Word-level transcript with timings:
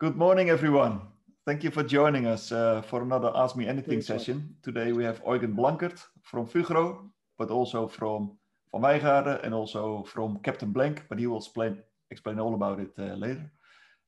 Good 0.00 0.16
morning, 0.16 0.48
everyone. 0.48 1.00
Thank 1.44 1.64
you 1.64 1.72
for 1.72 1.82
joining 1.82 2.24
us 2.28 2.52
uh, 2.52 2.82
for 2.82 3.02
another 3.02 3.32
Ask 3.34 3.56
Me 3.56 3.66
Anything 3.66 4.00
session. 4.00 4.54
Today 4.62 4.92
we 4.92 5.02
have 5.02 5.20
Eugen 5.26 5.56
Blankert 5.56 6.00
from 6.22 6.46
Fugro, 6.46 7.10
but 7.36 7.50
also 7.50 7.88
from 7.88 8.38
Van 8.70 8.82
Wijngaarden 8.82 9.42
and 9.42 9.52
also 9.52 10.04
from 10.04 10.38
Captain 10.44 10.70
Blank, 10.70 11.02
but 11.08 11.18
he 11.18 11.26
will 11.26 11.38
explain, 11.38 11.82
explain 12.12 12.38
all 12.38 12.54
about 12.54 12.78
it 12.78 12.92
uh, 12.96 13.16
later. 13.16 13.50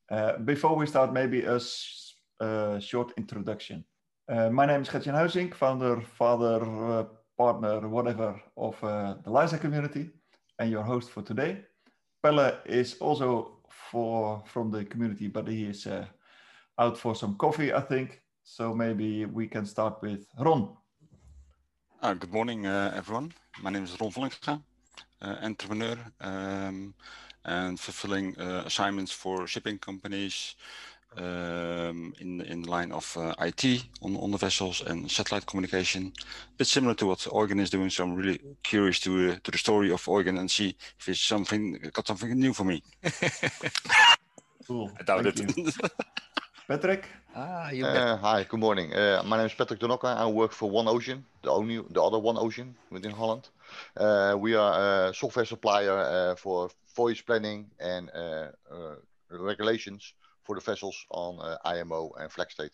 Uh, 0.08 0.38
before 0.38 0.76
we 0.76 0.86
start, 0.86 1.12
maybe 1.12 1.42
a, 1.42 1.58
a 2.38 2.80
short 2.80 3.12
introduction. 3.16 3.84
Uh, 4.28 4.48
my 4.48 4.66
name 4.66 4.82
is 4.82 4.88
Gertjan 4.88 5.14
Huizink, 5.14 5.54
founder, 5.54 6.00
father, 6.02 6.62
uh, 6.62 7.04
partner, 7.36 7.88
whatever, 7.88 8.40
of 8.56 8.76
uh, 8.84 9.16
the 9.24 9.30
LISA 9.30 9.58
community, 9.58 10.10
and 10.60 10.70
your 10.70 10.84
host 10.84 11.10
for 11.10 11.22
today. 11.22 11.64
Pelle 12.22 12.60
is 12.64 12.96
also 13.00 13.59
for 13.70 14.42
from 14.46 14.70
the 14.70 14.84
community, 14.84 15.28
but 15.28 15.48
he 15.48 15.64
is 15.64 15.86
uh, 15.86 16.06
out 16.78 16.98
for 16.98 17.14
some 17.14 17.36
coffee, 17.36 17.72
I 17.72 17.80
think. 17.80 18.20
So 18.42 18.74
maybe 18.74 19.24
we 19.26 19.46
can 19.46 19.66
start 19.66 20.02
with 20.02 20.26
Ron. 20.38 20.76
Uh, 22.02 22.14
good 22.14 22.32
morning, 22.32 22.66
uh, 22.66 22.92
everyone. 22.96 23.32
My 23.62 23.70
name 23.70 23.84
is 23.84 24.00
Ron 24.00 24.10
Vollingstra, 24.10 24.62
uh, 25.22 25.36
entrepreneur 25.42 25.96
um, 26.20 26.94
and 27.44 27.78
fulfilling 27.78 28.38
uh, 28.38 28.62
assignments 28.66 29.12
for 29.12 29.46
shipping 29.46 29.78
companies 29.78 30.56
um, 31.16 32.14
in 32.20 32.40
in 32.40 32.62
the 32.62 32.70
line 32.70 32.92
of 32.92 33.16
uh, 33.16 33.34
IT 33.40 33.84
on, 34.02 34.16
on 34.16 34.30
the 34.30 34.38
vessels 34.38 34.82
and 34.86 35.10
satellite 35.10 35.46
communication. 35.46 36.12
A 36.54 36.56
bit 36.58 36.66
similar 36.66 36.94
to 36.94 37.06
what 37.06 37.26
Eugen 37.26 37.60
is 37.60 37.70
doing. 37.70 37.90
So 37.90 38.04
I'm 38.04 38.14
really 38.14 38.40
curious 38.62 39.00
to 39.00 39.32
uh, 39.32 39.36
to 39.42 39.50
the 39.50 39.58
story 39.58 39.90
of 39.92 40.06
Eugen 40.06 40.38
and 40.38 40.50
see 40.50 40.76
if 40.98 41.08
it's 41.08 41.20
something 41.20 41.78
got 41.92 42.06
something 42.06 42.38
new 42.38 42.52
for 42.52 42.64
me. 42.64 42.82
Cool. 44.70 44.88
I 45.00 45.02
doubt 45.02 45.24
Thank 45.24 45.58
it. 45.58 45.74
Patrick. 46.68 47.04
Ah, 47.34 47.70
you 47.70 47.84
Uh, 47.84 48.16
hi, 48.16 48.44
good 48.44 48.60
morning. 48.60 48.94
Uh, 48.94 49.20
my 49.26 49.36
name 49.36 49.46
is 49.46 49.54
Patrick 49.54 49.80
Donokka. 49.80 50.16
I 50.16 50.26
work 50.26 50.52
for 50.52 50.70
One 50.70 50.86
Ocean, 50.86 51.24
the 51.42 51.50
only, 51.50 51.80
the 51.90 52.00
other 52.00 52.20
One 52.20 52.38
Ocean 52.38 52.76
within 52.88 53.10
Holland. 53.10 53.48
Uh, 53.96 54.36
we 54.38 54.54
are 54.54 55.08
a 55.08 55.12
software 55.12 55.44
supplier 55.44 55.98
uh, 55.98 56.36
for 56.36 56.70
voyage 56.94 57.26
planning 57.26 57.68
and 57.80 58.10
uh, 58.14 58.52
uh, 58.70 58.94
regulations 59.30 60.14
for 60.44 60.54
the 60.54 60.60
vessels 60.60 60.96
on 61.10 61.38
uh, 61.40 61.56
IMO 61.64 62.12
and 62.18 62.30
flag 62.30 62.50
state. 62.50 62.72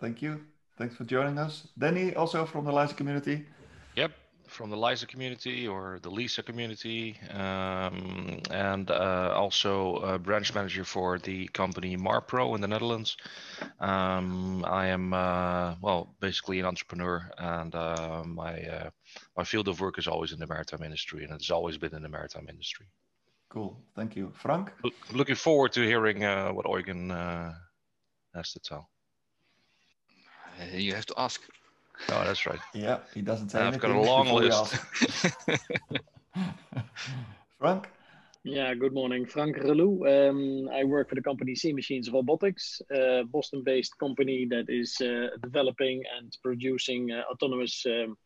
Thank 0.00 0.22
you. 0.22 0.40
Thanks 0.78 0.96
for 0.96 1.04
joining 1.04 1.38
us. 1.38 1.68
Danny, 1.78 2.14
also 2.14 2.44
from 2.44 2.64
the 2.64 2.72
LISA 2.72 2.94
community. 2.94 3.46
Yep, 3.94 4.12
from 4.48 4.70
the 4.70 4.76
LISA 4.76 5.06
community 5.06 5.66
or 5.66 5.98
the 6.02 6.10
LISA 6.10 6.42
community, 6.42 7.18
um, 7.30 8.40
and 8.50 8.90
uh, 8.90 9.32
also 9.34 9.96
a 9.96 10.18
branch 10.18 10.54
manager 10.54 10.84
for 10.84 11.18
the 11.18 11.48
company 11.48 11.96
Marpro 11.96 12.54
in 12.54 12.60
the 12.60 12.68
Netherlands. 12.68 13.16
Um, 13.80 14.64
I 14.66 14.86
am 14.88 15.12
uh, 15.12 15.74
well, 15.80 16.14
basically 16.20 16.58
an 16.60 16.66
entrepreneur, 16.66 17.30
and 17.38 17.74
uh, 17.74 18.22
my 18.24 18.62
uh, 18.62 18.90
my 19.36 19.44
field 19.44 19.68
of 19.68 19.80
work 19.80 19.98
is 19.98 20.08
always 20.08 20.32
in 20.32 20.38
the 20.38 20.46
maritime 20.46 20.82
industry, 20.82 21.24
and 21.24 21.32
it's 21.32 21.50
always 21.50 21.78
been 21.78 21.94
in 21.94 22.02
the 22.02 22.08
maritime 22.08 22.46
industry. 22.48 22.86
Cool. 23.52 23.76
Thank 23.94 24.16
you. 24.16 24.32
Frank. 24.34 24.72
Look- 24.82 25.12
Looking 25.12 25.34
forward 25.34 25.72
to 25.72 25.82
hearing 25.82 26.24
uh, 26.24 26.52
what 26.52 26.64
Eugen 26.66 27.10
uh, 27.10 27.52
has 28.34 28.50
to 28.54 28.60
tell. 28.60 28.88
Uh, 30.58 30.76
you 30.76 30.94
have 30.94 31.04
to 31.06 31.14
ask. 31.18 31.42
Oh, 32.08 32.24
that's 32.24 32.46
right. 32.46 32.58
Yeah, 32.74 33.00
he 33.12 33.20
doesn't 33.20 33.50
say 33.50 33.60
I've 33.60 33.78
got 33.78 33.90
a 33.90 34.00
long 34.00 34.32
list. 34.32 34.74
Frank. 37.58 37.90
Yeah, 38.44 38.72
good 38.74 38.94
morning. 38.94 39.26
Frank 39.26 39.58
Relou. 39.58 39.92
Um, 40.08 40.68
I 40.72 40.84
work 40.84 41.10
for 41.10 41.14
the 41.14 41.22
company 41.22 41.54
Sea 41.54 41.74
Machines 41.74 42.10
Robotics, 42.10 42.80
a 42.90 43.22
Boston 43.24 43.62
based 43.64 43.98
company 43.98 44.46
that 44.48 44.64
is 44.70 44.98
uh, 45.02 45.28
developing 45.42 46.02
and 46.18 46.34
producing 46.42 47.12
uh, 47.12 47.22
autonomous 47.30 47.84
um, 47.86 48.16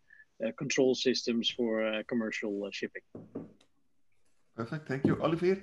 uh, 0.47 0.53
control 0.57 0.95
systems 0.95 1.51
for 1.51 1.85
uh, 1.85 2.03
commercial 2.09 2.65
uh, 2.65 2.71
shipping. 2.71 3.03
Perfect. 4.57 4.89
Thank 4.89 5.05
you. 5.05 5.19
Olivier. 5.23 5.63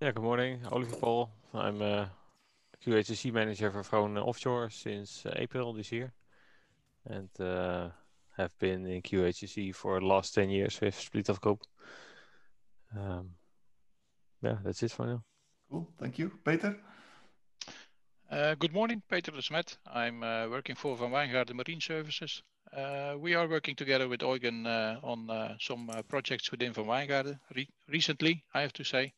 Yeah, 0.00 0.10
good 0.10 0.24
morning. 0.24 0.60
Oliver 0.72 0.96
Paul. 0.96 1.30
I'm 1.54 1.80
a 1.80 2.10
QHSC 2.84 3.32
manager 3.32 3.70
for 3.70 3.82
Vroon 3.82 4.18
Offshore 4.18 4.70
since 4.70 5.24
uh, 5.24 5.32
April 5.36 5.72
this 5.72 5.92
year. 5.92 6.12
And 7.06 7.28
uh, 7.40 7.90
have 8.36 8.58
been 8.58 8.86
in 8.86 9.02
QHSC 9.02 9.72
for 9.72 10.00
the 10.00 10.06
last 10.06 10.34
10 10.34 10.50
years 10.50 10.80
with 10.80 10.98
Split 10.98 11.40
Group. 11.40 11.62
Um, 12.98 13.30
yeah, 14.42 14.58
that's 14.64 14.82
it 14.82 14.90
for 14.90 15.06
now. 15.06 15.22
Cool. 15.70 15.88
Thank 15.98 16.18
you. 16.18 16.32
Peter. 16.44 16.76
Uh, 18.28 18.56
Good 18.56 18.72
morning, 18.72 19.00
Peter 19.08 19.30
de 19.30 19.42
Smet. 19.42 19.78
I'm 19.86 20.24
uh, 20.24 20.48
working 20.48 20.76
for 20.76 20.96
Van 20.96 21.10
Wijngaarden 21.10 21.54
Marine 21.54 21.80
Services. 21.80 22.42
Uh, 22.76 23.16
We 23.18 23.34
are 23.34 23.48
working 23.48 23.76
together 23.76 24.08
with 24.08 24.22
Eugen 24.22 24.66
uh, 24.66 24.98
on 25.02 25.30
uh, 25.30 25.56
some 25.60 25.88
uh, 25.90 26.02
projects 26.02 26.50
within 26.50 26.72
Van 26.72 26.84
Wijngaarden 26.86 27.38
re- 27.54 27.68
recently, 27.88 28.44
I 28.54 28.60
have 28.62 28.72
to 28.72 28.84
say. 28.84 29.12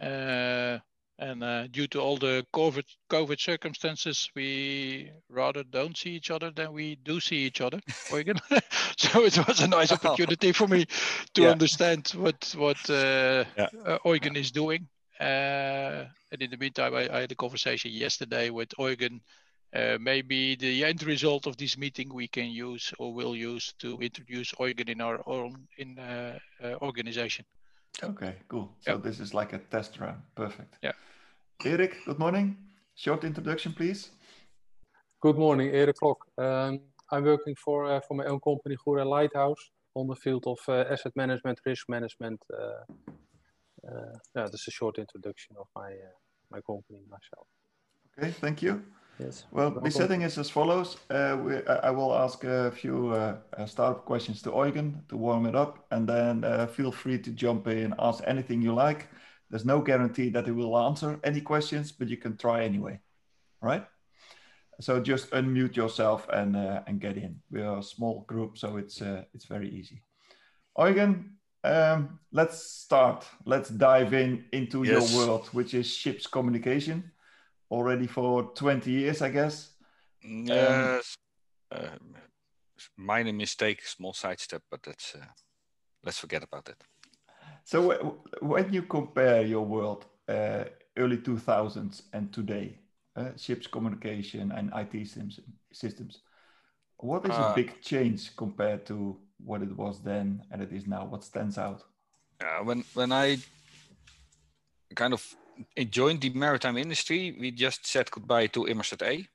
Uh, 0.00 0.78
And 1.20 1.42
uh, 1.42 1.66
due 1.66 1.88
to 1.88 2.00
all 2.00 2.16
the 2.18 2.44
COVID 2.52 2.84
COVID 3.08 3.40
circumstances, 3.40 4.30
we 4.36 5.10
rather 5.28 5.64
don't 5.64 5.96
see 5.96 6.10
each 6.10 6.30
other 6.30 6.52
than 6.52 6.72
we 6.72 6.96
do 7.02 7.20
see 7.20 7.46
each 7.46 7.60
other, 7.60 7.80
Eugen. 8.12 8.38
So 8.98 9.24
it 9.24 9.36
was 9.48 9.60
a 9.60 9.66
nice 9.66 9.90
opportunity 9.98 10.52
for 10.52 10.68
me 10.68 10.86
to 11.34 11.42
Yeah. 11.42 11.50
understand 11.52 12.12
what 12.14 12.54
what 12.56 12.78
uh, 12.90 13.44
Yeah. 13.56 13.68
uh, 13.84 13.98
Eugen 14.04 14.36
is 14.36 14.52
doing. 14.52 14.88
Uh, 15.20 16.06
and 16.32 16.40
in 16.42 16.50
the 16.50 16.56
meantime, 16.56 16.94
I, 16.94 17.08
I 17.16 17.20
had 17.20 17.32
a 17.32 17.34
conversation 17.34 17.90
yesterday 17.90 18.50
with 18.50 18.68
Eugen. 18.78 19.20
Uh, 19.74 19.98
maybe 20.00 20.56
the 20.56 20.84
end 20.84 21.02
result 21.02 21.46
of 21.46 21.56
this 21.56 21.76
meeting 21.76 22.08
we 22.14 22.26
can 22.26 22.46
use 22.46 22.92
or 22.98 23.12
will 23.12 23.36
use 23.36 23.74
to 23.78 23.98
introduce 24.00 24.54
Eugen 24.58 24.88
in 24.88 25.00
our 25.00 25.20
own 25.26 25.68
in 25.76 25.98
uh, 25.98 26.38
uh, 26.64 26.74
organization. 26.80 27.44
Okay, 28.02 28.34
cool. 28.48 28.70
So 28.80 28.92
Yeah. 28.92 29.02
this 29.02 29.20
is 29.20 29.34
like 29.34 29.52
a 29.52 29.58
test 29.58 30.00
run. 30.00 30.22
Perfect. 30.34 30.78
Yeah. 30.82 30.92
Erik, 31.64 31.96
good 32.06 32.18
morning. 32.18 32.56
Short 32.94 33.24
introduction, 33.24 33.72
please. 33.74 34.10
Good 35.20 35.36
morning, 35.36 35.70
Erik 35.70 35.96
Klok. 35.96 36.16
Um, 36.38 36.80
I'm 37.10 37.24
working 37.24 37.56
for 37.56 37.84
uh, 37.84 38.00
for 38.00 38.14
my 38.14 38.24
own 38.24 38.40
company, 38.40 38.76
Gura 38.76 39.04
Lighthouse, 39.04 39.70
on 39.94 40.06
the 40.06 40.14
field 40.16 40.44
of 40.46 40.58
uh, 40.68 40.92
asset 40.92 41.12
management, 41.16 41.60
risk 41.66 41.88
management. 41.88 42.40
Uh, 42.52 42.84
uh, 43.88 44.18
yeah, 44.34 44.44
this 44.44 44.60
is 44.62 44.68
a 44.68 44.70
short 44.70 44.98
introduction 44.98 45.56
of 45.58 45.66
my 45.74 45.90
uh, 45.90 46.16
my 46.50 46.60
company, 46.60 47.00
myself. 47.10 47.46
Okay, 48.18 48.30
thank 48.40 48.62
you. 48.62 48.82
Yes. 49.20 49.44
Well, 49.50 49.70
the 49.70 49.90
setting 49.90 50.22
is 50.22 50.38
as 50.38 50.50
follows. 50.50 50.96
Uh, 51.10 51.36
we, 51.42 51.56
I 51.66 51.88
I 51.88 51.90
will 51.90 52.14
ask 52.14 52.44
a 52.44 52.70
few 52.70 53.10
uh, 53.10 53.66
startup 53.66 54.04
questions 54.04 54.42
to 54.42 54.50
Eugen 54.50 55.02
to 55.08 55.16
warm 55.16 55.46
it 55.46 55.54
up, 55.56 55.86
and 55.90 56.08
then 56.08 56.44
uh, 56.44 56.66
feel 56.66 56.92
free 56.92 57.18
to 57.18 57.30
jump 57.30 57.66
in, 57.66 57.94
ask 57.98 58.22
anything 58.26 58.62
you 58.62 58.74
like. 58.74 59.08
There's 59.50 59.64
no 59.64 59.80
guarantee 59.80 60.30
that 60.30 60.46
he 60.46 60.52
will 60.52 60.76
answer 60.78 61.18
any 61.24 61.40
questions, 61.40 61.92
but 61.92 62.08
you 62.08 62.16
can 62.16 62.36
try 62.36 62.64
anyway. 62.64 63.00
All 63.62 63.68
right? 63.68 63.84
So 64.80 65.00
just 65.00 65.30
unmute 65.32 65.74
yourself 65.74 66.28
and 66.32 66.54
uh, 66.56 66.82
and 66.86 67.00
get 67.00 67.16
in. 67.16 67.40
We 67.50 67.62
are 67.62 67.78
a 67.78 67.82
small 67.82 68.24
group, 68.28 68.56
so 68.56 68.76
it's 68.76 69.02
uh, 69.02 69.24
it's 69.34 69.46
very 69.46 69.68
easy. 69.68 70.02
Eugen, 70.78 71.38
um, 71.64 72.20
let's 72.30 72.62
start. 72.62 73.26
Let's 73.44 73.68
dive 73.70 74.14
in 74.14 74.44
into 74.52 74.84
Yes. 74.84 74.92
your 74.92 75.26
world, 75.26 75.48
which 75.52 75.74
is 75.74 75.86
ships 75.86 76.28
communication. 76.28 77.10
Already 77.70 78.06
for 78.06 78.52
20 78.54 78.90
years, 78.90 79.22
I 79.22 79.30
guess. 79.30 79.72
Yes. 80.22 81.16
Um, 81.70 82.14
minor 82.96 83.32
mistake, 83.32 83.84
small 83.86 84.12
sidestep, 84.14 84.62
but 84.70 84.82
that's 84.82 85.14
uh, 85.14 85.24
let's 86.02 86.18
forget 86.18 86.42
about 86.42 86.68
it. 86.68 86.82
So 87.64 87.90
wh- 87.90 88.42
when 88.42 88.72
you 88.72 88.82
compare 88.82 89.42
your 89.42 89.64
world, 89.66 90.06
uh, 90.28 90.64
early 90.96 91.18
2000s 91.18 92.02
and 92.12 92.32
today, 92.32 92.78
uh, 93.16 93.30
ships 93.36 93.66
communication 93.66 94.52
and 94.52 94.70
IT 94.72 95.04
systems, 95.04 95.40
systems, 95.72 96.22
what 96.96 97.24
is 97.26 97.38
a 97.38 97.42
Uh, 97.42 97.54
big 97.54 97.80
change 97.82 98.34
compared 98.36 98.86
to 98.86 99.16
what 99.44 99.62
it 99.62 99.76
was 99.76 100.00
then 100.02 100.42
and 100.50 100.62
it 100.62 100.72
is 100.72 100.86
now? 100.86 101.04
What 101.04 101.24
stands 101.24 101.58
out? 101.58 101.84
Uh, 102.40 102.64
when 102.64 102.84
when 102.94 103.12
I 103.12 103.38
kind 104.94 105.12
of 105.12 105.36
joined 105.84 106.20
the 106.20 106.30
maritime 106.30 106.76
industry, 106.76 107.36
we 107.38 107.50
just 107.50 107.86
said 107.86 108.10
goodbye 108.10 108.48
to 108.48 108.64
Inmarsat 108.64 109.02
A. 109.02 109.28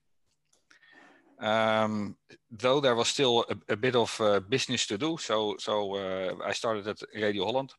Um, 1.39 2.15
though 2.51 2.79
there 2.79 2.95
was 2.95 3.09
still 3.09 3.45
a, 3.49 3.73
a 3.73 3.75
bit 3.75 3.95
of 3.95 4.21
uh, 4.21 4.39
business 4.39 4.87
to 4.87 4.97
do, 4.97 5.17
so 5.17 5.55
so 5.59 5.95
uh, 5.95 6.35
I 6.45 6.53
started 6.53 6.87
at 6.87 7.01
Radio 7.13 7.45
Holland, 7.45 7.73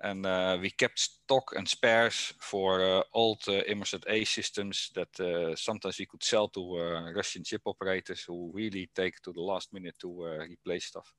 and 0.00 0.26
uh, 0.26 0.58
we 0.60 0.70
kept 0.70 0.98
stock 0.98 1.54
and 1.56 1.66
spares 1.66 2.34
for 2.40 2.82
uh, 2.82 3.02
old 3.14 3.42
uh, 3.48 3.62
Inmarsat 3.70 4.04
A 4.06 4.24
systems 4.24 4.90
that 4.94 5.20
uh, 5.20 5.56
sometimes 5.56 5.98
we 5.98 6.06
could 6.06 6.22
sell 6.22 6.48
to 6.48 6.60
uh, 6.76 7.12
Russian 7.12 7.44
ship 7.44 7.62
operators 7.64 8.24
who 8.24 8.50
really 8.52 8.90
take 8.94 9.20
to 9.22 9.32
the 9.32 9.40
last 9.40 9.72
minute 9.72 9.96
to 10.00 10.24
replace 10.50 10.86
stuff. 10.86 11.14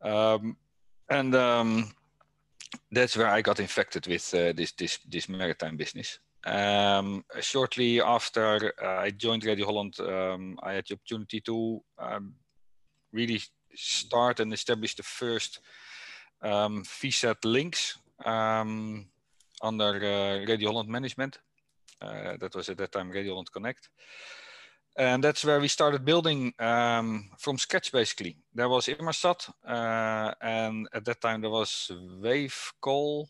Um, 0.00 0.56
and 1.10 1.34
um, 1.34 1.90
that's 2.90 3.16
where 3.16 3.28
I 3.28 3.42
got 3.42 3.60
infected 3.60 4.06
with 4.06 4.34
uh, 4.34 4.52
this 4.52 4.72
this 4.72 4.98
this 5.08 5.28
maritime 5.28 5.76
business. 5.76 6.18
Um, 6.46 7.24
shortly 7.40 8.00
after 8.00 8.72
uh, 8.82 9.02
I 9.02 9.10
joined 9.10 9.44
Radio 9.44 9.66
Holland, 9.66 9.98
um, 10.00 10.58
I 10.62 10.74
had 10.74 10.84
the 10.86 10.94
opportunity 10.94 11.40
to 11.40 11.82
um, 11.98 12.34
really 13.12 13.40
start 13.74 14.40
and 14.40 14.52
establish 14.52 14.94
the 14.94 15.02
first 15.02 15.60
um, 16.42 16.84
VSAT 16.84 17.44
links 17.44 17.98
um, 18.24 19.06
under 19.60 19.96
uh, 19.96 20.46
Radio 20.46 20.70
Holland 20.70 20.88
management. 20.88 21.38
Uh, 22.00 22.36
that 22.38 22.54
was 22.54 22.68
at 22.68 22.78
that 22.78 22.92
time 22.92 23.10
Radio 23.10 23.32
Holland 23.32 23.50
Connect. 23.52 23.88
And 24.98 25.22
that's 25.22 25.44
where 25.44 25.60
we 25.60 25.68
started 25.68 26.06
building 26.06 26.54
um, 26.58 27.28
from 27.38 27.58
scratch, 27.58 27.92
basically. 27.92 28.38
There 28.54 28.68
was 28.68 28.86
Inmarsat, 28.86 29.50
uh, 29.66 30.32
and 30.40 30.88
at 30.94 31.04
that 31.04 31.20
time 31.20 31.42
there 31.42 31.50
was 31.50 31.90
Wavecall. 32.22 33.26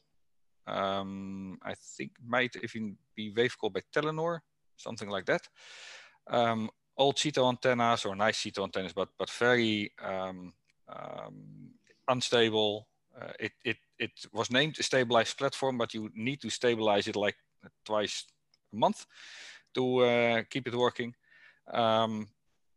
Um, 0.69 1.59
I 1.63 1.75
think 1.75 2.13
might 2.25 2.55
even 2.63 2.97
be 3.17 3.33
Wavecall 3.35 3.73
by 3.73 3.81
Telenor, 3.93 4.41
something 4.77 5.09
like 5.09 5.27
that. 5.27 5.43
Um, 6.29 6.71
old 6.97 7.19
Sea 7.19 7.33
Tel 7.33 7.49
antennas 7.49 8.05
or 8.05 8.15
nice 8.15 8.39
Sea 8.39 8.53
Tel 8.53 8.65
antennas, 8.65 8.93
but 8.93 9.09
but 9.19 9.31
very 9.31 9.93
um, 10.01 10.53
um, 10.89 11.71
unstable. 12.07 12.87
Uh, 13.21 13.33
it, 13.41 13.53
it, 13.65 13.77
it 13.99 14.11
was 14.33 14.51
named 14.51 14.79
a 14.79 14.83
stabilized 14.83 15.39
platform, 15.39 15.79
but 15.79 15.95
you 15.95 16.11
need 16.15 16.41
to 16.43 16.51
stabilize 16.51 17.09
it 17.09 17.17
like 17.17 17.37
twice 17.85 18.27
a 18.73 18.77
month 18.77 19.07
to 19.75 19.99
uh, 19.99 20.43
keep 20.51 20.69
it 20.69 20.75
working. 20.75 21.15
Um, 21.73 22.29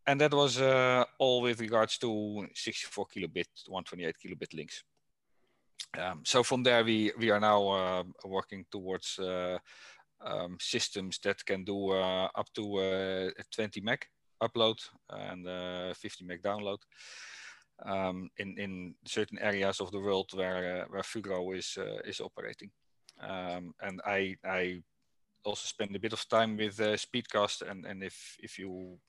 and 0.07 0.19
that 0.21 0.33
was 0.33 0.59
uh, 0.59 1.03
all 1.19 1.41
with 1.41 1.59
regards 1.61 1.97
to 1.99 2.47
64 2.55 3.05
kilobit, 3.07 3.47
128 3.67 4.15
kilobit 4.23 4.53
links. 4.53 4.83
Um, 5.97 6.21
so 6.25 6.43
from 6.43 6.63
there, 6.63 6.83
we, 6.83 7.11
we 7.17 7.29
are 7.29 7.39
now 7.39 7.67
uh, 7.67 8.03
working 8.25 8.65
towards 8.71 9.19
uh, 9.19 9.57
um, 10.21 10.57
systems 10.59 11.19
that 11.23 11.45
can 11.45 11.63
do 11.63 11.91
uh, 11.91 12.27
up 12.35 12.47
to 12.55 13.31
20 13.55 13.81
meg 13.81 14.05
upload 14.41 14.77
and 15.09 15.95
50 15.95 16.25
meg 16.25 16.41
download. 16.41 16.79
Um, 17.85 18.29
in 18.37 18.57
in 18.57 18.95
certain 19.05 19.39
areas 19.39 19.79
of 19.79 19.91
the 19.91 19.99
world 19.99 20.29
where 20.33 20.81
uh, 20.81 20.85
where 20.89 21.01
Fugro 21.01 21.57
is 21.57 21.77
uh, 21.77 22.01
is 22.03 22.19
operating. 22.19 22.71
Um, 23.21 23.73
and 23.81 24.01
I 24.05 24.35
I 24.43 24.83
also 25.43 25.65
spend 25.65 25.95
a 25.95 25.99
bit 25.99 26.13
of 26.13 26.27
time 26.27 26.57
with 26.57 26.79
uh, 26.79 26.95
Speedcast, 26.97 27.69
and 27.69 27.85
and 27.85 28.03
if 28.03 28.37
if 28.39 28.59
you 28.59 28.99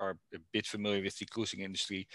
are 0.00 0.16
a 0.34 0.38
bit 0.52 0.66
familiar 0.66 1.02
with 1.02 1.18
the 1.18 1.26
cruising 1.26 1.60
industry, 1.60 2.06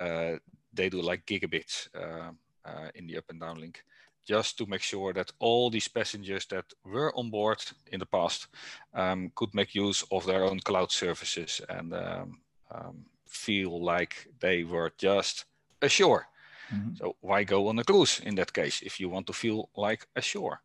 uh, 0.00 0.36
they 0.72 0.88
do 0.88 1.00
like 1.00 1.26
gigabits 1.26 1.88
uh, 1.94 2.32
uh, 2.64 2.88
in 2.94 3.06
the 3.06 3.16
up 3.16 3.24
and 3.30 3.40
down 3.40 3.60
link, 3.60 3.84
just 4.26 4.58
to 4.58 4.66
make 4.66 4.82
sure 4.82 5.12
that 5.12 5.32
all 5.38 5.70
these 5.70 5.88
passengers 5.88 6.46
that 6.46 6.64
were 6.84 7.12
on 7.16 7.30
board 7.30 7.58
in 7.92 8.00
the 8.00 8.06
past 8.06 8.48
um, 8.94 9.30
could 9.34 9.54
make 9.54 9.74
use 9.74 10.04
of 10.10 10.26
their 10.26 10.44
own 10.44 10.60
cloud 10.60 10.90
services 10.90 11.60
and 11.68 11.94
um, 11.94 12.40
um, 12.70 13.04
feel 13.26 13.82
like 13.82 14.28
they 14.40 14.64
were 14.64 14.92
just 14.98 15.46
ashore. 15.82 16.26
Mm-hmm. 16.72 16.94
So 16.96 17.16
why 17.20 17.44
go 17.44 17.68
on 17.68 17.78
a 17.78 17.84
cruise 17.84 18.20
in 18.24 18.34
that 18.36 18.52
case 18.52 18.82
if 18.82 19.00
you 19.00 19.08
want 19.08 19.26
to 19.26 19.32
feel 19.32 19.68
like 19.76 20.06
ashore? 20.14 20.60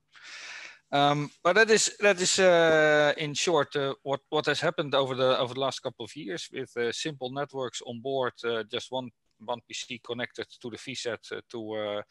Um, 0.92 1.30
but 1.44 1.54
that 1.56 1.70
is 1.72 1.96
that 2.00 2.22
is 2.22 2.40
uh, 2.40 3.14
in 3.18 3.34
short 3.34 3.76
uh, 3.76 3.96
what 4.04 4.22
what 4.30 4.46
has 4.46 4.62
happened 4.62 4.94
over 4.94 5.16
the 5.16 5.38
over 5.40 5.54
the 5.54 5.60
last 5.60 5.80
couple 5.80 6.06
of 6.06 6.16
years 6.16 6.48
with 6.54 6.78
uh, 6.78 6.92
simple 6.92 7.32
networks 7.32 7.82
on 7.82 8.02
board, 8.02 8.34
uh, 8.44 8.64
just 8.72 8.92
one 8.92 9.10
one 9.40 9.62
PC 9.70 10.02
connected 10.04 10.48
to 10.62 10.70
the 10.70 10.78
VSAT 10.78 11.32
uh, 11.32 11.42
to 11.50 11.74
uh, 11.74 12.02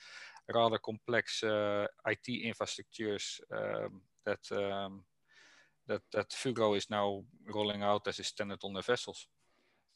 rather 0.53 0.79
complex 0.79 1.43
IT 1.43 2.27
infrastructures 2.29 3.41
um, 3.53 4.03
that 4.27 4.53
um, 4.53 5.05
that 5.87 6.03
that 6.13 6.31
Fugro 6.31 6.77
is 6.77 6.91
now 6.91 7.25
rolling 7.55 7.83
out 7.83 8.09
as 8.09 8.19
a 8.19 8.25
standard 8.25 8.59
on 8.65 8.75
the 8.75 8.83
vessels. 8.83 9.29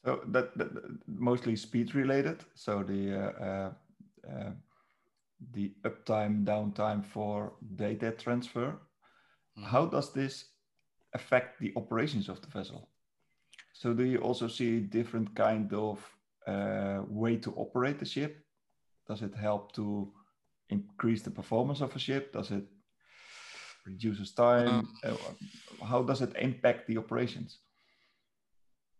So 0.05 0.21
that, 0.27 0.57
that 0.57 0.69
mostly 1.05 1.57
speed 1.57 1.93
related. 1.93 2.45
So 2.55 2.83
the 2.83 3.73
the 5.53 5.73
uptime, 5.83 6.43
downtime 6.45 7.05
for 7.05 7.53
data 7.75 8.11
transfer. 8.11 8.77
Mm. 9.57 9.65
How 9.65 9.85
does 9.85 10.13
this 10.13 10.45
affect 11.13 11.59
the 11.59 11.73
operations 11.75 12.29
of 12.29 12.41
the 12.41 12.47
vessel? 12.47 12.89
So 13.73 13.93
do 13.93 14.03
you 14.03 14.19
also 14.19 14.47
see 14.47 14.79
different 14.79 15.35
kind 15.35 15.73
of 15.73 15.99
uh, 16.45 17.01
way 17.07 17.37
to 17.37 17.53
operate 17.53 17.99
the 17.99 18.05
ship? 18.05 18.43
Does 19.07 19.21
it 19.21 19.33
help 19.35 19.71
to 19.73 20.11
increase 20.69 21.21
the 21.21 21.31
performance 21.31 21.81
of 21.81 21.95
a 21.95 21.99
ship? 21.99 22.33
Does 22.33 22.51
it 22.51 22.65
reduces 23.85 24.33
time? 24.33 24.67
Um, 24.67 24.93
uh, 25.03 25.85
how 25.85 26.03
does 26.03 26.21
it 26.21 26.35
impact 26.37 26.87
the 26.87 26.97
operations? 26.97 27.59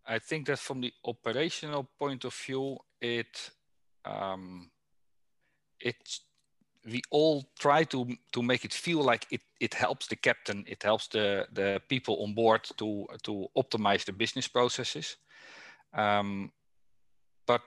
I 0.05 0.17
think 0.19 0.47
that 0.47 0.59
from 0.59 0.81
the 0.81 0.93
operational 1.05 1.87
point 1.99 2.25
of 2.25 2.33
view, 2.33 2.77
it 2.99 3.51
um, 4.05 4.71
it 5.79 6.19
we 6.85 7.01
all 7.11 7.43
try 7.59 7.83
to 7.83 8.07
to 8.31 8.41
make 8.41 8.65
it 8.65 8.73
feel 8.73 9.03
like 9.03 9.25
it 9.31 9.41
it 9.59 9.73
helps 9.73 10.07
the 10.07 10.15
captain, 10.15 10.63
it 10.67 10.83
helps 10.83 11.07
the 11.07 11.47
the 11.53 11.81
people 11.89 12.23
on 12.23 12.33
board 12.33 12.63
to 12.77 13.05
to 13.23 13.47
optimize 13.55 14.05
the 14.05 14.13
business 14.13 14.47
processes. 14.47 15.17
Um, 15.93 16.51
but 17.45 17.61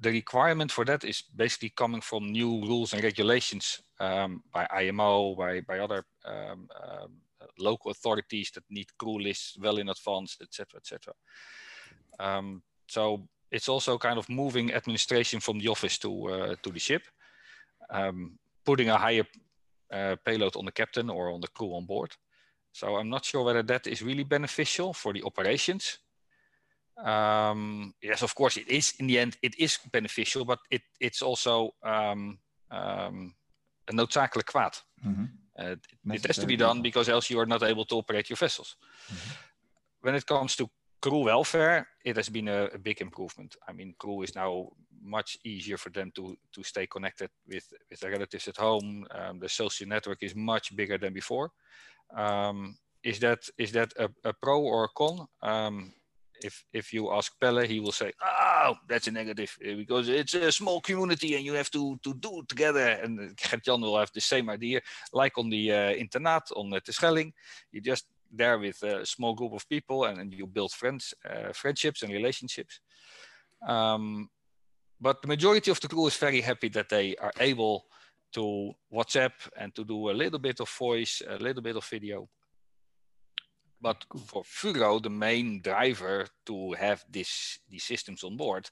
the 0.00 0.10
requirement 0.10 0.70
for 0.70 0.84
that 0.84 1.04
is 1.04 1.22
basically 1.22 1.70
coming 1.70 2.00
from 2.02 2.30
new 2.30 2.60
rules 2.66 2.92
and 2.92 3.02
regulations 3.02 3.82
um, 4.00 4.42
by 4.52 4.66
IMO, 4.70 5.34
by 5.34 5.60
by 5.60 5.78
other 5.78 6.04
um, 6.24 6.68
um, 6.82 7.20
local 7.58 7.90
authorities 7.90 8.50
that 8.52 8.64
need 8.70 8.86
crew 8.98 9.18
lists 9.18 9.56
well 9.58 9.78
in 9.78 9.88
advance, 9.88 10.36
etc., 10.40 10.78
etc. 10.78 11.14
Um, 12.20 12.62
so 12.86 13.28
it's 13.50 13.68
also 13.68 13.98
kind 13.98 14.18
of 14.18 14.28
moving 14.28 14.72
administration 14.72 15.40
from 15.40 15.58
the 15.58 15.68
office 15.68 15.98
to 15.98 16.28
uh, 16.28 16.54
to 16.62 16.70
the 16.70 16.78
ship 16.78 17.02
um, 17.90 18.38
putting 18.64 18.90
a 18.90 18.96
higher 18.96 19.26
uh, 19.92 20.16
payload 20.24 20.56
on 20.56 20.64
the 20.64 20.72
captain 20.72 21.10
or 21.10 21.30
on 21.30 21.40
the 21.40 21.48
crew 21.48 21.74
on 21.74 21.86
board. 21.86 22.16
So 22.72 22.96
I'm 22.96 23.08
not 23.08 23.24
sure 23.24 23.44
whether 23.44 23.62
that 23.62 23.86
is 23.86 24.02
really 24.02 24.24
beneficial 24.24 24.92
for 24.92 25.12
the 25.12 25.22
operations. 25.22 25.98
Um, 27.04 27.94
yes, 28.02 28.22
of 28.22 28.34
course 28.34 28.56
it 28.56 28.68
is. 28.68 28.94
In 28.98 29.06
the 29.06 29.18
end, 29.18 29.36
it 29.42 29.58
is 29.58 29.78
beneficial, 29.92 30.44
but 30.44 30.58
it, 30.70 30.82
it's 31.00 31.22
also 31.22 31.74
um, 31.82 32.38
um, 32.70 33.34
een 33.84 33.94
noodzakelijk 33.94 34.48
kwaad. 34.48 34.86
Mm 35.02 35.14
-hmm. 35.14 35.64
uh, 35.64 35.70
it, 35.70 35.86
it, 36.02 36.26
has 36.26 36.36
to 36.36 36.46
be 36.46 36.56
done 36.56 36.80
because 36.80 37.10
else 37.10 37.32
you 37.32 37.40
are 37.40 37.50
not 37.50 37.62
able 37.62 37.84
to 37.84 37.96
operate 37.96 38.26
your 38.26 38.38
vessels. 38.38 38.76
Mm 38.78 39.16
-hmm. 39.16 39.46
When 40.00 40.14
it 40.14 40.24
comes 40.24 40.54
to 40.54 40.70
crew 40.98 41.24
welfare, 41.24 41.88
it 42.02 42.16
has 42.16 42.30
been 42.30 42.48
a, 42.48 42.64
a, 42.74 42.78
big 42.78 43.00
improvement. 43.00 43.56
I 43.70 43.72
mean, 43.72 43.94
crew 43.96 44.22
is 44.22 44.32
now 44.32 44.72
much 45.02 45.38
easier 45.44 45.76
for 45.76 45.90
them 45.90 46.10
to 46.14 46.36
to 46.52 46.62
stay 46.62 46.86
connected 46.86 47.30
with 47.46 47.72
with 47.90 48.00
their 48.00 48.12
relatives 48.12 48.48
at 48.48 48.56
home. 48.56 49.06
Um, 49.10 49.38
the 49.38 49.48
social 49.48 49.86
network 49.86 50.22
is 50.22 50.34
much 50.34 50.74
bigger 50.76 50.98
than 50.98 51.12
before. 51.12 51.50
Um, 52.14 52.76
is 53.02 53.18
that 53.20 53.40
is 53.58 53.72
that 53.72 53.92
a, 53.98 54.08
a, 54.24 54.32
pro 54.32 54.60
or 54.60 54.84
a 54.84 54.88
con? 54.96 55.26
Um, 55.42 55.92
if 56.42 56.64
if 56.72 56.92
you 56.92 57.12
ask 57.12 57.32
Pelle, 57.40 57.66
he 57.66 57.80
will 57.80 57.92
say, 57.92 58.12
"Oh, 58.22 58.74
that's 58.88 59.08
a 59.08 59.10
negative 59.10 59.56
eh, 59.64 59.74
because 59.74 60.08
it's 60.08 60.34
a 60.34 60.52
small 60.52 60.80
community 60.80 61.34
and 61.34 61.44
you 61.44 61.54
have 61.54 61.70
to 61.70 61.98
to 62.02 62.14
do 62.14 62.40
it 62.40 62.48
together." 62.48 62.86
And 63.02 63.36
Gert-Jan 63.36 63.80
will 63.80 63.98
have 63.98 64.12
the 64.12 64.20
same 64.20 64.50
idea, 64.50 64.80
like 65.12 65.38
on 65.38 65.50
the 65.50 65.72
uh, 65.72 65.94
internaat 65.94 66.50
on 66.56 66.70
the 66.70 66.80
Terschelling. 66.80 67.32
You 67.72 67.80
just 67.80 68.06
there 68.30 68.58
with 68.58 68.82
a 68.82 69.06
small 69.06 69.34
group 69.34 69.52
of 69.52 69.68
people 69.68 70.04
and, 70.04 70.18
and 70.20 70.32
you 70.32 70.46
build 70.46 70.72
friends, 70.72 71.14
uh, 71.28 71.52
friendships 71.52 72.02
and 72.02 72.12
relationships. 72.12 72.80
Um, 73.66 74.28
but 75.00 75.22
the 75.22 75.28
majority 75.28 75.70
of 75.70 75.80
the 75.80 75.88
crew 75.88 76.06
is 76.06 76.16
very 76.16 76.40
happy 76.40 76.68
that 76.68 76.88
they 76.88 77.16
are 77.16 77.32
able 77.40 77.86
to 78.32 78.72
WhatsApp 78.92 79.32
and 79.56 79.74
to 79.74 79.84
do 79.84 80.10
a 80.10 80.12
little 80.12 80.38
bit 80.38 80.60
of 80.60 80.68
voice, 80.68 81.22
a 81.26 81.36
little 81.38 81.62
bit 81.62 81.76
of 81.76 81.84
video. 81.84 82.28
But 83.80 84.04
for 84.26 84.42
Fugro, 84.42 85.00
the 85.00 85.10
main 85.10 85.62
driver 85.62 86.26
to 86.46 86.72
have 86.72 87.04
this 87.08 87.60
these 87.70 87.84
systems 87.84 88.24
on 88.24 88.36
board 88.36 88.68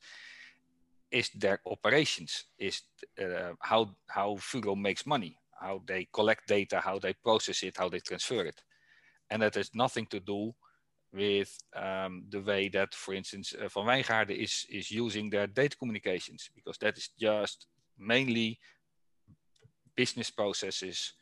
is 1.10 1.30
their 1.34 1.60
operations, 1.66 2.44
is 2.58 2.82
uh, 3.22 3.52
how 3.60 3.94
how 4.08 4.34
Fugro 4.34 4.76
makes 4.76 5.06
money, 5.06 5.38
how 5.60 5.80
they 5.86 6.08
collect 6.12 6.48
data, 6.48 6.80
how 6.80 6.98
they 6.98 7.14
process 7.14 7.62
it, 7.62 7.76
how 7.76 7.88
they 7.88 8.00
transfer 8.00 8.44
it 8.44 8.60
and 9.30 9.42
that 9.42 9.54
has 9.54 9.74
nothing 9.74 10.06
to 10.06 10.20
do 10.20 10.54
with 11.16 11.56
um, 11.74 12.24
the 12.28 12.40
way 12.40 12.68
that, 12.68 12.94
for 12.94 13.14
instance, 13.14 13.54
uh, 13.54 13.68
Van 13.68 13.84
Wijngaarden 13.86 14.36
is, 14.36 14.66
is 14.68 14.90
using 14.90 15.30
their 15.30 15.46
data 15.46 15.76
communications, 15.76 16.50
because 16.54 16.78
that 16.78 16.96
is 16.96 17.10
just 17.18 17.66
mainly 17.98 18.58
business 19.96 20.30
processes 20.30 21.14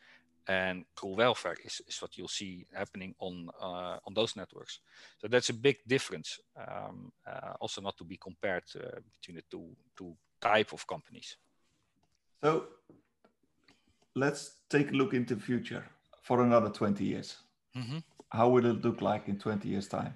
and 0.46 0.84
crew 0.94 1.14
welfare 1.14 1.56
is, 1.64 1.80
is 1.86 2.02
what 2.02 2.16
you'll 2.18 2.28
see 2.28 2.66
happening 2.74 3.14
on 3.18 3.48
uh, 3.60 3.98
on 4.06 4.14
those 4.14 4.36
networks. 4.36 4.80
So 5.18 5.28
that's 5.28 5.48
a 5.48 5.54
big 5.54 5.78
difference. 5.86 6.38
Um, 6.56 7.12
uh, 7.26 7.54
also, 7.60 7.80
not 7.80 7.96
to 7.98 8.04
be 8.04 8.16
compared 8.16 8.64
uh, 8.76 9.00
between 9.12 9.36
the 9.36 9.44
two 9.50 9.76
two 9.96 10.16
type 10.40 10.72
of 10.72 10.86
companies. 10.86 11.36
So 12.42 12.64
let's 14.14 14.56
take 14.68 14.90
a 14.90 14.94
look 14.94 15.14
into 15.14 15.34
the 15.34 15.40
future 15.40 15.84
for 16.22 16.42
another 16.42 16.70
20 16.70 17.04
years. 17.04 17.38
Mhm. 17.74 18.02
How 18.34 18.48
will 18.48 18.66
it 18.66 18.84
look 18.84 19.00
like 19.00 19.28
in 19.28 19.38
20 19.38 19.68
years' 19.68 19.88
time 19.88 20.14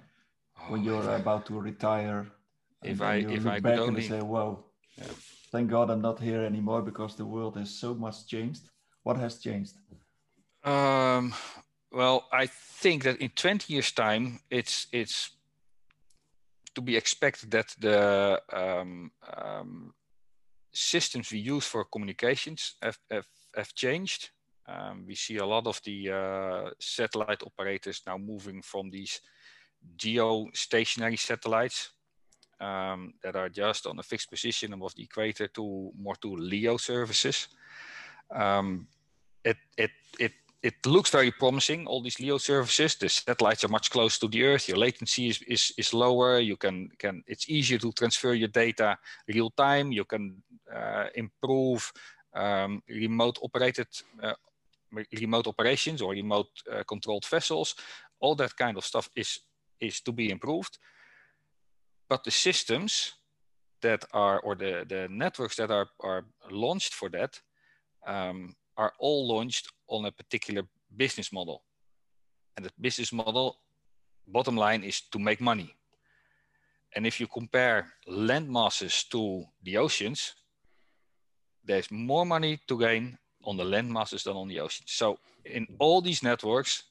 when 0.67 0.81
Oh, 0.81 0.83
you're 0.83 1.15
about 1.15 1.45
to 1.45 1.59
retire? 1.59 2.31
If 2.83 3.01
I- 3.01 3.15
if 3.37 3.45
I 3.45 3.55
could 3.55 3.63
back 3.63 3.79
and 3.79 3.89
only- 3.89 4.07
say, 4.07 4.21
"Whoa, 4.21 4.65
Yeah. 4.97 5.13
thank 5.51 5.69
God 5.69 5.89
I'm 5.89 6.01
not 6.01 6.19
here 6.19 6.43
anymore 6.45 6.81
because 6.81 7.15
the 7.15 7.25
world 7.25 7.55
has 7.57 7.69
so 7.79 7.93
much 7.93 8.27
changed." 8.27 8.63
What 9.03 9.17
has 9.17 9.39
changed? 9.39 9.75
Um, 10.63 11.33
well, 11.91 12.27
I 12.31 12.47
think 12.81 13.03
that 13.03 13.17
in 13.21 13.29
20 13.29 13.73
years' 13.73 13.93
time, 13.93 14.39
it's 14.49 14.87
it's 14.91 15.31
to 16.75 16.81
be 16.81 16.95
expected 16.97 17.51
that 17.51 17.75
the 17.79 18.41
um, 18.53 19.11
um, 19.37 19.93
systems 20.73 21.31
we 21.31 21.39
use 21.55 21.65
for 21.67 21.83
communications 21.85 22.75
have, 22.81 22.99
have, 23.09 23.27
have 23.55 23.73
changed. 23.73 24.29
Um, 24.69 25.05
we 25.07 25.15
see 25.15 25.37
a 25.37 25.45
lot 25.45 25.65
of 25.67 25.81
the 25.83 26.11
uh, 26.11 26.69
satellite 26.79 27.41
operators 27.43 28.01
now 28.05 28.17
moving 28.17 28.61
from 28.61 28.89
these 28.91 29.21
geostationary 29.97 31.17
satellites 31.17 31.91
um, 32.59 33.13
that 33.23 33.35
are 33.35 33.49
just 33.49 33.87
on 33.87 33.99
a 33.99 34.03
fixed 34.03 34.29
position 34.29 34.73
above 34.73 34.93
the 34.95 35.03
equator 35.03 35.47
to 35.47 35.91
more 35.97 36.15
to 36.15 36.35
LEO 36.35 36.77
services. 36.77 37.47
Um, 38.33 38.87
it, 39.43 39.57
it, 39.77 39.91
it, 40.19 40.33
it 40.61 40.85
looks 40.85 41.09
very 41.09 41.31
promising, 41.31 41.87
all 41.87 42.01
these 42.01 42.19
LEO 42.19 42.37
services. 42.37 42.95
The 42.95 43.09
satellites 43.09 43.63
are 43.63 43.69
much 43.69 43.89
closer 43.89 44.19
to 44.19 44.27
the 44.27 44.43
Earth. 44.43 44.67
Your 44.67 44.77
latency 44.77 45.29
is, 45.29 45.41
is, 45.43 45.73
is 45.77 45.93
lower. 45.93 46.39
You 46.39 46.57
can, 46.57 46.89
can, 46.99 47.23
it's 47.27 47.49
easier 47.49 47.79
to 47.79 47.91
transfer 47.93 48.33
your 48.33 48.49
data 48.49 48.97
real 49.27 49.49
time. 49.51 49.91
You 49.91 50.03
can 50.03 50.43
uh, 50.73 51.05
improve 51.15 51.91
um, 52.33 52.83
remote 52.89 53.39
operated, 53.41 53.87
uh, 54.21 54.33
remote 55.19 55.47
operations 55.47 56.01
or 56.01 56.11
remote 56.11 56.49
uh, 56.71 56.83
controlled 56.87 57.25
vessels. 57.25 57.75
All 58.19 58.35
that 58.35 58.55
kind 58.55 58.77
of 58.77 58.85
stuff 58.85 59.09
is, 59.15 59.39
is 59.79 60.01
to 60.01 60.11
be 60.11 60.29
improved. 60.29 60.77
But 62.07 62.23
the 62.23 62.31
systems 62.31 63.13
that 63.81 64.03
are, 64.13 64.39
or 64.41 64.55
the, 64.55 64.85
the 64.87 65.07
networks 65.09 65.55
that 65.57 65.71
are, 65.71 65.87
are 66.01 66.25
launched 66.49 66.93
for 66.93 67.09
that, 67.09 67.39
um, 68.05 68.55
are 68.77 68.93
all 68.99 69.27
launched 69.27 69.67
on 69.87 70.05
a 70.05 70.11
particular 70.11 70.63
business 70.95 71.31
model. 71.31 71.63
And 72.55 72.65
the 72.65 72.71
business 72.79 73.11
model, 73.13 73.57
bottom 74.27 74.55
line, 74.55 74.83
is 74.83 75.01
to 75.11 75.19
make 75.19 75.41
money. 75.41 75.75
And 76.95 77.05
if 77.05 77.19
you 77.19 77.27
compare 77.27 77.93
land 78.07 78.49
masses 78.49 79.03
to 79.11 79.43
the 79.63 79.77
oceans, 79.77 80.33
there's 81.63 81.91
more 81.91 82.25
money 82.25 82.59
to 82.67 82.79
gain 82.79 83.17
on 83.43 83.57
the 83.57 83.63
land 83.63 83.89
masses 83.91 84.23
than 84.23 84.35
on 84.35 84.47
the 84.47 84.59
oceans. 84.59 84.91
So 84.91 85.17
in 85.45 85.67
all 85.79 86.01
these 86.01 86.23
networks, 86.23 86.83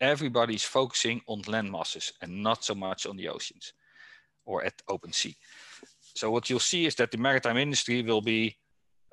everybody's 0.00 0.64
focusing 0.64 1.20
on 1.26 1.42
land 1.46 1.70
masses 1.70 2.12
and 2.22 2.42
not 2.42 2.64
so 2.64 2.74
much 2.74 3.06
on 3.06 3.16
the 3.16 3.28
oceans 3.28 3.72
or 4.44 4.64
at 4.64 4.80
open 4.88 5.12
sea. 5.12 5.36
So 6.14 6.30
what 6.30 6.48
you'll 6.48 6.60
see 6.60 6.86
is 6.86 6.94
that 6.96 7.10
the 7.10 7.18
maritime 7.18 7.56
industry 7.56 8.02
will 8.02 8.22
be 8.22 8.56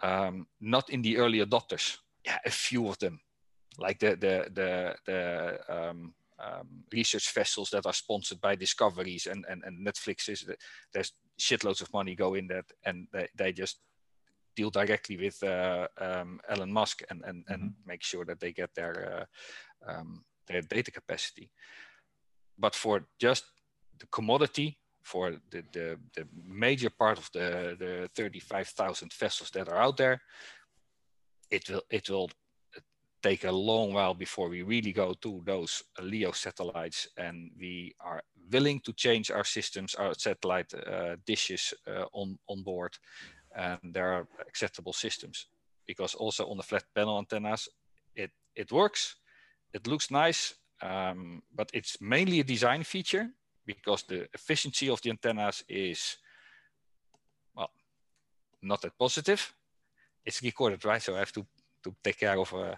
um, 0.01 0.47
not 0.61 0.89
in 0.89 1.01
the 1.01 1.17
early 1.17 1.39
adopters. 1.39 1.97
Yeah, 2.25 2.39
a 2.45 2.51
few 2.51 2.87
of 2.87 2.97
them, 2.97 3.19
like 3.77 3.99
the 3.99 4.15
the 4.15 4.49
the 4.53 4.95
the 5.05 5.59
um, 5.69 6.13
um, 6.39 6.67
research 6.91 7.31
vessels 7.33 7.69
that 7.69 7.85
are 7.85 7.93
sponsored 7.93 8.41
by 8.41 8.55
discoveries 8.55 9.27
and 9.27 9.45
and, 9.47 9.63
and 9.63 9.85
Netflix 9.85 10.29
is 10.29 10.45
there's 10.91 11.13
shitloads 11.39 11.81
of 11.81 11.93
money 11.93 12.15
go 12.15 12.33
in 12.33 12.47
that, 12.47 12.65
and 12.83 13.07
they, 13.13 13.27
they 13.35 13.51
just 13.51 13.79
deal 14.55 14.69
directly 14.69 15.17
with 15.17 15.43
uh, 15.43 15.87
um, 15.97 16.39
Elon 16.49 16.71
Musk 16.71 17.01
and 17.09 17.23
and, 17.25 17.43
and 17.49 17.61
Mhm. 17.63 17.85
make 17.85 18.03
sure 18.03 18.25
that 18.25 18.39
they 18.39 18.53
get 18.53 18.73
their 18.73 18.93
uh, 19.13 19.25
um, 19.91 20.25
their 20.47 20.61
data 20.61 20.91
capacity. 20.91 21.51
But 22.57 22.75
for 22.75 23.07
just 23.19 23.45
the 23.99 24.07
commodity, 24.07 24.79
for 25.03 25.31
the, 25.51 25.63
the, 25.71 25.99
the 26.15 26.27
major 26.43 26.89
part 26.89 27.17
of 27.17 27.29
the, 27.33 27.75
the 27.79 28.09
35,000 28.15 29.13
vessels 29.13 29.51
that 29.51 29.69
are 29.69 29.77
out 29.81 29.97
there, 29.97 30.19
it 31.51 31.69
will 31.69 31.83
it 31.89 32.09
will 32.09 32.29
take 33.21 33.43
a 33.43 33.51
long 33.51 33.93
while 33.93 34.13
before 34.13 34.49
we 34.49 34.61
really 34.61 34.91
go 34.93 35.13
to 35.13 35.41
those 35.45 35.83
LEO 35.99 36.31
satellites 36.31 37.07
and 37.17 37.51
we 37.59 37.95
are 37.99 38.21
willing 38.51 38.79
to 38.81 38.93
change 38.93 39.31
our 39.31 39.43
systems, 39.43 39.95
our 39.95 40.13
satellite 40.13 40.71
uh, 40.73 41.15
dishes 41.25 41.73
uh, 41.87 42.05
on, 42.13 42.37
on 42.47 42.61
board. 42.63 42.93
And 43.55 43.93
there 43.93 44.13
are 44.13 44.27
acceptable 44.47 44.93
systems 44.93 45.47
because 45.87 46.13
also 46.15 46.49
on 46.49 46.57
the 46.57 46.63
flat 46.63 46.83
panel 46.93 47.17
antennas, 47.17 47.69
it, 48.15 48.31
it 48.55 48.71
works, 48.71 49.15
it 49.73 49.87
looks 49.87 50.11
nice, 50.11 50.55
um, 50.81 51.41
but 51.55 51.69
it's 51.73 52.01
mainly 52.01 52.39
a 52.39 52.43
design 52.43 52.83
feature 52.83 53.29
because 53.65 54.03
the 54.03 54.27
efficiency 54.33 54.89
of 54.89 55.01
the 55.01 55.09
antennas 55.09 55.63
is, 55.69 56.17
well, 57.55 57.71
not 58.61 58.81
that 58.81 58.97
positive. 58.97 59.53
It's 60.25 60.41
recorded, 60.43 60.83
right? 60.85 61.01
So 61.01 61.15
I 61.15 61.19
have 61.19 61.31
to, 61.33 61.45
to 61.83 61.95
take 62.03 62.19
care 62.19 62.37
of 62.39 62.53
uh, 62.53 62.75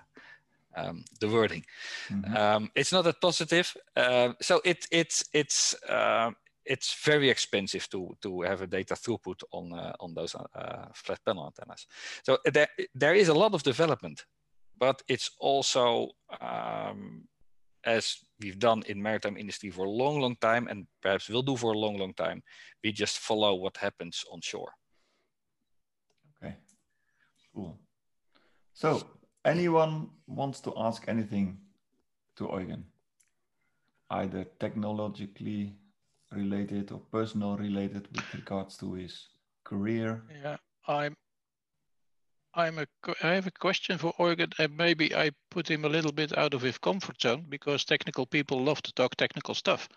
um, 0.76 1.04
the 1.20 1.28
wording. 1.28 1.66
Mhm. 2.10 2.36
Um, 2.36 2.72
it's 2.76 2.92
not 2.92 3.04
that 3.06 3.20
positive. 3.22 3.76
Uh, 3.96 4.34
so 4.42 4.62
it, 4.64 4.86
it's, 4.92 5.26
it's, 5.34 5.76
uh, 5.84 6.32
it's 6.68 7.04
very 7.04 7.30
expensive 7.30 7.90
to, 7.90 8.16
to 8.22 8.42
have 8.42 8.62
a 8.62 8.68
data 8.68 8.94
throughput 8.94 9.42
on, 9.52 9.74
uh, 9.74 9.94
on 10.00 10.14
those 10.14 10.36
uh, 10.36 10.86
flat 10.94 11.20
panel 11.26 11.46
antennas. 11.46 11.88
So 12.24 12.38
there, 12.46 12.68
there 12.94 13.16
is 13.16 13.30
a 13.30 13.34
lot 13.34 13.54
of 13.54 13.64
development, 13.64 14.26
but 14.78 15.02
it's 15.08 15.32
also, 15.40 16.12
um, 16.42 17.28
as 17.84 18.18
we've 18.42 18.60
done 18.60 18.84
in 18.88 19.02
maritime 19.02 19.38
industry 19.38 19.70
for 19.70 19.86
a 19.86 19.90
long, 19.90 20.20
long 20.20 20.36
time, 20.36 20.68
and 20.68 20.88
perhaps 21.02 21.30
will 21.30 21.42
do 21.42 21.56
for 21.56 21.74
a 21.74 21.78
long, 21.78 21.98
long 21.98 22.14
time, 22.14 22.44
we 22.84 22.92
just 22.92 23.20
follow 23.20 23.56
what 23.56 23.78
happens 23.78 24.24
on 24.32 24.42
shore. 24.42 24.72
Okay, 26.44 26.56
cool. 27.56 27.80
So, 28.74 29.08
anyone 29.44 30.10
wants 30.28 30.60
to 30.62 30.74
ask 30.78 31.06
anything 31.08 31.58
to 32.36 32.50
Eugen, 32.54 32.86
either 34.12 34.46
technologically 34.60 35.74
related 36.32 36.92
or 36.92 37.00
personal 37.12 37.58
related 37.58 38.08
with 38.14 38.34
regards 38.34 38.78
to 38.78 38.94
his 38.94 39.28
career? 39.64 40.24
Yeah, 40.44 40.58
I'm. 40.88 41.16
I'm 42.54 42.80
a, 42.80 42.88
I 43.22 43.34
have 43.36 43.46
a 43.46 43.52
question 43.52 44.00
for 44.00 44.14
Eugen, 44.18 44.52
and 44.58 44.76
maybe 44.76 45.14
I 45.14 45.30
put 45.52 45.70
him 45.70 45.86
a 45.86 45.90
little 45.90 46.12
bit 46.12 46.36
out 46.36 46.56
of 46.56 46.64
his 46.64 46.78
comfort 46.80 47.22
zone 47.22 47.46
because 47.50 47.86
technical 47.86 48.26
people 48.26 48.64
love 48.64 48.82
to 48.82 48.94
talk 48.94 49.16
technical 49.16 49.54
stuff. 49.54 49.88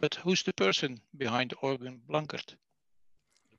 But 0.00 0.14
who's 0.14 0.42
the 0.42 0.54
person 0.54 1.00
behind 1.16 1.52
Eugen 1.62 2.00
Blankert? 2.08 2.56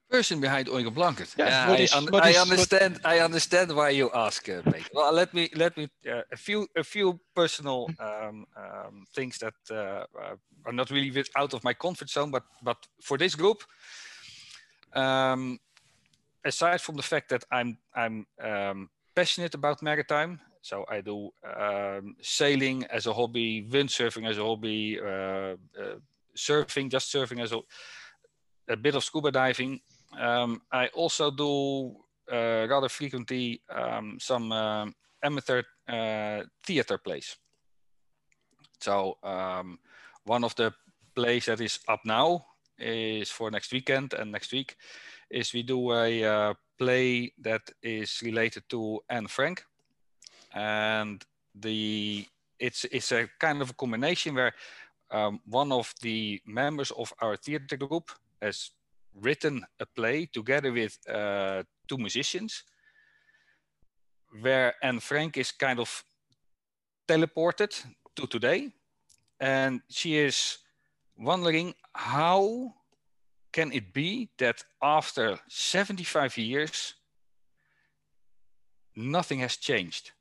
Person 0.09 0.39
behind 0.39 0.67
Eugen 0.67 0.93
Blankert. 0.93 1.33
Yeah, 1.37 1.67
what 1.69 1.79
I, 1.79 1.83
is- 1.83 1.93
un- 1.93 2.09
I 2.13 2.29
is- 2.29 2.35
what- 2.35 2.51
understand. 2.51 2.99
I 3.03 3.19
understand 3.19 3.71
why 3.75 3.89
you 3.89 4.09
ask, 4.13 4.47
uh. 4.47 4.61
Well, 4.93 5.11
let 5.11 5.33
me 5.33 5.49
let 5.55 5.75
me 5.77 5.87
uh, 6.07 6.21
a 6.31 6.37
few 6.37 6.67
a 6.75 6.83
few 6.83 7.19
personal 7.35 7.89
um, 7.99 8.45
um, 8.55 9.05
things 9.15 9.37
that 9.39 9.55
uh, 9.71 9.75
uh, 9.75 10.35
are 10.65 10.73
not 10.73 10.91
really 10.91 11.09
with, 11.11 11.27
out 11.35 11.53
of 11.53 11.63
my 11.63 11.73
comfort 11.73 12.09
zone, 12.09 12.29
but 12.31 12.43
but 12.63 12.77
for 13.01 13.17
this 13.17 13.33
group, 13.35 13.63
um, 14.93 15.59
aside 16.43 16.81
from 16.81 16.95
the 16.97 17.03
fact 17.03 17.29
that 17.29 17.43
I'm 17.51 17.77
I'm 17.95 18.27
um, 18.39 18.89
passionate 19.15 19.55
about 19.55 19.81
maritime, 19.81 20.39
so 20.61 20.85
I 20.87 21.01
do 21.01 21.31
um, 21.59 22.15
sailing 22.21 22.85
as 22.91 23.07
a 23.07 23.13
hobby, 23.13 23.67
windsurfing 23.71 24.27
as 24.29 24.37
a 24.37 24.43
hobby, 24.43 24.99
uh, 25.01 25.55
uh, 25.81 25.97
surfing, 26.37 26.91
just 26.91 27.11
surfing 27.11 27.41
as 27.41 27.51
a 27.51 27.59
a 28.67 28.75
bit 28.77 28.95
of 28.95 29.03
scuba 29.03 29.31
diving. 29.31 29.79
Um, 30.19 30.61
I 30.71 30.87
also 30.87 31.31
do 31.31 31.95
uh, 32.31 32.67
rather 32.69 32.89
frequently 32.89 33.61
um, 33.69 34.17
some 34.19 34.51
um 34.51 34.95
amateur 35.23 35.63
uh, 35.87 36.43
theater 36.63 36.97
plays. 36.97 37.35
So 38.79 39.17
um, 39.23 39.79
one 40.25 40.43
of 40.43 40.55
the 40.55 40.73
plays 41.15 41.45
that 41.45 41.61
is 41.61 41.79
up 41.87 42.01
now 42.05 42.45
is 42.77 43.31
for 43.31 43.49
next 43.49 43.71
weekend 43.71 44.13
and 44.13 44.31
next 44.31 44.51
week 44.51 44.75
is 45.29 45.53
we 45.53 45.63
do 45.63 45.91
a 45.93 46.55
play 46.77 47.33
that 47.39 47.61
is 47.81 48.21
related 48.23 48.63
to 48.69 48.99
Anne 49.09 49.27
Frank, 49.27 49.63
and 50.53 51.23
the 51.53 52.25
it's 52.59 52.85
it's 52.91 53.11
a 53.11 53.27
kind 53.39 53.61
of 53.61 53.69
a 53.69 53.73
combination 53.73 54.35
where 54.35 54.53
um, 55.11 55.39
one 55.45 55.71
of 55.71 55.93
the 56.01 56.41
members 56.45 56.91
of 56.91 57.13
our 57.21 57.37
theater 57.37 57.77
group 57.77 58.11
has 58.41 58.71
written 59.15 59.65
a 59.79 59.85
play 59.85 60.25
together 60.25 60.71
with 60.71 60.97
uh, 61.09 61.63
two 61.87 61.97
musicians, 61.97 62.63
where 64.41 64.73
Anne 64.83 64.99
Frank 64.99 65.37
is 65.37 65.51
kind 65.51 65.79
of 65.79 66.03
teleported 67.07 67.85
to 68.15 68.27
today, 68.27 68.71
and 69.39 69.81
she 69.89 70.17
is 70.17 70.57
wondering 71.17 71.73
how 71.93 72.73
can 73.51 73.71
it 73.71 73.93
be 73.93 74.29
that 74.37 74.63
after 74.81 75.39
75 75.47 76.37
years 76.37 76.95
nothing 78.97 79.39
has 79.39 79.55
changed 79.55 80.11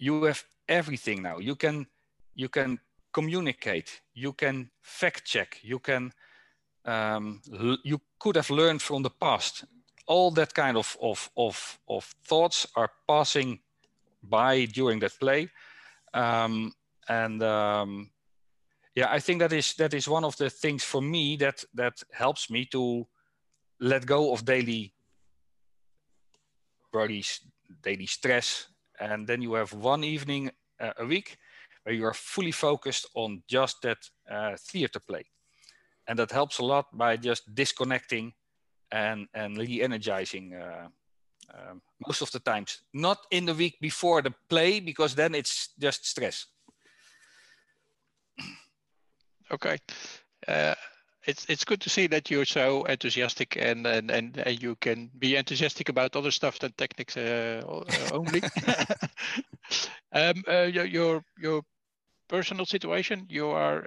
you 0.00 0.24
have 0.24 0.42
everything 0.66 1.22
now. 1.22 1.38
You 1.38 1.54
can 1.54 1.86
you 2.34 2.48
can 2.48 2.80
communicate. 3.12 4.00
You 4.14 4.32
can 4.32 4.70
fact 4.80 5.24
check. 5.26 5.60
You 5.62 5.78
can 5.78 6.12
um, 6.84 7.40
you 7.84 8.00
could 8.18 8.36
have 8.36 8.50
learned 8.50 8.82
from 8.82 9.02
the 9.02 9.10
past. 9.10 9.64
All 10.06 10.30
that 10.32 10.54
kind 10.54 10.76
of 10.76 10.96
of 11.00 11.30
of 11.36 11.78
of 11.86 12.04
thoughts 12.24 12.66
are 12.74 12.90
passing 13.06 13.60
by 14.22 14.66
during 14.66 15.00
that 15.00 15.18
play, 15.20 15.50
um, 16.14 16.72
and 17.08 17.42
um, 17.42 18.10
yeah, 18.94 19.08
I 19.10 19.20
think 19.20 19.40
that 19.40 19.52
is 19.52 19.74
that 19.74 19.94
is 19.94 20.08
one 20.08 20.24
of 20.24 20.36
the 20.36 20.50
things 20.50 20.84
for 20.84 21.00
me 21.02 21.36
that 21.36 21.64
that 21.74 22.02
helps 22.12 22.50
me 22.50 22.64
to 22.66 23.06
let 23.78 24.06
go 24.06 24.32
of 24.32 24.44
daily 24.44 24.94
worries, 26.92 27.40
daily 27.82 28.06
stress, 28.06 28.66
and 28.98 29.26
then 29.26 29.42
you 29.42 29.54
have 29.54 29.72
one 29.72 30.04
evening 30.04 30.50
uh, 30.80 30.92
a 30.98 31.06
week 31.06 31.36
where 31.82 31.94
you 31.94 32.04
are 32.04 32.14
fully 32.14 32.52
focused 32.52 33.06
on 33.14 33.42
just 33.48 33.82
that 33.82 33.98
uh, 34.30 34.56
theater 34.58 35.00
play, 35.00 35.24
and 36.06 36.18
that 36.18 36.30
helps 36.30 36.58
a 36.58 36.64
lot 36.64 36.86
by 36.96 37.16
just 37.16 37.54
disconnecting 37.54 38.32
and 38.92 39.28
and 39.34 39.56
re-energizing. 39.56 40.54
Uh, 40.54 40.88
um, 41.52 41.82
most 42.06 42.22
of 42.22 42.30
the 42.30 42.38
times, 42.38 42.82
not 42.92 43.18
in 43.30 43.44
the 43.44 43.54
week 43.54 43.76
before 43.80 44.22
the 44.22 44.32
play, 44.48 44.80
because 44.80 45.14
then 45.14 45.34
it's 45.34 45.70
just 45.78 46.06
stress. 46.06 46.46
Okay. 49.50 49.78
Uh, 50.46 50.74
it's 51.26 51.44
it's 51.48 51.64
good 51.64 51.80
to 51.80 51.90
see 51.90 52.06
that 52.06 52.30
you're 52.30 52.46
so 52.46 52.84
enthusiastic 52.84 53.56
and 53.56 53.86
and 53.86 54.10
and, 54.10 54.38
and 54.38 54.62
you 54.62 54.76
can 54.76 55.10
be 55.18 55.36
enthusiastic 55.36 55.88
about 55.88 56.16
other 56.16 56.30
stuff 56.30 56.58
than 56.58 56.72
techniques 56.76 57.16
uh, 57.16 57.62
only. 58.12 58.42
um, 60.12 60.42
uh, 60.48 60.62
your, 60.62 60.86
your 60.86 61.24
your 61.38 61.62
personal 62.28 62.64
situation. 62.64 63.26
You 63.28 63.48
are 63.48 63.84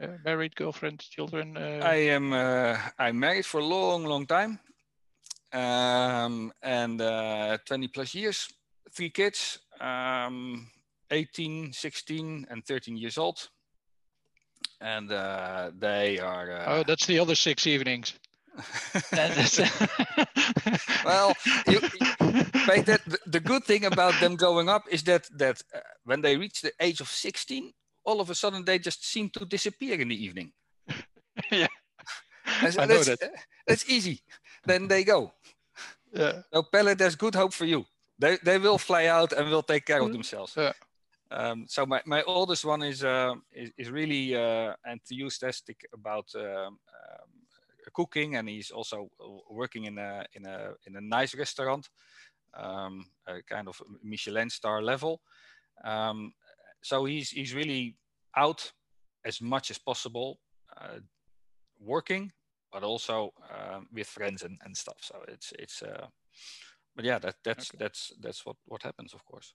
uh, 0.00 0.04
uh, 0.04 0.08
married, 0.24 0.54
girlfriend, 0.56 1.00
children. 1.00 1.56
I 1.56 1.96
am. 2.08 2.32
I'm 2.98 3.18
married 3.18 3.46
for 3.46 3.60
a 3.60 3.64
long, 3.64 4.04
long 4.04 4.26
time, 4.26 4.58
um, 5.52 6.52
and 6.62 6.98
20 6.98 7.88
plus 7.88 8.14
years. 8.14 8.48
Three 8.92 9.10
kids. 9.10 9.58
Um, 9.80 10.70
18, 11.10 11.72
16, 11.72 12.46
and 12.50 12.66
13 12.66 12.96
years 12.96 13.16
old 13.16 13.48
and 14.80 15.10
uh, 15.12 15.70
they 15.78 16.18
are. 16.18 16.52
Uh... 16.52 16.64
Oh, 16.66 16.82
that's 16.86 17.06
the 17.06 17.18
other 17.18 17.34
six 17.34 17.66
evenings. 17.66 18.14
well, 21.04 21.32
you, 21.68 21.80
that, 21.80 23.00
the, 23.06 23.18
the, 23.26 23.40
good 23.40 23.64
thing 23.64 23.84
about 23.84 24.18
them 24.20 24.34
going 24.34 24.68
up 24.68 24.82
is 24.90 25.04
that 25.04 25.28
that 25.36 25.62
uh, 25.74 25.78
when 26.04 26.20
they 26.22 26.36
reach 26.36 26.62
the 26.62 26.72
age 26.80 27.00
of 27.00 27.08
16, 27.08 27.72
all 28.08 28.20
of 28.20 28.30
a 28.30 28.34
sudden 28.34 28.64
they 28.64 28.78
just 28.78 29.00
seem 29.04 29.28
to 29.30 29.44
disappear 29.44 30.00
in 30.00 30.08
the 30.08 30.24
evening. 30.26 30.52
yeah, 31.52 31.68
so 32.70 32.82
I 32.82 32.86
know 32.86 33.02
that. 33.02 33.18
that's 33.66 33.88
easy. 33.88 34.20
Then 34.64 34.88
they 34.88 35.04
go. 35.04 35.32
Yeah. 36.12 36.42
So 36.52 36.62
Pelle, 36.62 36.94
there's 36.94 37.16
good 37.16 37.34
hope 37.34 37.52
for 37.52 37.66
you. 37.66 37.84
They 38.18 38.38
they 38.42 38.58
will 38.58 38.78
fly 38.78 39.06
out 39.06 39.32
and 39.32 39.50
will 39.50 39.62
take 39.62 39.84
care 39.84 40.00
of 40.00 40.08
mm. 40.08 40.12
themselves. 40.12 40.54
Yeah. 40.56 40.72
Um, 41.30 41.66
so 41.68 41.84
my, 41.84 42.00
my 42.06 42.22
oldest 42.22 42.64
one 42.64 42.82
is 42.82 43.04
uh, 43.04 43.34
is, 43.52 43.70
is, 43.76 43.90
really 43.90 44.34
uh, 44.34 44.72
enthusiastic 44.90 45.76
about 45.92 46.26
um, 46.34 46.44
um, 46.44 47.28
cooking, 47.92 48.36
and 48.36 48.48
he's 48.48 48.70
also 48.70 49.10
working 49.50 49.84
in 49.84 49.98
a 49.98 50.24
in 50.32 50.46
a 50.46 50.72
in 50.86 50.96
a 50.96 51.00
nice 51.00 51.34
restaurant, 51.34 51.90
um, 52.54 53.04
a 53.26 53.42
kind 53.42 53.68
of 53.68 53.82
Michelin 54.02 54.48
star 54.48 54.80
level. 54.82 55.20
Um, 55.84 56.32
so 56.82 57.04
he's 57.04 57.30
he's 57.30 57.54
really 57.54 57.96
out 58.36 58.72
as 59.24 59.40
much 59.40 59.70
as 59.70 59.78
possible, 59.78 60.38
uh, 60.76 61.00
working, 61.80 62.32
but 62.72 62.82
also 62.82 63.32
uh, 63.50 63.80
with 63.92 64.06
friends 64.06 64.42
and, 64.42 64.58
and 64.64 64.76
stuff. 64.76 64.98
So 65.00 65.16
it's 65.28 65.52
it's. 65.58 65.82
Uh, 65.82 66.06
but 66.96 67.04
yeah, 67.04 67.18
that 67.20 67.36
that's 67.44 67.70
okay. 67.70 67.78
that's 67.78 68.12
that's 68.20 68.44
what 68.44 68.56
what 68.66 68.82
happens, 68.82 69.14
of 69.14 69.24
course. 69.24 69.54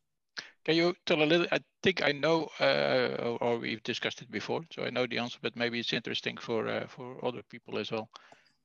Can 0.66 0.76
you 0.76 0.96
tell 1.06 1.22
a 1.22 1.26
little? 1.26 1.48
I 1.52 1.60
think 1.82 2.02
I 2.02 2.12
know, 2.12 2.48
uh, 2.60 3.38
or 3.42 3.58
we've 3.58 3.84
discussed 3.84 4.22
it 4.22 4.32
before, 4.32 4.62
so 4.72 4.84
I 4.84 4.90
know 4.90 5.06
the 5.06 5.20
answer. 5.20 5.40
But 5.42 5.56
maybe 5.56 5.80
it's 5.80 5.94
interesting 5.94 6.38
for 6.38 6.68
uh, 6.68 6.88
for 6.88 7.24
other 7.26 7.44
people 7.50 7.78
as 7.78 7.92
well, 7.92 8.10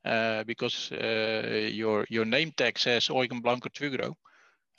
uh, 0.05 0.45
because 0.45 0.93
uh, 0.93 1.69
your 1.73 2.07
your 2.09 2.25
name 2.25 2.53
tag 2.57 2.79
says 2.79 3.09
Eugen 3.09 3.43
Blankert 3.43 3.75
Fugro. 3.75 4.15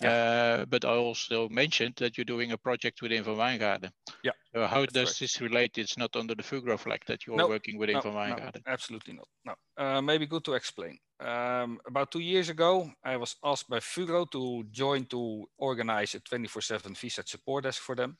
Yeah. 0.02 0.12
Uh, 0.12 0.66
but 0.66 0.86
I 0.86 0.96
also 0.96 1.50
mentioned 1.50 1.96
that 1.98 2.18
you're 2.18 2.26
doing 2.26 2.54
a 2.54 2.58
project 2.58 3.02
within 3.02 3.24
Van 3.24 3.36
Wijngaarden. 3.36 3.92
Yeah. 4.24 4.32
So 4.54 4.66
how 4.66 4.86
does 4.86 5.20
this 5.20 5.42
relate? 5.42 5.78
It's 5.78 5.98
not 5.98 6.16
under 6.16 6.36
the 6.36 6.44
Fugro 6.44 6.80
flag 6.80 7.02
that 7.08 7.28
you're 7.28 7.36
no, 7.36 7.50
working 7.50 7.78
within 7.78 7.96
no, 7.96 8.02
Van 8.02 8.14
Wijngaarden. 8.14 8.66
No, 8.66 8.74
absolutely 8.74 9.14
not. 9.14 9.28
No. 9.46 9.56
Uh, 9.78 10.02
maybe 10.02 10.26
good 10.26 10.46
to 10.46 10.54
explain. 10.54 10.98
Um, 11.20 11.80
about 11.86 12.12
two 12.12 12.22
years 12.22 12.48
ago, 12.48 12.90
I 13.04 13.18
was 13.18 13.36
asked 13.44 13.70
by 13.70 13.80
Fugro 13.80 14.30
to 14.32 14.64
join 14.72 15.06
to 15.08 15.46
organize 15.58 16.16
a 16.16 16.22
24/7 16.22 16.96
VSAT 16.96 17.28
support 17.28 17.64
desk 17.64 17.82
for 17.82 17.96
them. 17.96 18.18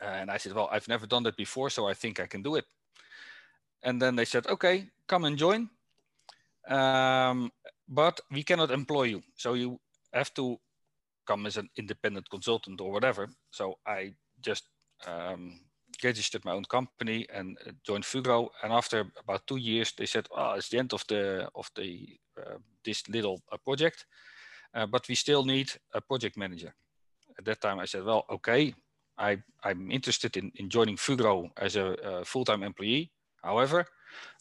And 0.00 0.30
I 0.30 0.38
said, 0.38 0.52
well, 0.52 0.68
I've 0.72 0.88
never 0.88 1.06
done 1.06 1.22
that 1.24 1.36
before, 1.36 1.70
so 1.70 1.86
I 1.86 1.94
think 1.94 2.18
I 2.18 2.26
can 2.26 2.42
do 2.42 2.56
it. 2.56 2.64
And 3.82 4.00
then 4.02 4.16
they 4.16 4.24
said, 4.24 4.46
okay, 4.46 4.88
come 5.06 5.24
and 5.24 5.38
join. 5.38 5.70
Um, 6.68 7.52
but 7.88 8.20
we 8.30 8.42
cannot 8.42 8.70
employ 8.70 9.04
you. 9.04 9.22
So 9.36 9.54
you 9.54 9.80
have 10.12 10.32
to 10.34 10.58
come 11.26 11.46
as 11.46 11.56
an 11.56 11.68
independent 11.76 12.28
consultant 12.30 12.80
or 12.80 12.90
whatever. 12.92 13.28
So 13.50 13.78
I 13.86 14.14
just 14.40 14.64
um, 15.06 15.60
registered 16.02 16.44
my 16.44 16.52
own 16.52 16.64
company 16.64 17.26
and 17.32 17.58
uh, 17.66 17.72
joined 17.86 18.04
Fugro. 18.04 18.48
And 18.62 18.72
after 18.72 19.06
about 19.18 19.46
two 19.46 19.56
years, 19.56 19.92
they 19.92 20.06
said, 20.06 20.26
"Oh, 20.30 20.54
it's 20.54 20.68
the 20.68 20.78
end 20.78 20.92
of 20.92 21.04
the 21.06 21.48
of 21.54 21.70
the 21.74 22.18
uh, 22.38 22.58
this 22.84 23.08
little 23.08 23.40
uh, 23.52 23.58
project, 23.64 24.06
uh, 24.74 24.86
but 24.86 25.08
we 25.08 25.14
still 25.14 25.44
need 25.44 25.70
a 25.94 26.00
project 26.00 26.36
manager." 26.36 26.74
At 27.38 27.44
that 27.44 27.60
time, 27.60 27.78
I 27.82 27.86
said, 27.86 28.04
"Well, 28.04 28.24
okay, 28.30 28.74
I 29.18 29.38
I'm 29.64 29.90
interested 29.90 30.36
in 30.36 30.52
in 30.54 30.68
joining 30.68 30.96
Fugro 30.98 31.50
as 31.56 31.76
a, 31.76 31.86
a 32.04 32.24
full-time 32.24 32.62
employee. 32.66 33.10
However, 33.42 33.86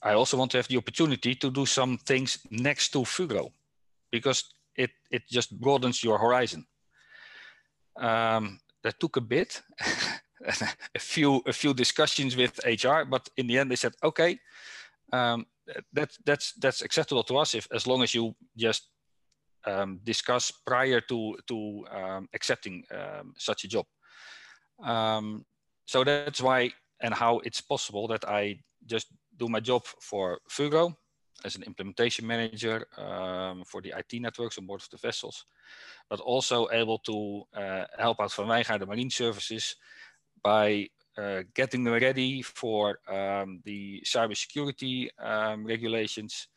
I 0.03 0.13
also 0.13 0.37
want 0.37 0.51
to 0.51 0.57
have 0.57 0.67
the 0.67 0.77
opportunity 0.77 1.35
to 1.35 1.51
do 1.51 1.65
some 1.65 1.97
things 1.97 2.39
next 2.49 2.91
to 2.91 2.99
Fugro, 3.05 3.51
because 4.11 4.43
it 4.79 4.91
it 5.11 5.23
just 5.29 5.59
broadens 5.59 6.03
your 6.03 6.17
horizon. 6.17 6.65
Um, 7.99 8.59
that 8.83 8.99
took 8.99 9.17
a 9.17 9.21
bit, 9.21 9.61
a 10.95 10.99
few 10.99 11.41
a 11.45 11.53
few 11.53 11.73
discussions 11.73 12.35
with 12.35 12.59
HR, 12.65 13.03
but 13.03 13.27
in 13.35 13.47
the 13.47 13.57
end 13.59 13.69
they 13.69 13.75
said, 13.75 13.93
okay, 14.01 14.39
um, 15.11 15.45
that 15.93 16.11
that's 16.25 16.53
that's 16.53 16.81
acceptable 16.81 17.23
to 17.23 17.37
us 17.37 17.55
if 17.55 17.67
as 17.73 17.85
long 17.85 18.03
as 18.03 18.15
you 18.15 18.33
just 18.55 18.89
um, 19.65 19.99
discuss 20.03 20.51
prior 20.65 21.01
to 21.01 21.35
to 21.47 21.85
um, 21.91 22.29
accepting 22.33 22.83
um, 22.91 23.33
such 23.37 23.65
a 23.65 23.67
job. 23.67 23.85
Um, 24.83 25.45
so 25.85 26.03
that's 26.03 26.41
why 26.41 26.71
and 27.01 27.13
how 27.13 27.39
it's 27.39 27.61
possible 27.61 28.07
that 28.07 28.23
I 28.25 28.59
just 28.85 29.07
do 29.35 29.47
my 29.47 29.59
job 29.59 29.83
for 30.01 30.39
Fugro 30.49 30.95
as 31.45 31.55
an 31.55 31.63
implementation 31.63 32.25
manager 32.25 32.85
um, 32.97 33.63
for 33.65 33.81
the 33.81 33.93
IT 33.97 34.21
networks 34.21 34.57
on 34.57 34.65
board 34.65 34.81
of 34.81 34.89
the 34.89 34.97
vessels, 34.97 35.45
but 36.09 36.19
also 36.19 36.67
able 36.71 36.99
to 36.99 37.43
uh, 37.55 37.85
help 37.97 38.19
out 38.19 38.33
Van 38.33 38.47
Wijngaarden 38.47 38.87
Marine 38.87 39.09
Services 39.09 39.75
by 40.43 40.87
uh, 41.17 41.43
getting 41.53 41.83
them 41.83 41.93
ready 41.93 42.41
for 42.41 42.99
um, 43.09 43.61
the 43.65 44.01
cybersecurity 44.05 45.09
um, 45.19 45.65
regulations 45.65 46.47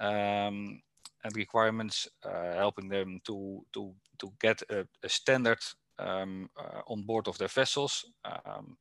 um, 0.00 0.80
and 1.24 1.36
requirements, 1.36 2.08
uh, 2.24 2.54
helping 2.54 2.88
them 2.88 3.20
to, 3.26 3.64
to, 3.72 3.92
to 4.18 4.32
get 4.40 4.62
a, 4.70 4.86
a 5.02 5.08
standard 5.08 5.58
um, 5.98 6.48
uh, 6.58 6.80
on 6.86 7.02
board 7.02 7.28
of 7.28 7.38
their 7.38 7.48
vessels. 7.48 8.04
Um, 8.24 8.76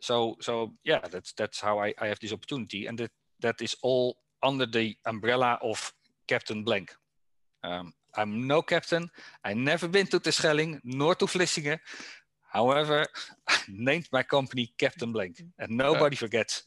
so, 0.00 0.36
so 0.40 0.72
yeah, 0.84 1.00
that's, 1.10 1.32
that's 1.32 1.60
how 1.60 1.78
I, 1.78 1.94
I 1.98 2.08
have 2.08 2.18
this 2.20 2.32
opportunity. 2.32 2.86
And 2.86 2.98
that, 2.98 3.10
that 3.40 3.62
is 3.62 3.76
all 3.82 4.16
under 4.42 4.66
the 4.66 4.96
umbrella 5.06 5.58
of 5.62 5.92
Captain 6.26 6.64
Blank. 6.64 6.94
Um, 7.64 7.92
I'm 8.14 8.46
no 8.46 8.62
captain. 8.62 9.10
I 9.44 9.54
never 9.54 9.88
been 9.88 10.06
to 10.08 10.20
Terschelling 10.20 10.80
nor 10.84 11.14
to 11.14 11.26
Vlissingen. 11.26 11.78
However, 12.52 13.06
I 13.48 13.56
named 13.68 14.08
my 14.12 14.22
company 14.22 14.72
Captain 14.78 15.12
Blank, 15.12 15.42
and 15.58 15.70
nobody 15.76 16.16
uh, 16.16 16.18
forgets. 16.18 16.64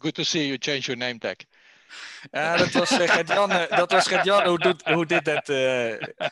Good 0.00 0.14
to 0.16 0.24
see 0.24 0.48
you 0.48 0.58
change 0.58 0.88
your 0.88 0.96
name 0.96 1.18
tag. 1.20 1.46
Uh, 2.34 2.56
that 2.58 2.74
was 2.74 2.92
uh, 2.92 3.06
Gert-Jan. 3.06 3.52
Uh, 3.52 3.66
that 3.70 3.92
was 3.92 4.08
Gert-Jan 4.08 4.46
who 4.46 4.58
did 4.58 4.82
who 4.88 5.04
did 5.04 5.24
that 5.24 5.48
uh, 5.48 6.28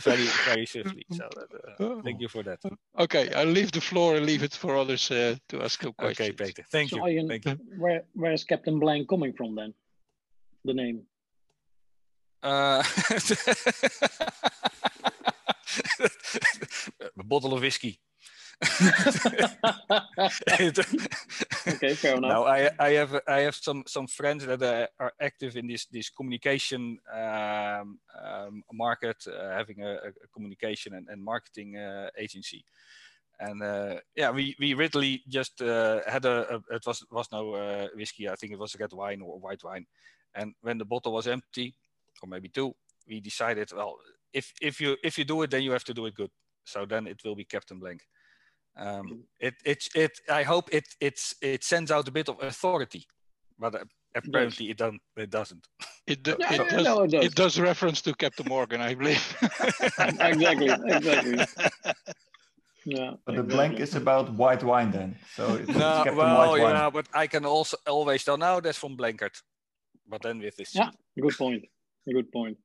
very 0.00 0.26
very 0.46 0.66
swiftly. 0.66 1.04
So 1.12 1.28
uh, 1.78 2.02
thank 2.02 2.20
you 2.20 2.28
for 2.28 2.42
that. 2.42 2.60
Okay, 2.98 3.32
I'll 3.34 3.54
leave 3.58 3.70
the 3.72 3.80
floor 3.80 4.16
and 4.16 4.26
leave 4.26 4.42
it 4.42 4.54
for 4.54 4.76
others 4.76 5.10
uh, 5.10 5.36
to 5.50 5.62
ask 5.62 5.84
a 5.84 5.92
question. 5.92 6.26
Okay, 6.26 6.32
Peter. 6.32 6.64
Thank 6.70 6.90
so 6.90 7.06
you. 7.06 7.28
thank 7.28 7.44
you. 7.44 7.58
Where 7.78 8.04
where 8.14 8.32
is 8.32 8.44
Captain 8.44 8.78
Blank 8.80 9.08
coming 9.08 9.32
from 9.34 9.54
then? 9.54 9.74
The 10.66 10.74
name? 10.74 11.02
Uh, 12.42 12.82
a 17.18 17.24
bottle 17.24 17.54
of 17.54 17.62
whiskey. 17.62 17.98
okay, 21.68 21.94
fair 21.94 22.16
enough. 22.16 22.30
Now 22.30 22.44
I 22.44 22.70
I 22.78 22.90
have 22.92 23.20
I 23.28 23.40
have 23.40 23.54
some 23.54 23.84
some 23.86 24.06
friends 24.06 24.46
that 24.46 24.62
uh, 24.62 24.86
are 24.98 25.12
active 25.20 25.56
in 25.58 25.66
this 25.66 25.84
this 25.86 26.08
communication 26.08 26.98
um, 27.12 27.98
um, 28.24 28.64
market, 28.72 29.16
uh, 29.26 29.50
having 29.50 29.82
a, 29.82 29.96
a, 29.96 30.28
communication 30.32 30.94
and, 30.94 31.06
and 31.10 31.22
marketing 31.22 31.76
uh, 31.76 32.08
agency, 32.16 32.64
and 33.40 33.62
uh, 33.62 33.96
yeah, 34.14 34.30
we 34.30 34.56
we 34.58 34.74
literally 34.74 35.22
just 35.28 35.60
uh, 35.60 36.00
had 36.06 36.24
a, 36.24 36.54
a, 36.54 36.76
it 36.76 36.86
was 36.86 37.04
was 37.10 37.28
no 37.32 37.54
uh, 37.54 37.88
whiskey. 37.94 38.26
I 38.26 38.36
think 38.36 38.52
it 38.52 38.58
was 38.58 38.74
a 38.74 38.78
red 38.78 38.92
wine 38.92 39.20
or 39.20 39.38
white 39.38 39.62
wine, 39.64 39.86
and 40.36 40.54
when 40.60 40.78
the 40.78 40.84
bottle 40.84 41.12
was 41.12 41.26
empty, 41.26 41.74
or 42.22 42.28
maybe 42.28 42.48
two, 42.48 42.74
we 43.08 43.20
decided 43.20 43.70
well 43.72 43.96
if 44.32 44.52
if 44.60 44.80
you 44.80 44.96
if 45.02 45.18
you 45.18 45.24
do 45.24 45.42
it 45.42 45.50
then 45.50 45.62
you 45.62 45.72
have 45.72 45.84
to 45.84 45.94
do 45.94 46.06
it 46.06 46.14
good. 46.14 46.30
So 46.64 46.84
then 46.84 47.06
it 47.06 47.20
will 47.24 47.36
be 47.36 47.44
Captain 47.44 47.78
Blank. 47.78 48.02
Um, 48.76 49.24
it, 49.40 49.54
it, 49.64 49.88
it, 49.94 50.20
I 50.28 50.42
hope 50.42 50.68
it, 50.70 50.84
it's, 51.00 51.34
it 51.40 51.64
sends 51.64 51.90
out 51.90 52.08
a 52.08 52.10
bit 52.10 52.28
of 52.28 52.42
authority, 52.42 53.06
but 53.58 53.74
uh, 53.74 53.84
apparently 54.14 54.68
it, 54.68 54.76
don't, 54.76 55.00
it 55.16 55.30
doesn't. 55.30 55.66
It, 56.06 56.22
do, 56.24 56.36
yeah, 56.38 56.52
it, 56.52 56.68
does, 56.68 56.84
no, 56.84 57.02
it, 57.02 57.10
does, 57.10 57.24
it 57.24 57.34
does 57.34 57.58
reference 57.58 58.02
to 58.02 58.14
Captain 58.14 58.46
Morgan, 58.46 58.82
I 58.82 58.94
believe. 58.94 59.36
exactly, 60.20 60.68
exactly. 60.68 61.44
Yeah, 62.88 63.14
but 63.24 63.34
the 63.34 63.42
blank 63.42 63.80
is 63.80 63.96
about 63.96 64.32
white 64.34 64.62
wine 64.62 64.92
then. 64.92 65.16
So 65.34 65.56
it's, 65.56 65.68
no, 65.68 66.04
it's 66.06 66.14
well, 66.14 66.56
yeah, 66.56 66.88
but 66.88 67.08
I 67.12 67.26
can 67.26 67.44
also 67.44 67.76
always 67.84 68.22
tell 68.22 68.36
now 68.36 68.60
that's 68.60 68.78
from 68.78 68.96
Blankert. 68.96 69.42
But 70.08 70.22
then 70.22 70.38
with 70.38 70.56
this. 70.56 70.74
Yeah, 70.74 70.90
good 71.20 71.36
point. 71.36 71.64
Good 72.08 72.30
point. 72.30 72.58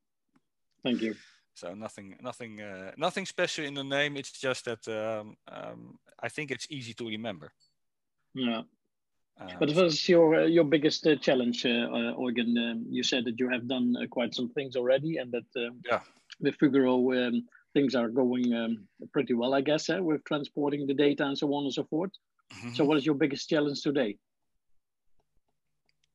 Thank 0.83 1.01
you. 1.01 1.15
So 1.53 1.73
nothing, 1.73 2.15
nothing, 2.21 2.61
uh, 2.61 2.91
nothing 2.97 3.25
special 3.25 3.65
in 3.65 3.73
the 3.73 3.83
name. 3.83 4.17
It's 4.17 4.31
just 4.31 4.65
that 4.65 4.87
um, 4.87 5.35
um, 5.47 5.99
I 6.19 6.29
think 6.29 6.51
it's 6.51 6.67
easy 6.69 6.93
to 6.93 7.07
remember. 7.07 7.51
Yeah. 8.33 8.61
But 9.59 9.69
what 9.69 9.75
was 9.85 10.07
your 10.07 10.41
uh, 10.41 10.45
your 10.45 10.63
biggest 10.63 11.07
uh, 11.07 11.15
challenge, 11.15 11.65
uh, 11.65 11.69
uh 11.69 12.13
Eugen? 12.19 12.55
Um, 12.57 12.85
you 12.89 13.01
said 13.01 13.25
that 13.25 13.39
you 13.39 13.49
have 13.49 13.67
done 13.67 13.95
uh, 13.97 14.05
quite 14.07 14.35
some 14.35 14.49
things 14.49 14.75
already, 14.75 15.17
and 15.17 15.31
that 15.31 15.71
yeah, 15.85 16.01
with 16.39 16.57
Fugro 16.59 17.27
um, 17.27 17.43
things 17.73 17.95
are 17.95 18.09
going 18.09 18.53
um, 18.53 18.87
pretty 19.11 19.33
well, 19.33 19.53
I 19.53 19.61
guess, 19.61 19.89
uh, 19.89 19.99
with 20.01 20.23
transporting 20.25 20.85
the 20.85 20.93
data 20.93 21.25
and 21.25 21.37
so 21.37 21.51
on 21.53 21.63
and 21.63 21.73
so 21.73 21.83
forth. 21.85 22.11
Mm 22.53 22.57
-hmm. 22.61 22.75
So, 22.75 22.85
what 22.85 22.97
is 22.97 23.05
your 23.05 23.17
biggest 23.17 23.49
challenge 23.49 23.81
today? 23.81 24.17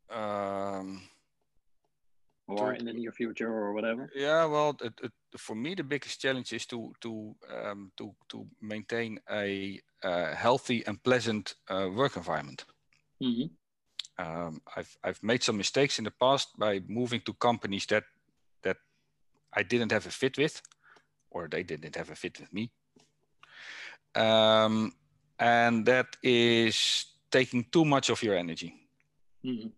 Um, 0.09 1.03
or 2.48 2.74
in 2.74 2.85
the 2.85 2.92
near 2.92 3.12
future 3.12 3.48
or 3.48 3.72
whatever? 3.72 4.11
Yeah, 4.14 4.44
well, 4.44 4.76
it, 4.80 4.92
it, 5.02 5.12
for 5.37 5.56
me 5.56 5.74
the 5.74 5.82
biggest 5.82 6.20
challenge 6.20 6.52
is 6.52 6.66
to 6.66 6.92
to 7.00 7.35
um, 7.52 7.92
to 7.96 8.14
to 8.28 8.46
maintain 8.61 9.18
a 9.30 9.80
uh, 10.02 10.35
healthy 10.35 10.85
and 10.87 11.02
pleasant 11.02 11.54
uh, 11.68 11.88
work 11.94 12.16
environment. 12.16 12.64
Mm-hmm. 13.22 13.46
Um, 14.18 14.61
I've 14.76 14.96
I've 15.02 15.22
made 15.22 15.42
some 15.42 15.56
mistakes 15.56 15.98
in 15.98 16.04
the 16.04 16.12
past 16.12 16.48
by 16.59 16.80
moving 16.87 17.20
to 17.22 17.35
companies 17.35 17.87
that 17.87 18.04
that 18.62 18.76
I 19.52 19.62
didn't 19.62 19.92
have 19.92 20.06
a 20.06 20.11
fit 20.11 20.38
with, 20.38 20.62
or 21.30 21.48
they 21.48 21.62
didn't 21.62 21.96
have 21.96 22.11
a 22.11 22.14
fit 22.14 22.40
with 22.40 22.52
me. 22.52 22.70
Um, 24.14 24.92
and 25.38 25.85
that 25.87 26.16
is 26.22 27.06
taking 27.30 27.64
too 27.70 27.85
much 27.85 28.09
of 28.09 28.22
your 28.22 28.37
energy. 28.37 28.74
Mm-hmm. 29.44 29.68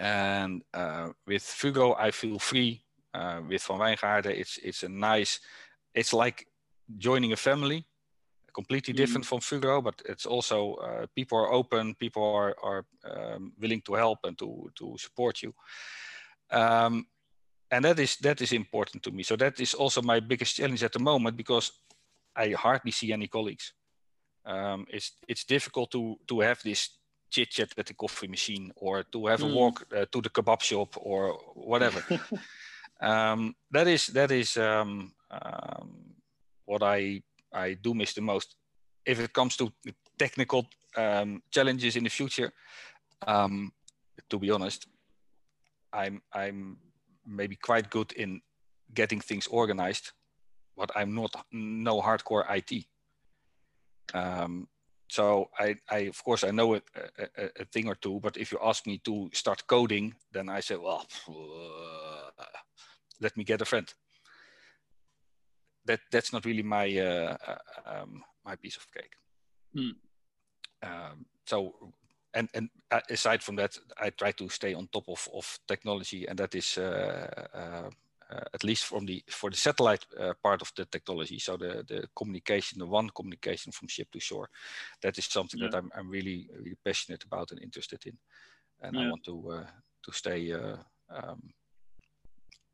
And 0.00 0.62
uh, 0.72 1.08
with 1.26 1.42
Fugro, 1.42 1.94
I 1.98 2.10
feel 2.10 2.38
free. 2.38 2.82
Uh, 3.12 3.42
with 3.46 3.62
Van 3.64 3.78
Wijngaarden, 3.78 4.30
it's 4.30 4.58
it's 4.62 4.82
a 4.82 4.88
nice. 4.88 5.40
It's 5.94 6.12
like 6.12 6.46
joining 6.96 7.32
a 7.32 7.36
family, 7.36 7.84
completely 8.54 8.94
different 8.94 9.26
mm. 9.26 9.28
from 9.28 9.40
Fugro, 9.40 9.82
but 9.82 10.00
it's 10.08 10.24
also 10.24 10.74
uh, 10.76 11.06
people 11.14 11.38
are 11.38 11.52
open, 11.52 11.94
people 11.94 12.22
are 12.22 12.56
are 12.62 12.86
um, 13.04 13.52
willing 13.60 13.82
to 13.82 13.94
help 13.94 14.18
and 14.24 14.38
to 14.38 14.70
to 14.74 14.96
support 14.96 15.42
you. 15.42 15.52
Um, 16.50 17.06
and 17.70 17.84
that 17.84 17.98
is 17.98 18.16
that 18.16 18.40
is 18.40 18.52
important 18.52 19.02
to 19.02 19.10
me. 19.10 19.22
So 19.22 19.36
that 19.36 19.60
is 19.60 19.74
also 19.74 20.02
my 20.02 20.20
biggest 20.20 20.56
challenge 20.56 20.82
at 20.82 20.92
the 20.92 20.98
moment 20.98 21.36
because 21.36 21.72
I 22.34 22.50
hardly 22.52 22.92
see 22.92 23.12
any 23.12 23.28
colleagues. 23.28 23.74
Um, 24.46 24.86
it's 24.88 25.12
it's 25.28 25.44
difficult 25.44 25.90
to 25.90 26.16
to 26.26 26.40
have 26.40 26.62
this 26.62 26.99
chit 27.30 27.50
chat 27.50 27.72
at 27.78 27.86
the 27.86 27.94
coffee 27.94 28.28
machine 28.28 28.72
or 28.76 29.04
to 29.04 29.26
have 29.26 29.40
mm. 29.40 29.50
a 29.50 29.54
walk 29.54 29.86
uh, 29.96 30.04
to 30.10 30.20
the 30.20 30.30
kebab 30.30 30.60
shop 30.60 30.96
or 30.96 31.38
whatever. 31.54 32.02
um, 33.00 33.54
that 33.70 33.86
is 33.86 34.08
that 34.08 34.30
is 34.30 34.56
um, 34.56 35.12
um, 35.30 36.14
what 36.64 36.82
I 36.82 37.22
I 37.52 37.74
do 37.74 37.94
miss 37.94 38.14
the 38.14 38.20
most. 38.20 38.56
If 39.06 39.20
it 39.20 39.32
comes 39.32 39.56
to 39.56 39.72
technical 40.18 40.66
um, 40.96 41.42
challenges 41.50 41.96
in 41.96 42.04
the 42.04 42.10
future, 42.10 42.52
um, 43.26 43.72
to 44.28 44.38
be 44.38 44.50
honest, 44.50 44.86
I'm 45.92 46.22
I'm 46.32 46.78
maybe 47.26 47.56
quite 47.56 47.90
good 47.90 48.12
in 48.12 48.40
getting 48.94 49.20
things 49.20 49.46
organized, 49.46 50.12
but 50.76 50.90
I'm 50.96 51.14
not 51.14 51.46
no 51.52 52.00
hardcore 52.00 52.44
IT. 52.50 52.84
Um, 54.12 54.66
so 55.10 55.50
I, 55.58 55.74
I 55.90 55.98
of 56.08 56.22
course 56.22 56.44
I 56.44 56.52
know 56.52 56.76
a, 56.76 56.82
a, 57.18 57.50
a, 57.60 57.64
thing 57.64 57.88
or 57.88 57.96
two, 57.96 58.20
but 58.20 58.36
if 58.36 58.52
you 58.52 58.58
ask 58.62 58.86
me 58.86 58.98
to 58.98 59.28
start 59.32 59.66
coding, 59.66 60.14
then 60.30 60.48
I 60.48 60.60
say, 60.60 60.76
well, 60.76 61.04
uh, 61.28 62.44
let 63.20 63.36
me 63.36 63.42
get 63.42 63.60
a 63.60 63.64
friend. 63.64 63.92
That 65.84 66.00
that's 66.12 66.32
not 66.32 66.44
really 66.44 66.62
my 66.62 66.86
uh, 66.98 67.36
uh 67.46 67.56
um, 67.86 68.22
my 68.44 68.54
piece 68.54 68.76
of 68.76 68.86
cake. 68.92 69.14
Hmm. 69.74 69.96
Um, 70.82 71.26
so 71.44 71.92
and 72.32 72.48
and 72.54 72.70
uh, 72.92 73.00
aside 73.10 73.42
from 73.42 73.56
that, 73.56 73.76
I 73.98 74.10
try 74.10 74.30
to 74.32 74.48
stay 74.48 74.74
on 74.74 74.88
top 74.92 75.08
of 75.08 75.28
of 75.34 75.58
technology, 75.66 76.28
and 76.28 76.38
that 76.38 76.54
is 76.54 76.78
uh, 76.78 77.46
uh, 77.52 77.90
at 78.54 78.64
least 78.64 78.84
from 78.84 79.06
the 79.06 79.22
for 79.28 79.50
the 79.50 79.56
satellite 79.56 80.04
uh, 80.18 80.32
part 80.42 80.62
of 80.62 80.72
the 80.76 80.84
technology. 80.84 81.38
So 81.38 81.56
the 81.56 81.84
the 81.86 82.08
communication, 82.14 82.78
the 82.78 82.86
one 82.86 83.10
communication 83.10 83.72
from 83.72 83.88
ship 83.88 84.10
to 84.12 84.20
shore, 84.20 84.48
that 85.02 85.18
is 85.18 85.26
something 85.26 85.60
yeah. 85.60 85.68
that 85.70 85.78
I'm 85.78 85.90
I'm 85.96 86.08
really 86.08 86.48
really 86.56 86.78
passionate 86.84 87.24
about 87.24 87.50
and 87.50 87.62
interested 87.62 88.06
in, 88.06 88.18
and 88.82 88.94
yeah. 88.94 89.02
I 89.02 89.08
want 89.08 89.24
to 89.24 89.50
uh, 89.50 89.66
to 90.04 90.12
stay 90.12 90.52
um, 90.52 91.52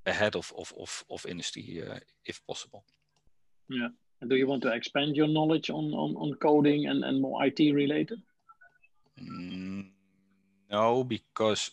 ahead 0.05 0.37
of 0.37 0.53
of 0.57 0.73
of, 0.79 1.05
of 1.11 1.27
industry 1.27 1.83
if 2.25 2.41
possible. 2.47 2.85
Yeah. 3.69 3.89
And 4.21 4.31
do 4.31 4.37
you 4.37 4.47
want 4.47 4.63
to 4.63 4.73
expand 4.73 5.17
your 5.17 5.29
knowledge 5.29 5.71
on 5.71 5.93
on, 5.93 6.17
on 6.17 6.35
coding 6.35 6.87
and 6.87 7.05
and 7.05 7.21
more 7.21 7.45
IT 7.45 7.61
related? 7.75 8.21
Mm, 9.21 9.91
no, 10.71 11.05
because 11.05 11.71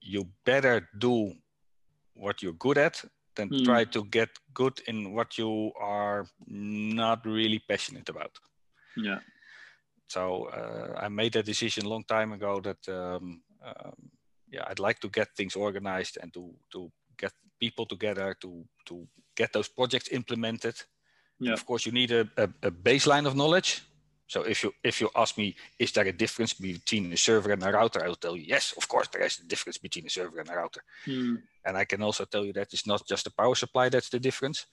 you 0.00 0.26
better 0.44 0.88
do 0.98 1.32
what 2.18 2.42
you're 2.42 2.52
good 2.54 2.78
at 2.78 3.02
than 3.36 3.48
mm. 3.48 3.64
try 3.64 3.84
to 3.84 4.04
get 4.04 4.28
good 4.52 4.80
in 4.86 5.12
what 5.12 5.38
you 5.38 5.72
are 5.80 6.26
not 6.46 7.24
really 7.24 7.60
passionate 7.68 8.08
about. 8.08 8.32
Yeah. 8.96 9.20
So 10.08 10.44
uh, 10.46 10.98
I 10.98 11.08
made 11.08 11.32
that 11.34 11.46
decision 11.46 11.86
a 11.86 11.88
long 11.88 12.04
time 12.04 12.32
ago 12.32 12.60
that 12.60 12.88
um, 12.88 13.42
um, 13.64 13.96
yeah 14.50 14.64
I'd 14.66 14.78
like 14.78 15.00
to 15.00 15.08
get 15.08 15.28
things 15.36 15.56
organized 15.56 16.18
and 16.20 16.32
to 16.34 16.54
to 16.72 16.90
get 17.16 17.32
people 17.60 17.86
together 17.86 18.34
to 18.40 18.64
to 18.86 19.06
get 19.36 19.52
those 19.52 19.68
projects 19.68 20.08
implemented. 20.10 20.76
Yeah. 21.40 21.52
Of 21.52 21.64
course, 21.64 21.86
you 21.86 21.92
need 21.92 22.10
a, 22.10 22.28
a, 22.36 22.48
a 22.62 22.70
baseline 22.70 23.26
of 23.26 23.36
knowledge 23.36 23.82
so 24.28 24.42
if 24.42 24.62
you 24.62 24.72
if 24.84 25.00
you 25.00 25.08
ask 25.16 25.38
me, 25.38 25.56
is 25.78 25.90
there 25.92 26.06
a 26.06 26.12
difference 26.12 26.52
between 26.52 27.12
a 27.12 27.16
server 27.16 27.50
and 27.50 27.62
a 27.62 27.72
router? 27.72 28.04
I 28.04 28.08
will 28.08 28.22
tell 28.22 28.36
you, 28.36 28.44
yes, 28.46 28.74
of 28.76 28.86
course 28.86 29.08
there 29.08 29.22
is 29.22 29.38
a 29.38 29.44
difference 29.44 29.78
between 29.78 30.06
a 30.06 30.10
server 30.10 30.40
and 30.40 30.50
a 30.50 30.54
router. 30.54 30.82
Mm. 31.06 31.42
And 31.64 31.76
I 31.78 31.86
can 31.86 32.02
also 32.02 32.26
tell 32.26 32.44
you 32.44 32.52
that 32.52 32.74
it's 32.74 32.86
not 32.86 33.06
just 33.08 33.24
the 33.24 33.30
power 33.30 33.54
supply 33.54 33.88
that's 33.88 34.10
the 34.10 34.20
difference. 34.20 34.66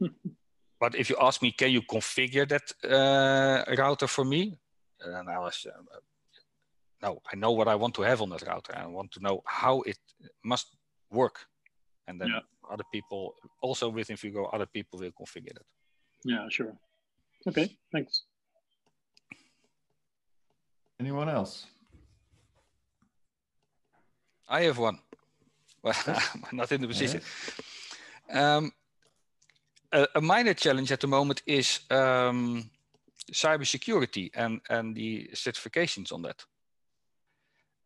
but 0.80 0.96
if 0.96 1.08
you 1.08 1.16
ask 1.20 1.40
me, 1.40 1.52
can 1.52 1.70
you 1.70 1.82
configure 1.82 2.48
that 2.48 2.66
uh, 2.84 3.76
router 3.78 4.08
for 4.08 4.24
me? 4.24 4.58
And 5.00 5.30
I 5.30 5.38
was, 5.38 5.66
uh, 5.66 5.98
no, 7.00 7.22
I 7.32 7.36
know 7.36 7.52
what 7.52 7.68
I 7.68 7.76
want 7.76 7.94
to 7.94 8.02
have 8.02 8.20
on 8.20 8.30
that 8.30 8.42
router. 8.46 8.74
I 8.76 8.86
want 8.86 9.12
to 9.12 9.20
know 9.20 9.40
how 9.46 9.82
it 9.82 9.98
must 10.44 10.66
work. 11.12 11.46
And 12.08 12.20
then 12.20 12.28
yeah. 12.28 12.40
other 12.68 12.84
people, 12.92 13.34
also 13.62 13.88
within 13.88 14.16
Fugro, 14.16 14.52
other 14.52 14.66
people 14.66 14.98
will 14.98 15.12
configure 15.12 15.54
that. 15.54 15.66
Yeah, 16.24 16.46
sure. 16.48 16.74
Okay, 17.46 17.76
thanks. 17.92 18.24
Anyone 21.00 21.30
else? 21.30 21.66
I 24.46 24.62
have 24.64 24.76
one. 24.76 24.98
Well, 25.82 25.94
not 26.52 26.70
in 26.72 26.82
the 26.82 26.88
position. 26.88 27.22
Um, 28.30 28.72
a, 29.92 30.06
a, 30.16 30.20
minor 30.20 30.52
challenge 30.52 30.92
at 30.92 31.00
the 31.00 31.06
moment 31.06 31.42
is 31.46 31.80
um, 31.90 32.70
cybersecurity 33.32 34.30
and, 34.34 34.60
and 34.68 34.94
the 34.94 35.30
certifications 35.32 36.12
on 36.12 36.20
that. 36.22 36.44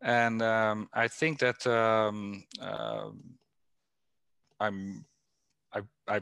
And 0.02 0.42
um, 0.42 0.88
I 0.92 1.06
think 1.06 1.38
that 1.38 1.64
um, 1.68 2.42
uh, 2.60 3.10
I'm 4.58 5.04
I, 5.72 5.80
I 6.08 6.20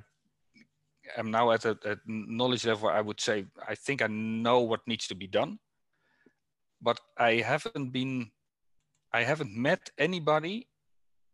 am 1.16 1.30
now 1.30 1.52
at 1.52 1.64
a, 1.64 1.76
a 1.84 1.96
knowledge 2.06 2.66
level 2.66 2.90
I 2.90 3.00
would 3.00 3.20
say 3.20 3.46
I 3.66 3.74
think 3.74 4.02
I 4.02 4.06
know 4.08 4.60
what 4.60 4.86
needs 4.86 5.08
to 5.08 5.14
be 5.14 5.26
done, 5.26 5.58
but 6.82 7.00
I 7.16 7.36
haven't 7.36 7.92
been, 7.92 8.30
I 9.12 9.22
haven't 9.22 9.54
met 9.54 9.90
anybody 9.96 10.68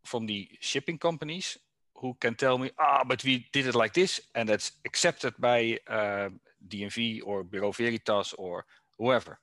from 0.05 0.27
the 0.27 0.49
shipping 0.61 0.99
companies 0.99 1.59
who 1.97 2.15
can 2.21 2.35
tell 2.35 2.59
me, 2.59 2.71
ah, 2.79 3.03
but 3.05 3.25
we 3.25 3.47
did 3.53 3.67
it 3.67 3.75
like 3.75 3.95
this, 3.95 4.21
and 4.35 4.49
that's 4.49 4.73
accepted 4.85 5.35
by 5.39 5.79
uh, 5.89 6.29
DNV 6.69 7.23
or 7.25 7.43
Bureau 7.43 7.73
Veritas 7.73 8.35
or 8.39 8.65
whoever. 8.99 9.39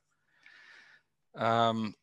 Um, 1.36 1.94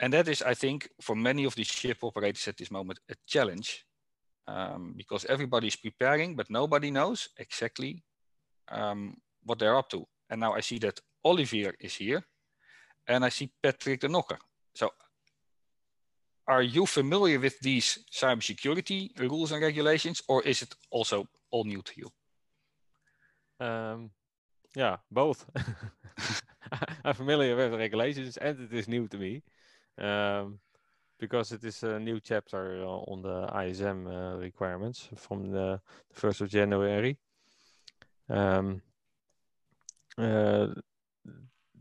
and 0.00 0.12
that 0.12 0.28
is, 0.28 0.42
I 0.42 0.54
think, 0.54 0.88
for 1.00 1.14
many 1.14 1.44
of 1.44 1.54
the 1.54 1.62
ship 1.62 1.98
operators 2.02 2.48
at 2.48 2.56
this 2.56 2.70
moment, 2.70 2.98
a 3.10 3.14
challenge 3.26 3.86
um, 4.48 4.94
because 4.96 5.24
everybody's 5.26 5.76
preparing, 5.76 6.34
but 6.34 6.50
nobody 6.50 6.90
knows 6.90 7.28
exactly 7.38 8.02
um, 8.68 9.16
what 9.44 9.58
they're 9.58 9.76
up 9.76 9.88
to. 9.90 10.06
And 10.30 10.40
now 10.40 10.52
I 10.52 10.60
see 10.60 10.78
that 10.80 11.00
Olivier 11.24 11.72
is 11.80 11.94
here 11.94 12.24
and 13.06 13.24
I 13.24 13.28
see 13.28 13.50
Patrick 13.62 14.00
de 14.00 14.08
Nocker. 14.08 14.38
So 14.74 14.90
are 16.46 16.62
you 16.62 16.86
familiar 16.86 17.38
with 17.40 17.58
these 17.60 18.00
cybersecurity 18.12 19.18
rules 19.18 19.52
and 19.52 19.62
regulations, 19.62 20.22
or 20.28 20.42
is 20.42 20.62
it 20.62 20.74
also 20.90 21.26
all 21.50 21.64
new 21.64 21.82
to 21.82 21.92
you? 21.96 23.66
Um, 23.66 24.10
yeah, 24.74 24.96
both. 25.10 25.46
I'm 27.04 27.14
familiar 27.14 27.56
with 27.56 27.70
the 27.72 27.78
regulations, 27.78 28.36
and 28.36 28.60
it 28.60 28.72
is 28.72 28.88
new 28.88 29.08
to 29.08 29.16
me 29.16 29.42
um, 29.98 30.58
because 31.18 31.52
it 31.52 31.64
is 31.64 31.82
a 31.82 31.98
new 31.98 32.20
chapter 32.20 32.82
on 32.84 33.22
the 33.22 33.48
ISM 33.66 34.06
uh, 34.06 34.36
requirements 34.36 35.08
from 35.16 35.50
the, 35.50 35.80
1st 36.14 36.40
of 36.42 36.48
January. 36.48 37.16
Um, 38.28 38.82
uh, 40.18 40.68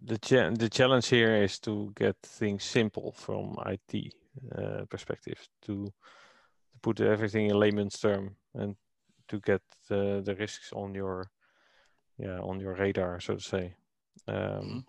the, 0.03 0.17
cha 0.17 0.49
the 0.49 0.69
challenge 0.69 1.07
here 1.07 1.43
is 1.43 1.59
to 1.59 1.91
get 1.95 2.15
things 2.23 2.63
simple 2.63 3.13
from 3.13 3.57
IT 3.65 4.13
uh, 4.55 4.85
perspective 4.89 5.39
to, 5.61 5.85
to 5.85 6.79
put 6.81 6.99
everything 6.99 7.49
in 7.49 7.59
layman's 7.59 7.99
term 7.99 8.35
and 8.55 8.75
to 9.27 9.39
get 9.39 9.61
the, 9.89 10.21
the 10.25 10.35
risks 10.35 10.71
on 10.73 10.93
your 10.93 11.29
yeah 12.17 12.39
on 12.39 12.59
your 12.59 12.75
radar 12.75 13.19
so 13.19 13.35
to 13.35 13.41
say 13.41 13.75
um, 14.27 14.35
mm 14.35 14.69
-hmm. 14.69 14.83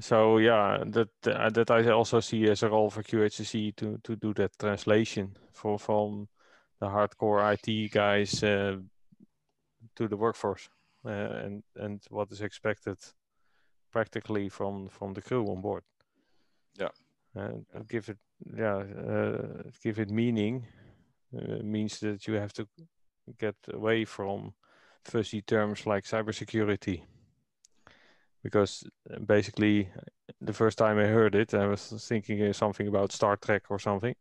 so 0.00 0.38
yeah 0.38 0.90
that 0.90 1.10
uh, 1.26 1.50
that 1.50 1.70
I 1.70 1.90
also 1.90 2.20
see 2.20 2.50
as 2.50 2.62
a 2.62 2.68
role 2.68 2.90
for 2.90 3.02
QHSE 3.02 3.72
to 3.74 3.98
to 4.02 4.16
do 4.16 4.32
that 4.32 4.58
translation 4.58 5.36
for 5.52 5.78
from 5.78 6.28
the 6.80 6.86
hardcore 6.86 7.52
IT 7.52 7.92
guys 7.92 8.42
uh, 8.42 8.76
to 9.94 10.08
the 10.08 10.16
workforce 10.16 10.68
and 11.04 11.62
and 11.76 12.02
what 12.10 12.30
is 12.30 12.40
expected 12.40 12.96
practically 13.90 14.48
from 14.48 14.88
from 14.88 15.12
the 15.14 15.22
crew 15.22 15.46
on 15.46 15.60
board 15.60 15.84
yeah 16.78 16.88
and 17.34 17.66
give 17.88 18.08
it 18.08 18.18
yeah 18.56 18.76
uh, 18.76 19.62
give 19.82 19.98
it 19.98 20.10
meaning 20.10 20.66
uh, 21.36 21.62
means 21.62 22.00
that 22.00 22.26
you 22.26 22.34
have 22.34 22.52
to 22.52 22.66
get 23.38 23.56
away 23.72 24.04
from 24.04 24.52
fuzzy 25.04 25.42
terms 25.42 25.86
like 25.86 26.04
cybersecurity 26.04 27.02
because 28.42 28.84
basically 29.26 29.88
the 30.40 30.52
first 30.52 30.78
time 30.78 30.98
I 30.98 31.04
heard 31.06 31.34
it, 31.34 31.54
I 31.54 31.66
was 31.66 31.88
thinking 32.08 32.52
something 32.52 32.88
about 32.88 33.12
Star 33.12 33.36
Trek 33.36 33.64
or 33.70 33.78
something. 33.78 34.14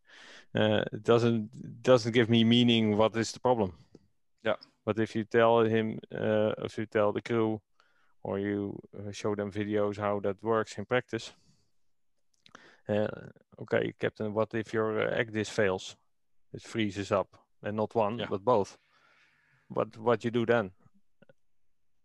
Uh, 0.53 0.83
it 0.93 1.03
doesn't 1.03 1.81
doesn't 1.81 2.11
give 2.11 2.29
me 2.29 2.43
meaning. 2.43 2.97
What 2.97 3.15
is 3.15 3.31
the 3.31 3.39
problem? 3.39 3.73
Yeah. 4.43 4.55
But 4.85 4.99
if 4.99 5.15
you 5.15 5.23
tell 5.23 5.59
him, 5.59 5.99
uh, 6.13 6.53
if 6.63 6.77
you 6.77 6.85
tell 6.85 7.11
the 7.11 7.21
crew, 7.21 7.61
or 8.23 8.39
you 8.39 8.79
show 9.11 9.35
them 9.35 9.51
videos 9.51 9.97
how 9.97 10.19
that 10.21 10.43
works 10.43 10.77
in 10.77 10.85
practice, 10.85 11.31
uh, 12.89 13.07
okay, 13.61 13.93
Captain, 13.99 14.33
what 14.33 14.53
if 14.53 14.73
your 14.73 15.01
uh, 15.01 15.17
ECDIS 15.17 15.49
fails? 15.49 15.95
It 16.53 16.61
freezes 16.61 17.11
up, 17.11 17.37
and 17.63 17.77
not 17.77 17.95
one, 17.95 18.19
yeah. 18.19 18.25
but 18.29 18.43
both. 18.43 18.77
But 19.69 19.97
what 19.97 20.23
you 20.23 20.31
do 20.31 20.45
then? 20.45 20.71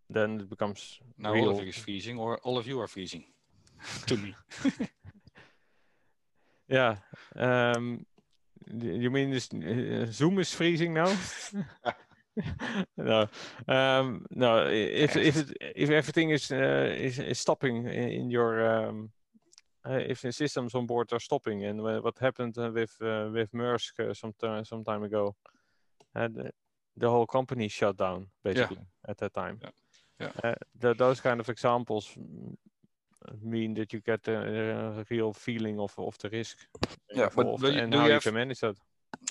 Then 0.08 0.40
it 0.40 0.48
becomes 0.48 1.00
now 1.18 1.32
real. 1.32 1.48
all 1.48 1.56
of 1.56 1.62
you 1.62 1.70
is 1.70 1.76
freezing, 1.76 2.18
or 2.18 2.38
all 2.38 2.58
of 2.58 2.66
you 2.66 2.80
are 2.80 2.86
freezing. 2.86 3.24
to 4.06 4.16
me. 4.16 4.34
yeah. 6.68 6.96
Um, 7.34 8.06
you 8.70 9.10
mean 9.10 9.30
this 9.30 9.48
uh, 9.52 10.06
Zoom 10.10 10.38
is 10.38 10.52
freezing 10.52 10.94
now? 10.94 11.12
no, 12.96 13.28
um, 13.68 14.26
no. 14.30 14.66
If 14.66 15.16
if 15.16 15.36
it, 15.36 15.56
if 15.76 15.90
everything 15.90 16.30
is, 16.30 16.50
uh, 16.50 16.94
is 16.98 17.18
is 17.18 17.38
stopping 17.38 17.86
in 17.86 18.30
your 18.30 18.66
um, 18.66 19.10
uh, 19.88 20.00
if 20.08 20.22
the 20.22 20.32
systems 20.32 20.74
on 20.74 20.86
board 20.86 21.12
are 21.12 21.20
stopping, 21.20 21.64
and 21.64 21.82
what 21.82 22.18
happened 22.18 22.58
uh, 22.58 22.70
with 22.72 22.94
uh, 23.00 23.28
with 23.32 23.52
Maersk 23.52 24.14
some 24.14 24.32
time 24.40 24.64
some 24.64 24.84
time 24.84 25.02
ago, 25.02 25.34
and 26.14 26.50
the 26.96 27.10
whole 27.10 27.26
company 27.26 27.68
shut 27.68 27.96
down 27.96 28.26
basically 28.44 28.78
yeah. 28.80 29.10
at 29.10 29.18
that 29.18 29.34
time. 29.34 29.58
Yeah. 29.62 29.70
Yeah. 30.18 30.54
The, 30.80 30.94
those 30.94 31.20
kind 31.20 31.40
of 31.40 31.48
examples 31.50 32.16
mean 33.42 33.74
that 33.74 33.92
you 33.92 34.00
get 34.00 34.26
a, 34.28 34.98
a, 34.98 35.04
real 35.10 35.32
feeling 35.32 35.78
of, 35.78 35.94
of 35.98 36.16
the 36.18 36.30
risk 36.30 36.56
yeah, 37.14 37.28
but 37.34 37.46
and 37.64 37.92
do 37.92 37.98
how 37.98 38.04
you, 38.04 38.08
you 38.08 38.12
have, 38.14 38.22
can 38.22 38.34
manage 38.34 38.60
that. 38.60 38.76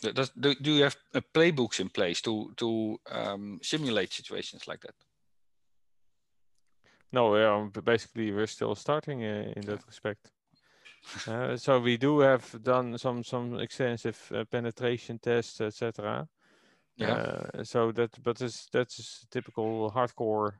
Does, 0.01 0.31
do, 0.31 0.55
do 0.55 0.71
you 0.71 0.83
have 0.83 0.97
uh, 1.13 1.21
playbooks 1.33 1.79
in 1.79 1.89
place 1.89 2.21
to 2.21 2.53
to 2.57 2.99
um, 3.11 3.59
simulate 3.61 4.13
situations 4.13 4.67
like 4.67 4.81
that? 4.81 4.95
No, 7.11 7.35
um, 7.35 7.71
basically 7.83 8.31
we're 8.31 8.47
still 8.47 8.75
starting 8.75 9.23
uh, 9.23 9.53
in 9.55 9.65
that 9.65 9.85
respect. 9.87 10.31
Uh, 11.27 11.55
so 11.55 11.79
we 11.79 11.97
do 11.97 12.19
have 12.19 12.63
done 12.63 12.97
some 12.97 13.23
some 13.23 13.59
extensive 13.59 14.31
uh, 14.33 14.43
penetration 14.45 15.19
tests, 15.19 15.61
etc. 15.61 16.27
Yeah. 16.97 17.13
Uh, 17.13 17.63
so 17.63 17.91
that, 17.91 18.23
but 18.23 18.37
that's 18.37 18.67
that's 18.71 19.25
typical 19.29 19.91
hardcore 19.91 20.53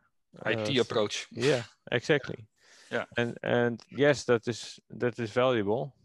IT 0.46 0.78
approach. 0.78 1.28
Yeah, 1.32 1.64
exactly. 1.92 2.48
yeah. 2.92 3.06
And 3.18 3.38
and 3.44 3.82
yes, 3.90 4.24
that 4.26 4.48
is 4.48 4.80
that 4.90 5.20
is 5.20 5.32
valuable, 5.32 5.96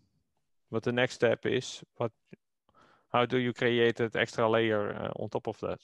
but 0.71 0.83
the 0.83 0.93
next 0.93 1.15
step 1.15 1.47
is 1.47 1.85
what? 1.97 2.13
How 3.13 3.27
do 3.27 3.39
you 3.39 3.53
create 3.53 3.97
that 3.97 4.17
extra 4.17 4.49
layer 4.49 5.11
on 5.17 5.29
top 5.29 5.49
of 5.49 5.59
that? 5.61 5.81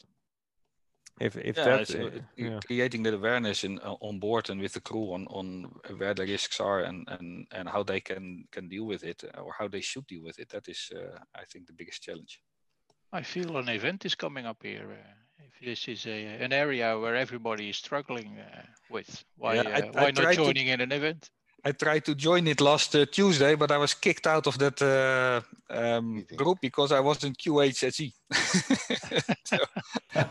if 1.20 1.36
if 1.36 1.56
yeah, 1.56 1.64
that 1.64 1.88
so 1.88 2.06
uh, 2.06 2.10
yeah. 2.36 2.60
creating 2.66 3.02
that 3.02 3.14
awareness 3.14 3.64
in 3.64 3.78
uh, 3.80 3.94
on 4.00 4.18
board 4.18 4.50
and 4.50 4.60
with 4.60 4.72
the 4.74 4.80
crew 4.80 5.12
on 5.12 5.26
on 5.28 5.64
where 5.96 6.14
the 6.14 6.22
risks 6.22 6.60
are 6.60 6.80
and 6.80 7.08
and 7.08 7.46
and 7.52 7.68
how 7.68 7.82
they 7.82 8.00
can 8.00 8.44
can 8.52 8.68
deal 8.68 8.84
with 8.84 9.02
it 9.02 9.24
or 9.38 9.52
how 9.58 9.66
they 9.66 9.80
should 9.80 10.06
deal 10.06 10.22
with 10.22 10.38
it 10.38 10.48
that 10.50 10.68
is 10.68 10.90
uh, 10.94 11.18
i 11.34 11.44
think 11.44 11.66
the 11.66 11.72
biggest 11.72 12.02
challenge 12.02 12.40
i 13.12 13.22
feel 13.22 13.56
an 13.56 13.68
event 13.68 14.04
is 14.04 14.14
coming 14.14 14.44
up 14.44 14.58
here 14.62 14.90
uh, 14.90 15.44
if 15.46 15.64
this 15.64 15.88
is 15.88 16.06
a 16.06 16.26
an 16.44 16.52
area 16.52 16.98
where 16.98 17.16
everybody 17.16 17.70
is 17.70 17.76
struggling 17.76 18.38
uh, 18.38 18.62
with 18.90 19.24
why 19.36 19.54
yeah, 19.54 19.62
I, 19.62 19.80
uh, 19.80 19.92
why 19.92 20.06
I 20.08 20.10
not 20.10 20.34
joining 20.34 20.66
to... 20.66 20.72
in 20.72 20.80
an 20.82 20.92
event 20.92 21.30
I 21.66 21.72
tried 21.72 22.04
to 22.04 22.14
join 22.14 22.46
it 22.46 22.60
last 22.60 22.94
uh, 22.94 23.06
Tuesday, 23.06 23.56
but 23.56 23.72
I 23.72 23.78
was 23.78 23.92
kicked 23.92 24.28
out 24.28 24.46
of 24.46 24.56
that 24.58 24.80
uh, 24.80 25.40
um, 25.68 26.24
group 26.36 26.58
because 26.62 26.92
I 26.92 27.00
wasn't 27.00 27.36
QHSE. 27.38 28.12
so 29.44 29.56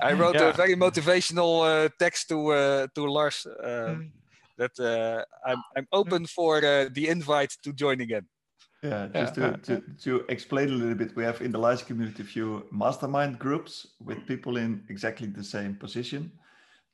I 0.01 0.13
wrote 0.19 0.35
yeah. 0.35 0.49
a 0.49 0.53
very 0.53 0.75
motivational 0.75 1.53
uh, 1.65 1.89
text 1.99 2.29
to 2.29 2.37
uh, 2.53 2.87
to 2.95 3.11
Lars 3.11 3.45
mm. 3.45 4.11
that 4.57 4.79
uh, 4.79 5.25
I'm 5.45 5.61
I'm 5.75 5.87
open 5.91 6.25
for 6.25 6.59
uh, 6.59 6.87
the 6.93 7.09
invite 7.09 7.57
to 7.63 7.73
join 7.73 7.99
again. 7.99 8.25
Yeah, 8.81 9.07
just 9.13 9.37
yeah. 9.37 9.51
To, 9.51 9.57
to, 9.57 9.81
to 10.03 10.11
explain 10.29 10.69
a 10.69 10.77
little 10.81 10.95
bit, 10.95 11.17
we 11.17 11.25
have 11.25 11.41
in 11.41 11.51
the 11.51 11.59
LISA 11.59 11.83
community 11.83 12.23
a 12.23 12.25
few 12.25 12.65
mastermind 12.71 13.39
groups 13.39 13.87
with 13.99 14.25
people 14.25 14.55
in 14.55 14.85
exactly 14.89 15.27
the 15.27 15.43
same 15.43 15.75
position. 15.75 16.31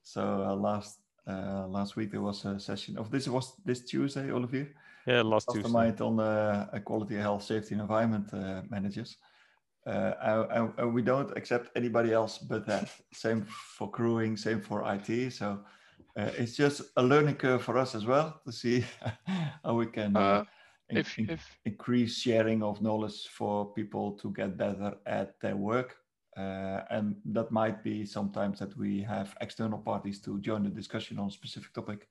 So 0.01 0.21
last 0.59 1.00
uh, 1.31 1.67
last 1.67 1.95
week 1.95 2.11
there 2.11 2.21
was 2.21 2.45
a 2.45 2.59
session 2.59 2.97
of 2.97 3.09
this 3.09 3.27
was 3.27 3.53
this 3.65 3.81
Tuesday, 3.85 4.31
Olivier. 4.31 4.67
Yeah, 5.07 5.21
last 5.21 5.47
Tuesday. 5.51 6.03
on 6.03 6.19
uh, 6.19 6.79
quality, 6.85 7.15
health, 7.15 7.43
safety, 7.43 7.73
and 7.73 7.81
environment 7.81 8.33
uh, 8.33 8.61
managers. 8.69 9.17
Uh, 9.87 10.45
and, 10.51 10.73
and, 10.77 10.93
we 10.93 11.01
don't 11.01 11.35
accept 11.35 11.71
anybody 11.75 12.13
else 12.13 12.37
but 12.37 12.67
that. 12.67 12.87
same 13.13 13.43
for 13.49 13.89
crewing, 13.89 14.37
same 14.37 14.61
for 14.61 14.83
IT. 14.93 15.33
So 15.33 15.59
uh, 16.17 16.29
it's 16.37 16.55
just 16.55 16.81
a 16.97 17.03
learning 17.03 17.35
curve 17.35 17.63
for 17.63 17.77
us 17.79 17.95
as 17.95 18.05
well 18.05 18.39
to 18.45 18.51
see 18.51 18.85
how 19.63 19.73
we 19.73 19.87
can 19.87 20.15
uh, 20.15 20.43
in, 20.89 20.97
if, 20.97 21.17
if... 21.17 21.57
increase 21.65 22.17
sharing 22.17 22.61
of 22.61 22.81
knowledge 22.81 23.27
for 23.27 23.73
people 23.73 24.11
to 24.21 24.31
get 24.31 24.55
better 24.55 24.93
at 25.07 25.39
their 25.39 25.55
work 25.55 25.95
uh, 26.37 26.81
and 26.89 27.15
that 27.25 27.51
might 27.51 27.83
be 27.83 28.05
sometimes 28.05 28.59
that 28.59 28.75
we 28.77 29.01
have 29.01 29.35
external 29.41 29.79
parties 29.79 30.21
to 30.21 30.39
join 30.39 30.63
the 30.63 30.69
discussion 30.69 31.19
on 31.19 31.27
a 31.27 31.31
specific 31.31 31.73
topic. 31.73 32.07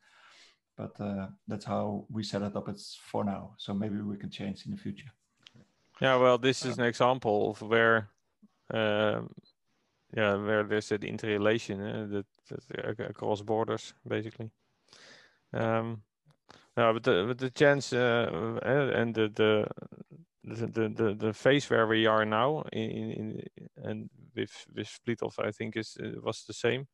But 0.76 0.98
uh, 1.00 1.28
that's 1.46 1.64
how 1.64 2.06
we 2.10 2.22
set 2.22 2.42
it 2.42 2.56
up 2.56 2.68
it's 2.68 2.98
for 3.10 3.24
now. 3.24 3.54
So 3.58 3.74
maybe 3.74 4.00
we 4.00 4.16
can 4.16 4.30
change 4.30 4.64
in 4.64 4.72
the 4.72 4.78
future. 4.78 5.10
Yeah, 6.00 6.16
well, 6.16 6.38
this 6.38 6.64
is 6.64 6.78
an 6.78 6.84
example 6.84 7.50
of 7.50 7.60
where 7.60 8.08
um, 8.72 9.30
yeah, 10.16 10.34
where 10.36 10.64
there's 10.64 10.88
the 10.88 10.96
interrelation 11.06 11.80
uh, 11.80 12.06
that, 12.10 12.26
that 12.68 13.10
across 13.10 13.42
borders, 13.42 13.94
basically. 14.06 14.50
Um, 15.52 16.02
no, 16.76 16.92
but 16.92 17.02
the 17.02 17.24
but 17.28 17.38
the 17.38 17.50
chance 17.50 17.92
uh, 17.92 18.58
and 18.62 19.14
the 19.14 19.28
the 19.28 19.66
the, 20.44 20.88
the 20.88 21.14
the 21.18 21.32
phase 21.32 21.68
where 21.68 21.86
we 21.86 22.06
are 22.06 22.24
now 22.24 22.64
in, 22.72 22.90
in 22.90 23.42
and 23.76 24.10
with 24.34 24.66
with 24.74 24.88
split 24.88 25.22
off 25.22 25.38
I 25.38 25.50
think 25.50 25.76
is 25.76 25.96
was 26.22 26.44
the 26.46 26.54
same. 26.54 26.86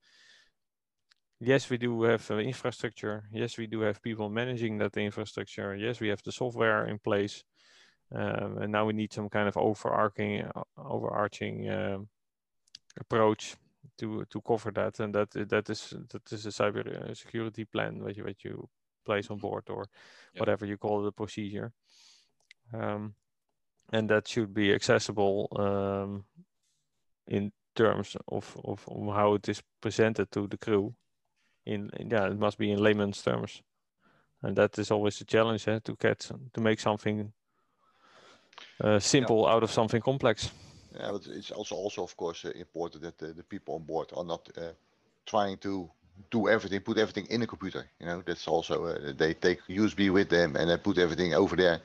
Yes, 1.39 1.69
we 1.69 1.77
do 1.77 2.03
have 2.03 2.31
uh, 2.31 2.39
infrastructure. 2.39 3.25
Yes, 3.31 3.59
we 3.59 3.67
do 3.67 3.81
have 3.81 4.03
people 4.03 4.31
managing 4.31 4.79
that 4.79 4.97
infrastructure. 4.97 5.77
Yes, 5.77 6.01
we 6.01 6.09
have 6.09 6.23
the 6.25 6.33
software 6.33 6.87
in 6.87 6.99
place, 6.99 7.45
um, 8.15 8.59
and 8.59 8.73
now 8.73 8.87
we 8.87 8.95
need 8.95 9.13
some 9.13 9.29
kind 9.29 9.47
of 9.47 9.57
overarching 9.57 10.51
overarching 10.77 11.71
um, 11.71 12.09
approach 12.99 13.55
to 13.99 14.25
to 14.31 14.41
cover 14.41 14.73
that, 14.73 14.99
and 15.01 15.15
that 15.15 15.31
that 15.31 15.71
is 15.71 15.95
that 16.11 16.33
is 16.33 16.47
a 16.47 16.51
cyber 16.51 17.17
security 17.17 17.65
plan 17.65 18.03
what 18.03 18.17
you 18.17 18.25
what 18.25 18.45
you 18.45 18.69
place 19.05 19.31
on 19.31 19.39
board 19.39 19.65
or 19.71 19.87
yeah. 20.35 20.41
whatever 20.41 20.67
you 20.67 20.77
call 20.77 21.03
the 21.03 21.13
procedure. 21.13 21.73
Um, 22.75 23.15
and 23.93 24.09
that 24.09 24.29
should 24.29 24.53
be 24.53 24.73
accessible 24.73 25.49
um, 25.57 26.25
in 27.29 27.53
terms 27.75 28.17
of, 28.29 28.57
of, 28.65 28.85
how 29.15 29.35
it 29.35 29.49
is 29.49 29.63
presented 29.81 30.31
to 30.33 30.47
the 30.47 30.57
crew. 30.57 30.95
In, 31.65 31.91
in, 31.99 32.11
yeah, 32.11 32.27
it 32.27 32.39
must 32.39 32.59
be 32.59 32.71
in 32.71 32.79
layman's 32.79 33.23
terms, 33.23 33.63
and 34.43 34.57
that 34.57 34.79
is 34.79 34.91
always 34.91 35.21
a 35.21 35.25
challenge 35.25 35.67
eh, 35.69 35.81
to 35.85 35.97
get 35.97 36.31
to 36.53 36.61
make 36.61 36.81
something 36.81 37.33
uh, 38.81 38.99
simple 38.99 39.43
yeah. 39.43 39.55
out 39.55 39.63
of 39.63 39.71
something 39.71 40.01
complex. 40.01 40.51
Yeah, 40.95 41.13
but 41.13 41.27
it's 41.27 41.51
also 41.51 41.75
also 41.75 42.05
of 42.05 42.17
course 42.17 42.45
uh, 42.45 42.53
important 42.55 43.03
that 43.03 43.19
the, 43.19 43.33
the, 43.33 43.43
people 43.43 43.75
on 43.75 43.83
board 43.83 44.13
are 44.17 44.25
not 44.25 44.49
uh, 44.57 44.73
trying 45.27 45.59
to 45.59 45.91
do 46.31 46.49
everything, 46.49 46.81
put 46.81 46.99
everything 46.99 47.27
in 47.27 47.43
a 47.43 47.47
computer. 47.47 47.85
You 48.01 48.07
know, 48.07 48.23
that's 48.25 48.49
also 48.49 48.87
uh, 48.87 49.13
they 49.17 49.35
take 49.35 49.61
USB 49.69 50.11
with 50.11 50.29
them 50.29 50.57
and 50.57 50.71
they 50.71 50.77
put 50.77 50.99
everything 50.99 51.35
over 51.35 51.57
there, 51.57 51.81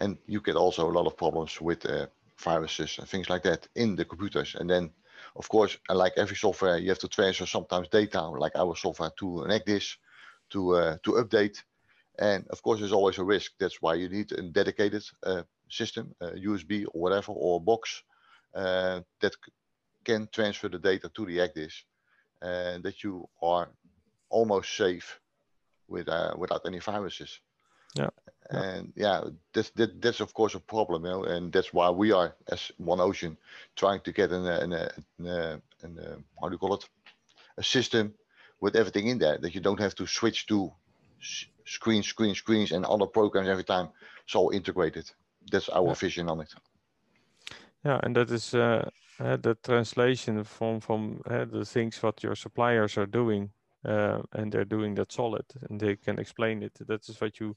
and 0.00 0.18
you 0.26 0.40
get 0.40 0.56
also 0.56 0.90
a 0.90 0.92
lot 0.92 1.06
of 1.06 1.16
problems 1.16 1.60
with 1.60 1.86
uh, 1.86 2.06
viruses 2.38 2.98
and 2.98 3.08
things 3.08 3.28
like 3.28 3.42
that 3.42 3.68
in 3.74 3.96
the 3.96 4.04
computers. 4.04 4.56
And 4.58 4.68
then, 4.68 4.90
of 5.36 5.48
course, 5.48 5.78
uh, 5.88 5.94
like 5.94 6.14
every 6.16 6.36
software, 6.36 6.78
you 6.78 6.88
have 6.88 6.98
to 7.00 7.08
transfer 7.08 7.46
sometimes 7.46 7.88
data, 7.88 8.22
like 8.22 8.56
our 8.56 8.74
software, 8.76 9.10
to 9.18 9.42
an 9.42 9.50
ECDIS 9.50 9.96
to 10.50 10.74
uh, 10.74 10.96
to 11.04 11.12
update. 11.12 11.62
And 12.18 12.46
of 12.48 12.62
course, 12.62 12.80
there's 12.80 12.92
always 12.92 13.18
a 13.18 13.24
risk. 13.24 13.52
That's 13.58 13.80
why 13.80 13.94
you 13.94 14.08
need 14.08 14.32
a 14.32 14.42
dedicated 14.42 15.04
uh, 15.22 15.42
system, 15.68 16.14
USB 16.20 16.84
or 16.92 17.00
whatever, 17.00 17.32
or 17.32 17.56
a 17.56 17.60
box 17.60 18.02
uh, 18.54 19.00
that 19.20 19.36
can 20.04 20.28
transfer 20.32 20.68
the 20.68 20.78
data 20.78 21.08
to 21.08 21.26
the 21.26 21.38
ECDIS 21.38 21.84
and 22.42 22.82
that 22.82 23.04
you 23.04 23.28
are 23.42 23.68
almost 24.30 24.76
safe 24.76 25.20
with 25.88 26.08
uh, 26.08 26.34
without 26.36 26.62
any 26.66 26.78
viruses. 26.78 27.40
Yeah. 27.94 28.10
And 28.50 28.92
yeah, 28.96 29.22
that's 29.52 29.70
that, 29.70 30.02
that's 30.02 30.20
of 30.20 30.34
course 30.34 30.56
a 30.56 30.60
problem, 30.60 31.04
you 31.04 31.10
know, 31.10 31.22
and 31.22 31.52
that's 31.52 31.72
why 31.72 31.88
we 31.90 32.10
are 32.10 32.34
as 32.48 32.72
One 32.78 33.00
Ocean 33.00 33.36
trying 33.76 34.00
to 34.00 34.12
get 34.12 34.32
an, 34.32 34.46
an, 34.46 34.72
an, 34.72 34.90
an, 35.18 35.62
an 35.82 36.24
how 36.40 36.48
do 36.48 36.54
you 36.54 36.58
call 36.58 36.74
it, 36.74 36.88
a 37.56 37.62
system 37.62 38.12
with 38.60 38.74
everything 38.74 39.06
in 39.06 39.18
there 39.18 39.38
that 39.38 39.54
you 39.54 39.60
don't 39.60 39.80
have 39.80 39.94
to 39.94 40.06
switch 40.06 40.46
to 40.46 40.72
screen, 41.64 42.02
screen, 42.02 42.34
screens, 42.34 42.72
and 42.72 42.84
other 42.84 43.06
programs 43.06 43.48
every 43.48 43.64
time. 43.64 43.88
It's 44.24 44.34
all 44.34 44.50
integrated. 44.50 45.10
That's 45.50 45.68
our 45.68 45.86
yeah. 45.86 45.94
vision 45.94 46.28
on 46.28 46.40
it. 46.40 46.52
Yeah, 47.84 48.00
and 48.02 48.16
that 48.16 48.30
is 48.30 48.54
uh, 48.54 48.90
uh, 49.20 49.36
the 49.36 49.56
translation 49.62 50.44
from 50.44 50.80
from 50.80 51.22
uh, 51.26 51.44
the 51.44 51.64
things 51.64 52.02
what 52.02 52.22
your 52.22 52.36
suppliers 52.36 52.98
are 52.98 53.06
doing, 53.06 53.50
uh, 53.84 54.22
and 54.32 54.52
they're 54.52 54.64
doing 54.64 54.96
that 54.96 55.12
solid, 55.12 55.44
and 55.68 55.80
they 55.80 55.96
can 55.96 56.18
explain 56.18 56.62
it. 56.62 56.72
That 56.86 57.08
is 57.08 57.20
what 57.20 57.40
you 57.40 57.56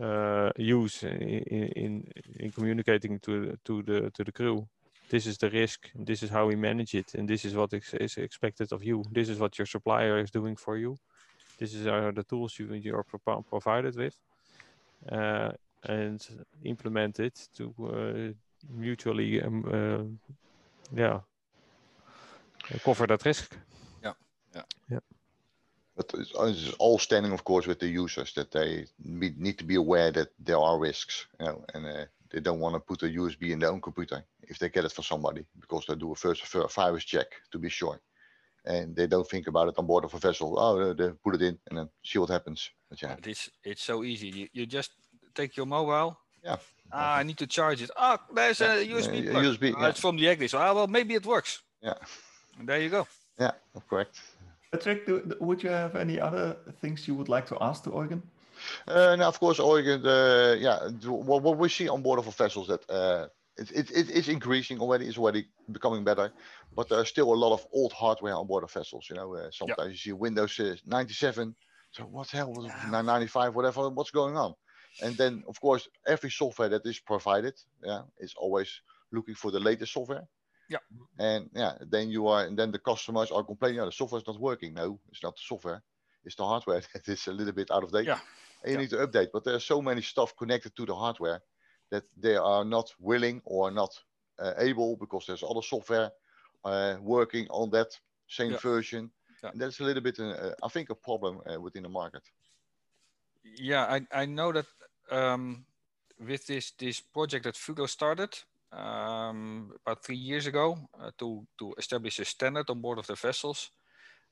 uh, 0.00 0.50
use 0.56 1.02
in, 1.02 1.68
in 1.76 2.04
in 2.40 2.50
communicating 2.50 3.20
to 3.20 3.56
to 3.64 3.82
the 3.82 4.10
to 4.10 4.24
the 4.24 4.32
crew. 4.32 4.66
This 5.08 5.26
is 5.26 5.36
the 5.38 5.50
risk. 5.50 5.90
This 5.94 6.22
is 6.22 6.30
how 6.30 6.46
we 6.46 6.56
manage 6.56 6.94
it, 6.94 7.14
and 7.14 7.28
this 7.28 7.44
is 7.44 7.54
what 7.54 7.72
is 7.72 8.16
expected 8.16 8.72
of 8.72 8.82
you. 8.82 9.04
This 9.12 9.28
is 9.28 9.38
what 9.38 9.58
your 9.58 9.66
supplier 9.66 10.18
is 10.18 10.30
doing 10.30 10.56
for 10.56 10.76
you. 10.76 10.96
This 11.58 11.74
is 11.74 11.86
are 11.86 12.12
the 12.12 12.24
tools 12.24 12.58
you 12.58 12.72
you 12.74 12.96
are 12.96 13.04
pro 13.04 13.42
provided 13.42 13.96
with, 13.96 14.16
uh, 15.12 15.52
and 15.84 16.20
implement 16.64 17.20
it 17.20 17.48
to 17.56 18.34
mutually 18.70 19.42
um, 19.42 19.64
uh, 19.70 20.04
yeah 20.96 21.20
cover 22.84 23.06
that 23.06 23.24
risk. 23.24 23.56
Yeah, 24.02 24.12
yeah, 24.54 24.62
yeah. 24.90 24.98
But 25.96 26.10
it's 26.14 26.72
all 26.78 26.98
standing, 26.98 27.32
of 27.32 27.44
course, 27.44 27.66
with 27.66 27.78
the 27.78 27.86
users 27.86 28.32
that 28.34 28.50
they 28.50 28.86
need 28.98 29.58
to 29.58 29.64
be 29.64 29.76
aware 29.76 30.10
that 30.10 30.28
there 30.38 30.58
are 30.58 30.78
risks, 30.78 31.26
you 31.38 31.46
know, 31.46 31.64
and 31.72 31.86
uh, 31.86 32.04
they 32.30 32.40
don't 32.40 32.58
want 32.58 32.74
to 32.74 32.80
put 32.80 33.02
a 33.04 33.06
USB 33.06 33.50
in 33.50 33.60
their 33.60 33.70
own 33.70 33.80
computer 33.80 34.24
if 34.42 34.58
they 34.58 34.68
get 34.68 34.84
it 34.84 34.92
from 34.92 35.04
somebody 35.04 35.46
because 35.60 35.86
they 35.86 35.94
do 35.94 36.10
a 36.12 36.16
first 36.16 36.42
virus 36.74 37.04
check 37.04 37.26
to 37.52 37.58
be 37.58 37.68
sure, 37.68 38.00
and 38.64 38.96
they 38.96 39.06
don't 39.06 39.28
think 39.28 39.46
about 39.46 39.68
it 39.68 39.78
on 39.78 39.86
board 39.86 40.04
of 40.04 40.14
a 40.14 40.18
vessel. 40.18 40.58
Oh, 40.58 40.92
they 40.92 41.10
put 41.22 41.36
it 41.36 41.42
in 41.42 41.58
and 41.68 41.78
then 41.78 41.88
see 42.02 42.18
what 42.18 42.30
happens. 42.30 42.70
Yeah, 43.00 43.16
it's 43.24 43.50
it's 43.62 43.84
so 43.84 44.02
easy. 44.02 44.28
You, 44.28 44.48
you 44.52 44.66
just 44.66 44.90
take 45.34 45.56
your 45.56 45.66
mobile. 45.66 46.18
Yeah. 46.42 46.56
Ah, 46.92 47.16
I 47.16 47.22
need 47.22 47.38
to 47.38 47.46
charge 47.46 47.82
it. 47.82 47.90
Ah, 47.96 48.18
there's 48.34 48.60
a 48.60 48.84
USB. 48.84 49.30
Plug. 49.30 49.44
USB. 49.44 49.74
Ah, 49.76 49.80
yeah. 49.82 49.88
It's 49.88 50.00
from 50.00 50.16
the 50.16 50.24
ECDIS. 50.26 50.54
Ah, 50.54 50.74
well, 50.74 50.86
maybe 50.86 51.14
it 51.14 51.24
works. 51.24 51.62
Yeah. 51.80 51.94
And 52.58 52.68
there 52.68 52.80
you 52.80 52.90
go. 52.90 53.06
Yeah, 53.38 53.52
correct. 53.88 54.20
Patrick, 54.74 55.06
do, 55.06 55.36
would 55.40 55.62
you 55.62 55.70
have 55.70 55.94
any 55.94 56.18
other 56.18 56.56
things 56.80 57.06
you 57.06 57.14
would 57.14 57.28
like 57.28 57.46
to 57.46 57.56
ask 57.60 57.84
to 57.84 57.90
Eugen? 57.90 58.22
Uh, 58.88 59.14
now, 59.16 59.28
of 59.28 59.38
course, 59.38 59.58
Eugen, 59.58 60.04
uh, 60.04 60.56
yeah, 60.58 60.88
what, 61.08 61.42
what 61.42 61.56
we 61.58 61.68
see 61.68 61.88
on 61.88 62.02
board 62.02 62.18
of 62.18 62.34
vessels 62.34 62.66
that 62.66 62.82
uh, 62.90 63.26
it, 63.56 63.70
it, 63.70 63.90
it 63.90 64.10
is 64.10 64.28
increasing 64.28 64.80
already, 64.80 65.06
it's 65.06 65.16
already 65.18 65.46
becoming 65.70 66.02
better, 66.02 66.32
but 66.74 66.88
there's 66.88 67.08
still 67.08 67.32
a 67.32 67.40
lot 67.44 67.52
of 67.52 67.64
old 67.72 67.92
hardware 67.92 68.34
on 68.34 68.48
board 68.48 68.64
of 68.64 68.72
vessels. 68.72 69.06
You 69.08 69.14
know, 69.14 69.34
uh, 69.36 69.50
sometimes 69.52 69.78
yep. 69.78 69.90
you 69.90 69.96
see 69.96 70.12
Windows 70.12 70.58
uh, 70.58 70.74
97. 70.86 71.54
So 71.92 72.02
what 72.04 72.28
the 72.28 72.38
hell 72.38 72.52
was 72.52 72.66
yeah. 72.66 73.02
95, 73.02 73.54
whatever, 73.54 73.88
what's 73.90 74.10
going 74.10 74.36
on? 74.36 74.54
And 75.02 75.16
then, 75.16 75.44
of 75.48 75.60
course, 75.60 75.88
every 76.06 76.30
software 76.30 76.68
that 76.68 76.84
is 76.84 76.98
provided, 76.98 77.54
yeah, 77.84 78.02
is 78.18 78.34
always 78.36 78.68
looking 79.12 79.36
for 79.36 79.52
the 79.52 79.60
latest 79.60 79.92
software. 79.92 80.24
Yeah. 80.68 80.78
And 81.18 81.50
yeah, 81.54 81.74
then 81.90 82.10
you 82.10 82.26
are, 82.28 82.44
and 82.44 82.58
then 82.58 82.70
the 82.70 82.78
customers 82.78 83.30
are 83.30 83.44
complaining, 83.44 83.78
yeah, 83.78 83.84
the 83.84 83.92
software 83.92 84.20
is 84.20 84.26
not 84.26 84.40
working. 84.40 84.74
No, 84.74 84.98
it's 85.10 85.22
not 85.22 85.36
the 85.36 85.42
software, 85.46 85.82
it's 86.24 86.36
the 86.36 86.44
hardware 86.44 86.82
that 86.94 87.08
is 87.08 87.26
a 87.26 87.32
little 87.32 87.52
bit 87.52 87.70
out 87.70 87.84
of 87.84 87.92
date. 87.92 88.06
Yeah. 88.06 88.18
And 88.62 88.72
you 88.72 88.78
yeah. 88.78 88.80
need 88.80 88.90
to 88.90 89.06
update. 89.06 89.28
But 89.32 89.44
there's 89.44 89.64
so 89.64 89.82
many 89.82 90.02
stuff 90.02 90.36
connected 90.36 90.74
to 90.76 90.86
the 90.86 90.94
hardware 90.94 91.40
that 91.90 92.04
they 92.16 92.36
are 92.36 92.64
not 92.64 92.90
willing 92.98 93.42
or 93.44 93.70
not 93.70 93.90
uh, 94.38 94.54
able 94.58 94.96
because 94.96 95.26
there's 95.26 95.42
other 95.42 95.62
software 95.62 96.10
uh, 96.64 96.96
working 97.00 97.46
on 97.50 97.70
that 97.70 97.88
same 98.28 98.52
yeah. 98.52 98.58
version. 98.58 99.10
Yeah. 99.42 99.50
And 99.50 99.60
that's 99.60 99.80
a 99.80 99.84
little 99.84 100.02
bit, 100.02 100.18
uh, 100.18 100.52
I 100.62 100.68
think, 100.68 100.90
a 100.90 100.94
problem 100.94 101.40
uh, 101.46 101.60
within 101.60 101.82
the 101.82 101.88
market. 101.88 102.22
Yeah, 103.44 103.84
I, 103.84 104.22
I 104.22 104.24
know 104.24 104.52
that 104.52 104.66
um, 105.10 105.66
with 106.18 106.46
this 106.46 106.72
this 106.78 107.00
project 107.00 107.44
that 107.44 107.54
Fugro 107.54 107.86
started 107.86 108.38
um, 108.76 109.72
about 109.84 110.04
three 110.04 110.16
years 110.16 110.46
ago 110.46 110.76
uh, 111.00 111.10
to 111.18 111.46
to 111.58 111.74
establish 111.78 112.18
a 112.18 112.24
standard 112.24 112.70
on 112.70 112.80
board 112.80 112.98
of 112.98 113.06
the 113.06 113.14
vessels, 113.14 113.70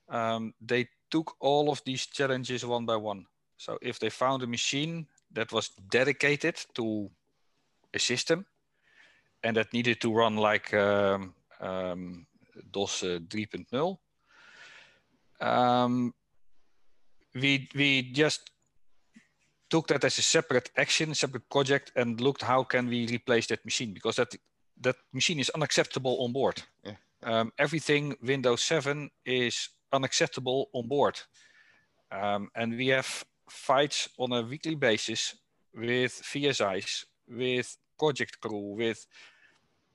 um, 0.09 0.53
they 0.61 0.87
took 1.09 1.35
all 1.39 1.69
of 1.69 1.81
these 1.85 2.05
challenges 2.05 2.65
one 2.65 2.85
by 2.85 2.95
one. 2.95 3.25
So 3.57 3.77
if 3.81 3.99
they 3.99 4.09
found 4.09 4.43
a 4.43 4.47
machine 4.47 5.07
that 5.31 5.51
was 5.51 5.69
dedicated 5.89 6.57
to 6.73 7.09
a 7.93 7.99
system 7.99 8.45
and 9.43 9.55
that 9.55 9.73
needed 9.73 10.01
to 10.01 10.13
run 10.13 10.37
like 10.37 10.73
um, 10.73 11.33
um, 11.61 12.25
DOS 12.71 13.03
uh, 13.03 13.19
3.0, 13.29 13.97
um, 15.39 16.13
we 17.35 17.69
we 17.75 18.01
just 18.11 18.52
took 19.73 19.87
that 19.87 20.03
as 20.03 20.19
a 20.19 20.21
separate 20.21 20.69
action, 20.77 21.15
separate 21.15 21.49
project, 21.49 21.91
and 21.95 22.21
looked 22.21 22.43
how 22.43 22.63
can 22.63 22.87
we 22.87 23.07
replace 23.07 23.47
that 23.47 23.65
machine 23.65 23.91
because 23.91 24.17
that 24.17 24.35
that 24.81 24.95
machine 25.11 25.39
is 25.39 25.49
unacceptable 25.55 26.15
on 26.23 26.31
board. 26.31 26.61
Yeah. 26.83 26.97
Um, 27.23 27.51
everything 27.57 28.15
Windows 28.21 28.61
7 28.63 29.09
is 29.25 29.69
unacceptable 29.91 30.69
on 30.73 30.87
board, 30.87 31.19
um, 32.11 32.49
and 32.55 32.77
we 32.77 32.87
have 32.87 33.25
fights 33.49 34.09
on 34.17 34.31
a 34.31 34.43
weekly 34.43 34.75
basis 34.75 35.35
with 35.73 36.21
VSIs, 36.21 37.05
with 37.27 37.77
project 37.97 38.39
crew, 38.41 38.75
with 38.77 39.07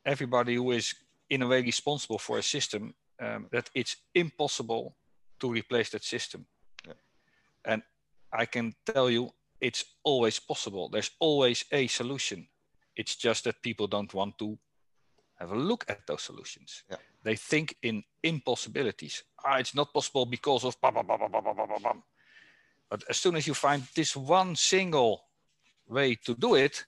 everybody 0.05 0.55
who 0.57 0.73
is 0.73 0.95
in 1.31 1.43
a 1.43 1.47
way 1.47 1.63
responsible 1.63 2.19
for 2.19 2.39
a 2.39 2.43
system 2.43 2.95
um, 3.21 3.47
that 3.53 3.71
it's 3.75 3.97
impossible 4.15 4.97
to 5.39 5.53
replace 5.53 5.91
that 5.91 6.05
system. 6.05 6.47
Yeah. 6.85 6.95
And 7.65 7.83
I 8.33 8.47
can 8.47 8.75
tell 8.85 9.09
you 9.11 9.31
it's 9.61 9.85
always 10.05 10.39
possible. 10.39 10.89
There's 10.89 11.11
always 11.19 11.65
a 11.73 11.87
solution. 11.87 12.47
It's 12.97 13.17
just 13.17 13.45
that 13.45 13.63
people 13.63 13.87
don't 13.87 14.13
want 14.15 14.39
to 14.39 14.59
have 15.39 15.53
a 15.53 15.57
look 15.57 15.85
at 15.89 16.07
those 16.07 16.23
solutions. 16.23 16.83
Yeah. 16.91 16.97
they 17.23 17.37
think 17.37 17.77
in 17.83 18.03
impossibilities. 18.23 19.25
Ah, 19.45 19.59
it's 19.59 19.75
not 19.75 19.93
possible 19.93 20.27
because 20.27 20.65
of 20.65 20.81
blah, 20.81 20.91
blah, 20.91 21.03
blah, 21.03 21.17
blah, 21.17 21.29
blah, 21.29 21.41
blah, 21.41 21.67
blah, 21.67 21.79
blah. 21.79 21.93
But 22.89 23.05
as 23.09 23.19
soon 23.19 23.37
as 23.37 23.47
you 23.47 23.55
find 23.55 23.83
this 23.95 24.17
one 24.17 24.57
single 24.57 25.25
way 25.89 26.15
to 26.25 26.35
do 26.35 26.55
it, 26.55 26.85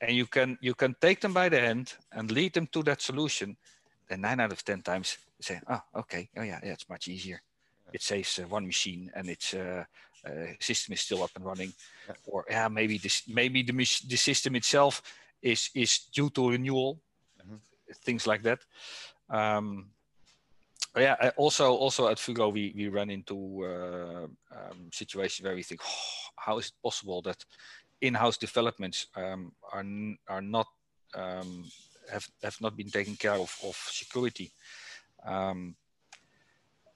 and 0.00 0.16
you 0.16 0.26
can 0.26 0.58
you 0.60 0.74
can 0.74 0.94
take 1.00 1.20
them 1.20 1.32
by 1.32 1.48
the 1.48 1.60
hand 1.60 1.94
and 2.12 2.30
lead 2.30 2.52
them 2.52 2.66
to 2.68 2.82
that 2.82 3.00
solution, 3.00 3.56
then 4.08 4.20
nine 4.20 4.40
out 4.40 4.52
of 4.52 4.64
ten 4.64 4.82
times 4.82 5.18
say, 5.40 5.60
oh, 5.68 5.80
okay, 5.96 6.28
oh 6.36 6.42
yeah, 6.42 6.60
yeah, 6.62 6.72
it's 6.72 6.88
much 6.88 7.08
easier. 7.08 7.40
It 7.92 8.02
saves 8.02 8.38
uh, 8.38 8.42
one 8.42 8.66
machine 8.66 9.10
and 9.14 9.28
its 9.28 9.54
uh, 9.54 9.84
uh, 10.26 10.52
system 10.60 10.92
is 10.94 11.00
still 11.00 11.22
up 11.22 11.30
and 11.36 11.44
running, 11.44 11.72
Yeah. 12.08 12.14
or 12.26 12.44
yeah, 12.50 12.68
maybe 12.68 12.98
this 12.98 13.22
maybe 13.28 13.62
the 13.62 13.72
the 14.08 14.16
system 14.16 14.54
itself 14.56 15.02
is 15.42 15.70
is 15.74 15.98
due 16.14 16.30
to 16.30 16.50
renewal, 16.50 17.00
Mhm. 17.42 17.60
things 18.04 18.26
like 18.26 18.42
that. 18.42 18.60
Um, 19.28 19.90
yeah, 20.96 21.30
also 21.36 21.74
also 21.74 22.08
at 22.08 22.18
Fugro 22.18 22.52
we 22.52 22.72
we 22.76 22.88
run 22.88 23.10
into 23.10 23.64
uh, 23.64 24.26
um, 24.56 24.90
situations 24.92 25.44
where 25.44 25.54
we 25.56 25.62
think, 25.62 25.80
oh, 25.84 26.30
how 26.36 26.58
is 26.58 26.66
it 26.66 26.82
possible 26.82 27.22
that 27.22 27.44
in-house 28.00 28.36
developments 28.38 29.06
um, 29.16 29.52
are 29.72 29.80
n- 29.80 30.18
are 30.28 30.42
not 30.42 30.66
um, 31.14 31.64
have 32.12 32.28
have 32.42 32.60
not 32.60 32.76
been 32.76 32.90
taken 32.90 33.16
care 33.16 33.34
of 33.40 33.56
of 33.62 33.76
security. 33.90 34.50
Um, 35.26 35.76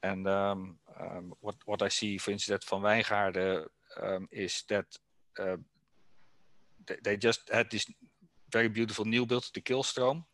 and 0.03 0.29
um, 0.29 0.79
um, 1.01 1.35
what 1.41 1.57
what 1.67 1.83
I 1.83 1.89
see, 1.89 2.19
for 2.19 2.31
instance, 2.31 2.55
at 2.55 2.69
Van 2.69 2.83
Wijngaarden 2.83 3.67
um, 4.03 4.29
is 4.31 4.65
that 4.69 4.87
uh, 5.39 5.57
they, 6.87 6.97
they 7.03 7.17
just 7.17 7.41
had 7.53 7.71
this 7.71 7.87
very 8.53 8.69
beautiful 8.69 9.05
new 9.05 9.27
build, 9.27 9.51
the 9.55 9.61
Killstroom, 9.61 10.25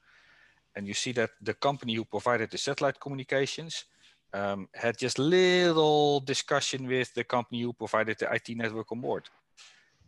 and 0.76 0.86
you 0.86 0.94
see 0.94 1.12
that 1.12 1.30
the 1.40 1.54
company 1.54 1.94
who 1.94 2.04
provided 2.04 2.50
the 2.50 2.58
satellite 2.58 3.00
communications 3.00 3.84
um, 4.32 4.68
had 4.74 4.98
just 4.98 5.18
little 5.18 6.20
discussion 6.20 6.86
with 6.86 7.14
the 7.14 7.24
company 7.24 7.62
who 7.62 7.72
provided 7.72 8.18
the 8.18 8.32
IT 8.32 8.56
network 8.56 8.90
on 8.92 9.00
board. 9.00 9.28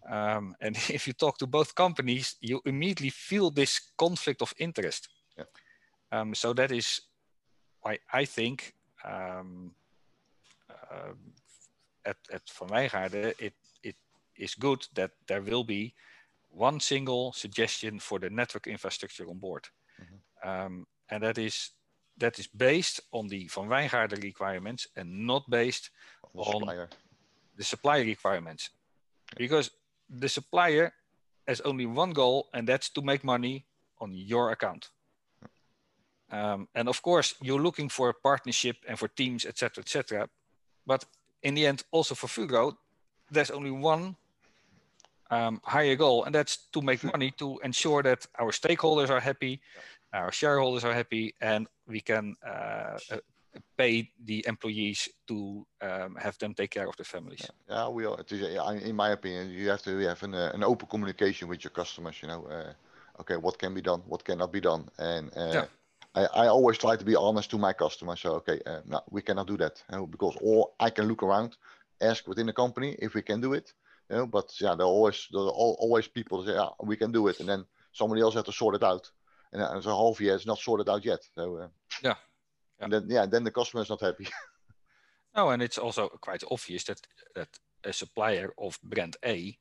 Um, 0.09 0.55
and 0.61 0.77
if 0.89 1.07
you 1.07 1.13
talk 1.13 1.39
to 1.39 1.47
both 1.47 1.75
companies, 1.75 2.37
you 2.41 2.61
immediately 2.65 3.11
feel 3.11 3.51
this 3.51 3.81
conflict 3.97 4.43
of 4.43 4.53
interest. 4.59 5.09
Yeah. 5.39 5.45
Um, 6.13 6.35
so 6.35 6.53
that 6.53 6.73
is 6.73 7.01
why 7.83 7.99
I 8.13 8.25
think 8.25 8.75
um, 9.07 9.73
um, 10.91 11.19
at, 12.05 12.17
at 12.33 12.43
Van 12.59 12.69
Wijngaarden, 12.69 13.35
it, 13.39 13.55
it 13.83 13.97
is 14.37 14.55
good 14.55 14.87
that 14.95 15.11
there 15.27 15.43
will 15.43 15.65
be 15.65 15.95
one 16.51 16.81
single 16.81 17.33
suggestion 17.33 17.99
for 17.99 18.19
the 18.19 18.31
network 18.31 18.67
infrastructure 18.67 19.29
on 19.29 19.39
board. 19.39 19.65
Um, 20.45 20.87
and 21.11 21.23
that 21.23 21.39
is 21.39 21.71
that 22.19 22.39
is 22.39 22.47
based 22.47 23.01
on 23.13 23.29
the 23.29 23.49
Van 23.55 23.69
Wijngaarden 23.69 24.23
requirements 24.23 24.87
and 24.97 25.27
not 25.27 25.49
based 25.51 25.91
The 26.35 26.41
on- 26.41 26.61
supplier. 26.61 26.89
the 27.57 27.65
supplier 27.65 28.05
requirements. 28.05 28.71
Because 29.37 29.71
the 30.09 30.29
supplier 30.29 30.93
has 31.49 31.61
only 31.63 31.87
one 31.87 32.13
goal, 32.13 32.49
and 32.55 32.67
that's 32.69 32.89
to 32.91 33.03
make 33.03 33.23
money 33.25 33.67
on 34.01 34.13
your 34.15 34.51
account. 34.51 34.91
Um, 36.31 36.69
and 36.75 36.89
of 36.89 37.03
course, 37.03 37.35
you're 37.41 37.63
looking 37.63 37.89
for 37.89 38.09
a 38.09 38.15
partnership 38.15 38.77
and 38.89 38.99
for 38.99 39.09
teams, 39.09 39.45
etc., 39.45 39.83
etc. 39.83 40.29
But 40.87 41.05
in 41.43 41.55
the 41.55 41.67
end, 41.67 41.85
also 41.91 42.15
for 42.15 42.27
Fugro, 42.27 42.77
there's 43.31 43.51
only 43.51 43.71
one 43.71 44.17
um, 45.31 45.61
higher 45.65 45.97
goal, 45.97 46.25
and 46.25 46.35
that's 46.35 46.57
to 46.73 46.83
make 46.83 47.03
money 47.15 47.31
to 47.33 47.59
ensure 47.63 48.03
that 48.03 48.27
our 48.39 48.51
stakeholders 48.51 49.11
are 49.11 49.21
happy, 49.21 49.61
our 50.13 50.33
shareholders 50.33 50.85
are 50.85 50.95
happy, 50.95 51.35
and 51.41 51.69
we 51.87 52.01
can 52.01 52.35
uh, 52.45 52.99
uh, 53.11 53.19
pay 53.77 54.11
the 54.25 54.45
employees 54.47 55.09
to 55.29 55.67
um, 55.81 56.17
have 56.17 56.39
them 56.39 56.55
take 56.55 56.71
care 56.71 56.89
of 56.89 56.97
their 56.97 57.05
families. 57.05 57.49
Yeah, 57.69 57.89
we 57.89 58.07
all, 58.07 58.17
it 58.17 58.31
is, 58.33 58.43
in 58.83 58.97
my 58.97 59.11
opinion, 59.11 59.51
you 59.51 59.69
have 59.71 59.83
to 59.83 59.99
have 59.99 60.23
an, 60.23 60.35
uh, 60.35 60.51
an 60.55 60.63
open 60.65 60.89
communication 60.89 61.49
with 61.49 61.65
your 61.65 61.71
customers, 61.71 62.17
you 62.23 62.29
know, 62.29 62.47
uh, 62.47 62.73
okay, 63.21 63.37
what 63.37 63.59
can 63.59 63.75
be 63.75 63.83
done, 63.83 64.03
what 64.07 64.25
cannot 64.25 64.53
be 64.53 64.61
done. 64.61 64.89
And 64.99 65.31
uh, 65.37 65.51
Yeah. 65.53 65.65
I, 66.17 66.25
I 66.25 66.47
always 66.49 66.79
try 66.79 66.97
to 66.97 67.05
be 67.05 67.15
honest 67.15 67.51
to 67.51 67.59
my 67.59 67.73
customers. 67.73 68.21
So, 68.21 68.33
okay, 68.37 68.61
uh, 68.67 68.81
no, 68.87 69.01
we 69.11 69.23
cannot 69.23 69.47
do 69.47 69.57
that 69.59 69.83
you 69.91 69.99
know, 69.99 70.07
because, 70.07 70.37
or 70.41 70.71
I 70.81 70.91
can 70.91 71.07
look 71.07 71.23
around, 71.23 71.57
ask 72.01 72.27
within 72.27 72.47
the 72.47 72.53
company 72.53 72.97
if 72.99 73.15
we 73.15 73.23
can 73.23 73.41
do 73.41 73.53
it, 73.53 73.73
you 74.11 74.17
know, 74.17 74.27
but 74.27 74.53
yeah, 74.61 74.75
there 74.75 74.87
are 74.87 74.91
always, 74.91 75.29
there 75.31 75.43
are 75.43 75.51
always 75.51 76.09
people 76.09 76.43
that 76.43 76.53
say, 76.53 76.57
yeah, 76.57 76.69
we 76.83 76.97
can 76.97 77.13
do 77.13 77.29
it. 77.29 77.41
And 77.41 77.49
then 77.49 77.65
somebody 77.93 78.23
else 78.23 78.35
has 78.35 78.45
to 78.45 78.53
sort 78.53 78.75
it 78.75 78.83
out. 78.83 79.11
And 79.53 79.63
uh, 79.63 79.75
it's 79.77 79.87
a 79.87 79.91
half 79.91 80.21
year, 80.21 80.35
it's 80.35 80.47
not 80.47 80.59
sorted 80.59 80.89
out 80.89 81.05
yet. 81.05 81.21
So, 81.35 81.57
uh, 81.57 81.69
Yeah. 82.03 82.15
And 82.81 82.93
then, 82.93 83.07
yeah, 83.09 83.27
then 83.27 83.45
the 83.45 83.51
customer 83.51 83.83
is 83.83 83.91
not 83.91 84.01
happy. 84.01 84.27
No, 85.37 85.51
and 85.51 85.63
it's 85.63 85.77
also 85.77 86.09
quite 86.23 86.43
obvious 86.51 86.85
that 86.85 87.07
that 87.35 87.49
a 87.85 87.93
supplier 87.93 88.55
of 88.57 88.79
brand 88.83 89.17
A 89.23 89.59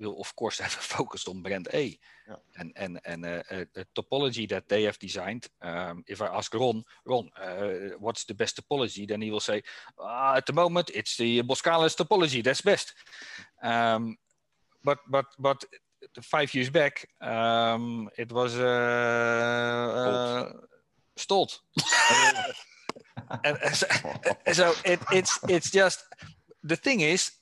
will 0.00 0.20
of 0.20 0.34
course 0.36 0.58
have 0.58 0.74
a 0.74 0.80
focus 0.96 1.26
on 1.28 1.42
brand 1.42 1.68
A, 1.74 1.98
Yeah. 2.28 2.36
and 2.58 2.72
and 2.76 3.00
and 3.04 3.24
uh, 3.24 3.42
a, 3.50 3.60
a 3.80 3.84
topology 3.94 4.46
that 4.48 4.68
they 4.68 4.84
have 4.84 4.98
designed. 4.98 5.46
Um, 5.62 6.04
if 6.06 6.20
I 6.22 6.26
ask 6.26 6.54
Ron, 6.54 6.84
Ron, 7.06 7.30
uh, 7.40 7.96
what's 7.98 8.24
the 8.24 8.34
best 8.34 8.56
topology? 8.56 9.06
Then 9.06 9.22
he 9.22 9.30
will 9.30 9.40
say, 9.40 9.62
ah, 9.98 10.36
at 10.36 10.46
the 10.46 10.52
moment 10.52 10.90
it's 10.94 11.16
the 11.16 11.42
Boskalis 11.42 11.96
topology. 11.96 12.42
That's 12.42 12.62
best. 12.62 12.94
Um, 13.62 14.16
but 14.84 14.98
but 15.10 15.26
but 15.38 15.64
five 16.22 16.54
years 16.54 16.70
back, 16.70 17.08
um, 17.20 18.08
it 18.16 18.32
was 18.32 18.56
uh, 18.58 18.64
uh, 19.96 20.52
Stolt. 21.16 21.60
and, 23.44 23.58
and 23.64 23.74
so, 23.74 23.86
so 24.52 24.74
it, 24.84 25.00
it's 25.12 25.38
it's 25.48 25.70
just 25.70 26.04
the 26.62 26.76
thing 26.76 27.00
is 27.00 27.32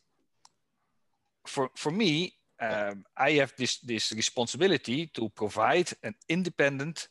for 1.47 1.71
for 1.77 1.93
me 1.93 2.33
um, 2.61 3.05
I 3.17 3.33
have 3.33 3.53
this 3.57 3.79
this 3.81 4.13
responsibility 4.13 5.11
to 5.15 5.29
provide 5.29 5.93
an 6.03 6.15
independent 6.29 7.09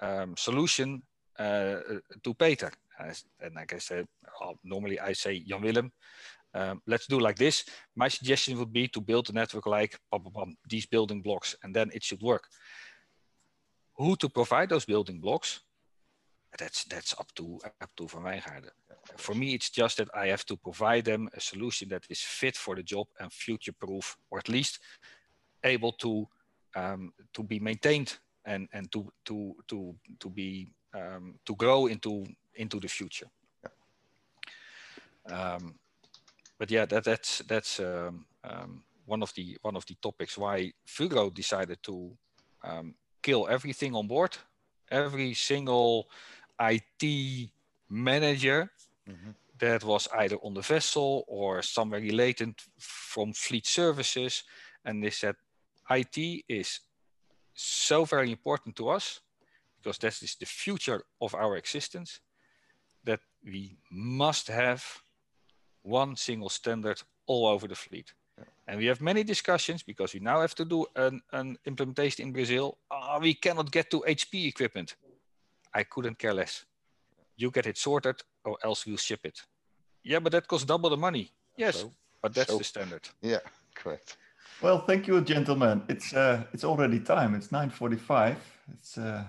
um, 0.00 0.36
solution 0.36 1.02
uh, 1.38 1.80
to 2.22 2.34
Peter. 2.34 2.70
And 2.98 3.54
like 3.54 3.72
I 3.74 3.78
said 3.78 4.06
uh, 4.42 4.52
normally 4.62 5.00
I 5.00 5.14
say 5.14 5.40
Jan 5.40 5.62
Willem. 5.62 5.92
Um, 6.54 6.80
let's 6.86 7.08
do 7.08 7.18
like 7.18 7.36
this. 7.36 7.64
My 7.96 8.08
suggestion 8.08 8.56
would 8.58 8.72
be 8.72 8.86
to 8.88 9.00
build 9.00 9.28
a 9.28 9.32
network 9.32 9.66
like 9.66 9.98
these 10.68 10.86
building 10.86 11.20
blocks 11.20 11.56
and 11.62 11.74
then 11.74 11.90
it 11.92 12.04
should 12.04 12.22
work. 12.22 12.48
Who 13.96 14.16
to 14.16 14.28
provide 14.28 14.68
those 14.68 14.84
building 14.84 15.20
blocks? 15.20 15.60
That's 16.58 16.84
that's 16.84 17.14
up 17.18 17.34
to 17.34 17.58
up 17.80 17.90
to 17.96 18.06
Van 18.06 18.22
Wijngaarden. 18.22 18.70
For 19.16 19.34
me, 19.34 19.54
it's 19.54 19.70
just 19.70 19.98
that 19.98 20.08
I 20.14 20.26
have 20.26 20.44
to 20.46 20.56
provide 20.56 21.04
them 21.04 21.28
a 21.34 21.40
solution 21.40 21.88
that 21.90 22.04
is 22.10 22.20
fit 22.20 22.56
for 22.56 22.74
the 22.74 22.82
job 22.82 23.06
and 23.20 23.32
future-proof, 23.32 24.16
or 24.30 24.38
at 24.38 24.48
least 24.48 24.80
able 25.62 25.92
to 25.92 26.28
um, 26.76 27.12
to 27.32 27.42
be 27.42 27.60
maintained 27.60 28.18
and 28.44 28.68
and 28.72 28.90
to 28.92 29.12
to 29.24 29.54
to 29.68 29.94
to 30.18 30.28
be 30.28 30.68
um, 30.94 31.34
to 31.46 31.54
grow 31.54 31.86
into 31.86 32.26
into 32.54 32.80
the 32.80 32.88
future. 32.88 33.28
Um, 35.30 35.74
but 36.58 36.70
yeah, 36.70 36.86
that 36.86 37.04
that's 37.04 37.38
that's 37.48 37.80
um, 37.80 38.26
um, 38.44 38.82
one 39.06 39.22
of 39.22 39.32
the 39.34 39.56
one 39.62 39.76
of 39.76 39.86
the 39.86 39.96
topics 40.02 40.36
why 40.36 40.72
Fugro 40.86 41.32
decided 41.32 41.82
to 41.84 42.16
um, 42.62 42.94
kill 43.22 43.46
everything 43.48 43.94
on 43.94 44.06
board, 44.06 44.36
every 44.90 45.34
single 45.34 46.08
IT 46.60 47.50
manager 47.88 48.70
Mhm. 49.08 49.34
that 49.58 49.84
was 49.84 50.08
either 50.08 50.36
on 50.42 50.54
the 50.54 50.62
vessel 50.62 51.24
or 51.28 51.62
somewhere 51.62 52.00
related 52.00 52.54
from 52.78 53.32
fleet 53.32 53.66
services. 53.66 54.44
And 54.84 55.02
they 55.02 55.10
said 55.10 55.36
IT 55.90 56.44
is 56.48 56.80
so 57.54 58.04
very 58.04 58.30
important 58.30 58.76
to 58.76 58.88
us 58.88 59.20
because 59.76 59.98
that 59.98 60.22
is 60.22 60.36
the 60.36 60.46
future 60.46 61.04
of 61.20 61.34
our 61.34 61.56
existence 61.56 62.20
that 63.04 63.20
we 63.42 63.76
must 63.90 64.48
have 64.48 64.82
one 65.82 66.16
single 66.16 66.48
standard 66.48 67.02
all 67.26 67.46
over 67.46 67.68
the 67.68 67.74
fleet. 67.74 68.14
And 68.66 68.78
we 68.78 68.86
have 68.86 69.00
many 69.00 69.22
discussions 69.24 69.82
because 69.82 70.14
we 70.14 70.20
now 70.20 70.40
have 70.40 70.54
to 70.54 70.64
do 70.64 70.86
an, 70.96 71.20
an 71.32 71.58
implementation 71.66 72.26
in 72.26 72.32
Brazil. 72.32 72.78
Ah, 72.90 73.18
we 73.20 73.34
cannot 73.34 73.70
get 73.70 73.90
to 73.90 74.02
HP 74.06 74.48
equipment. 74.48 74.96
I 75.74 75.84
couldn't 75.84 76.18
care 76.18 76.34
less. 76.34 76.64
You 77.36 77.50
get 77.50 77.66
it 77.66 77.78
sorted 77.78 78.22
or 78.44 78.56
else 78.64 78.86
we'll 78.86 78.96
ship 78.96 79.20
it. 79.24 79.40
Yeah, 80.02 80.20
but 80.20 80.32
that 80.32 80.46
costs 80.46 80.66
double 80.66 80.90
the 80.90 80.96
money. 80.96 81.30
Yes, 81.56 81.76
So- 81.80 81.92
but 82.22 82.34
that's 82.34 82.50
so- 82.50 82.58
the 82.58 82.64
standard. 82.64 83.08
Yeah, 83.22 83.40
correct. 83.74 84.16
Well, 84.62 84.84
thank 84.86 85.06
you, 85.08 85.20
gentlemen. 85.20 85.82
It's 85.88 86.14
uh, 86.14 86.44
it's 86.52 86.64
already 86.64 87.00
time. 87.00 87.34
It's 87.34 87.50
nine 87.50 87.70
forty-five. 87.70 88.36
It's 88.72 88.96
uh, 88.96 89.24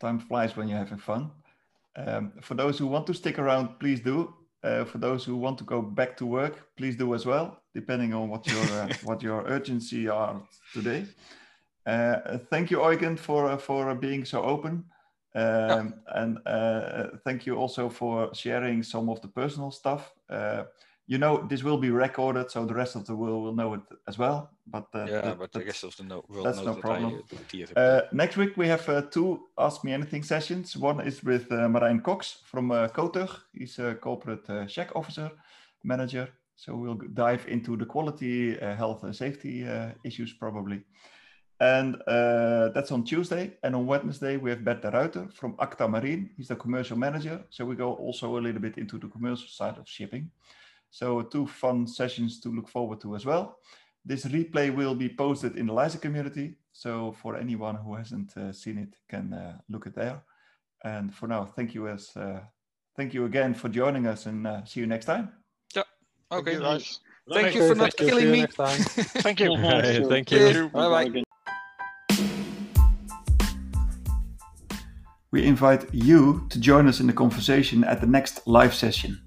time 0.00 0.18
flies 0.18 0.56
when 0.56 0.68
you're 0.68 0.78
having 0.78 0.98
fun. 0.98 1.30
Um, 1.96 2.32
for 2.42 2.54
those 2.56 2.76
who 2.78 2.86
want 2.86 3.06
to 3.06 3.14
stick 3.14 3.38
around, 3.38 3.78
please 3.78 4.00
do. 4.00 4.34
Uh, 4.64 4.84
for 4.84 4.98
those 4.98 5.24
who 5.24 5.36
want 5.36 5.56
to 5.58 5.64
go 5.64 5.80
back 5.80 6.16
to 6.16 6.26
work, 6.26 6.54
please 6.76 6.96
do 6.96 7.14
as 7.14 7.24
well, 7.24 7.62
depending 7.74 8.12
on 8.12 8.28
what 8.28 8.46
your 8.46 8.64
uh, 8.82 8.88
what 9.04 9.22
your 9.22 9.44
urgency 9.46 10.08
are 10.08 10.42
today. 10.74 11.06
Uh, 11.86 12.38
thank 12.50 12.70
you, 12.70 12.82
Eugen, 12.82 13.16
for 13.16 13.46
uh, 13.46 13.56
for 13.56 13.94
being 13.94 14.24
so 14.24 14.42
open. 14.42 14.84
Um, 15.36 15.94
And 16.06 16.38
uh, 16.46 17.18
thank 17.24 17.46
you 17.46 17.60
also 17.60 17.88
for 17.90 18.34
sharing 18.34 18.82
some 18.84 19.10
of 19.12 19.20
the 19.20 19.28
personal 19.28 19.70
stuff. 19.70 20.12
Uh, 20.30 20.64
you 21.08 21.18
know, 21.18 21.46
this 21.48 21.62
will 21.62 21.78
be 21.78 21.90
recorded, 21.90 22.50
so 22.50 22.64
the 22.66 22.74
rest 22.74 22.96
of 22.96 23.04
the 23.04 23.14
world 23.14 23.42
will 23.44 23.54
know 23.54 23.74
it 23.74 23.82
as 24.08 24.18
well. 24.18 24.50
But 24.66 24.86
uh, 24.94 25.04
yeah, 25.08 25.20
that- 25.22 25.38
but 25.38 25.52
the 25.52 25.58
rest 25.66 25.84
of 25.84 25.96
the 25.96 26.02
no 26.04 26.24
world 26.28 26.46
that's 26.46 26.58
no 26.58 26.64
that 26.74 26.80
problem. 26.80 27.04
I 27.12 27.80
uh, 27.80 28.00
next 28.12 28.36
week 28.36 28.56
we 28.56 28.68
have 28.68 28.88
uh, 28.88 29.02
two 29.10 29.38
Ask 29.56 29.84
Me 29.84 29.92
Anything 29.92 30.24
sessions. 30.24 30.76
One 30.76 31.06
is 31.06 31.22
with 31.22 31.52
uh, 31.52 31.68
Marijn 31.68 32.00
Cox 32.02 32.40
from 32.44 32.70
uh, 32.70 32.88
Kotug. 32.88 33.30
He's 33.52 33.78
a 33.78 33.94
corporate 33.94 34.48
uh, 34.50 34.66
check 34.66 34.90
officer 34.96 35.30
manager. 35.82 36.28
So 36.56 36.74
we'll 36.74 36.98
dive 37.14 37.46
into 37.48 37.76
the 37.76 37.84
quality, 37.86 38.58
uh, 38.58 38.74
health, 38.76 39.04
and 39.04 39.14
safety 39.14 39.64
uh, 39.68 39.92
issues 40.02 40.32
probably. 40.32 40.80
And 41.60 41.96
uh, 42.06 42.68
that's 42.70 42.92
on 42.92 43.04
Tuesday. 43.04 43.52
And 43.62 43.74
on 43.74 43.86
Wednesday 43.86 44.36
we 44.36 44.50
have 44.50 44.64
Bert 44.64 44.82
de 44.82 44.90
Ruiter 44.90 45.28
from 45.32 45.56
Acta 45.58 45.88
Marine. 45.88 46.30
He's 46.36 46.48
the 46.48 46.56
commercial 46.56 46.98
manager. 46.98 47.44
So 47.50 47.64
we 47.64 47.76
go 47.76 47.94
also 47.94 48.36
a 48.36 48.40
little 48.40 48.60
bit 48.60 48.78
into 48.78 48.98
the 48.98 49.08
commercial 49.08 49.48
side 49.48 49.78
of 49.78 49.88
shipping. 49.88 50.30
So 50.90 51.22
two 51.22 51.46
fun 51.46 51.86
sessions 51.86 52.40
to 52.40 52.50
look 52.50 52.68
forward 52.68 53.00
to 53.02 53.16
as 53.16 53.24
well. 53.24 53.58
This 54.04 54.24
replay 54.26 54.74
will 54.74 54.94
be 54.94 55.08
posted 55.08 55.56
in 55.56 55.66
the 55.66 55.72
LISA 55.72 55.98
community. 55.98 56.56
So 56.72 57.12
for 57.22 57.36
anyone 57.36 57.76
who 57.76 57.94
hasn't 57.94 58.36
uh, 58.36 58.52
seen 58.52 58.78
it, 58.78 58.94
can 59.08 59.32
uh, 59.32 59.58
look 59.68 59.86
it 59.86 59.94
there. 59.94 60.22
And 60.84 61.12
for 61.12 61.26
now, 61.26 61.44
thank 61.44 61.74
you 61.74 61.88
as 61.88 62.16
uh, 62.16 62.40
thank 62.96 63.14
you 63.14 63.24
again 63.24 63.54
for 63.54 63.68
joining 63.68 64.06
us, 64.06 64.26
and 64.26 64.46
uh, 64.46 64.64
see 64.64 64.80
you 64.80 64.86
next 64.86 65.06
time. 65.06 65.32
Thank 66.30 66.48
okay. 66.48 66.52
you 66.54 66.60
guys. 66.60 67.00
Thank 67.32 67.54
you 67.54 67.68
for 67.68 67.74
not 67.74 67.98
you. 67.98 68.06
Killing 68.06 68.26
you 68.26 68.32
me. 68.32 68.46
Thank 69.26 69.40
you. 69.40 69.56
Hey, 69.56 70.04
thank 70.08 70.30
you. 70.30 70.68
Bye 70.68 71.08
bye. 71.08 71.22
We 75.36 75.44
invite 75.44 75.92
you 75.92 76.46
to 76.48 76.58
join 76.58 76.88
us 76.88 77.00
in 77.00 77.06
the 77.06 77.12
conversation 77.12 77.84
at 77.84 78.00
the 78.00 78.06
next 78.06 78.46
live 78.46 78.72
session. 78.72 79.20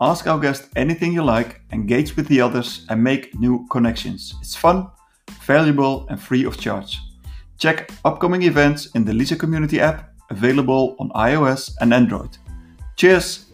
Ask 0.00 0.28
our 0.28 0.38
guest 0.38 0.68
anything 0.76 1.12
you 1.12 1.24
like, 1.24 1.60
engage 1.72 2.16
with 2.16 2.28
the 2.28 2.40
others, 2.40 2.86
and 2.88 3.02
make 3.02 3.34
new 3.34 3.66
connections. 3.66 4.32
It's 4.40 4.54
fun, 4.54 4.86
valuable, 5.42 6.06
and 6.08 6.22
free 6.22 6.44
of 6.44 6.56
charge. 6.56 7.00
Check 7.58 7.90
upcoming 8.04 8.44
events 8.44 8.94
in 8.94 9.04
the 9.04 9.12
LISA 9.12 9.34
Community 9.34 9.80
app, 9.80 10.14
available 10.30 10.94
on 11.00 11.10
iOS 11.16 11.72
and 11.80 11.92
Android. 11.92 12.38
Cheers! 12.94 13.49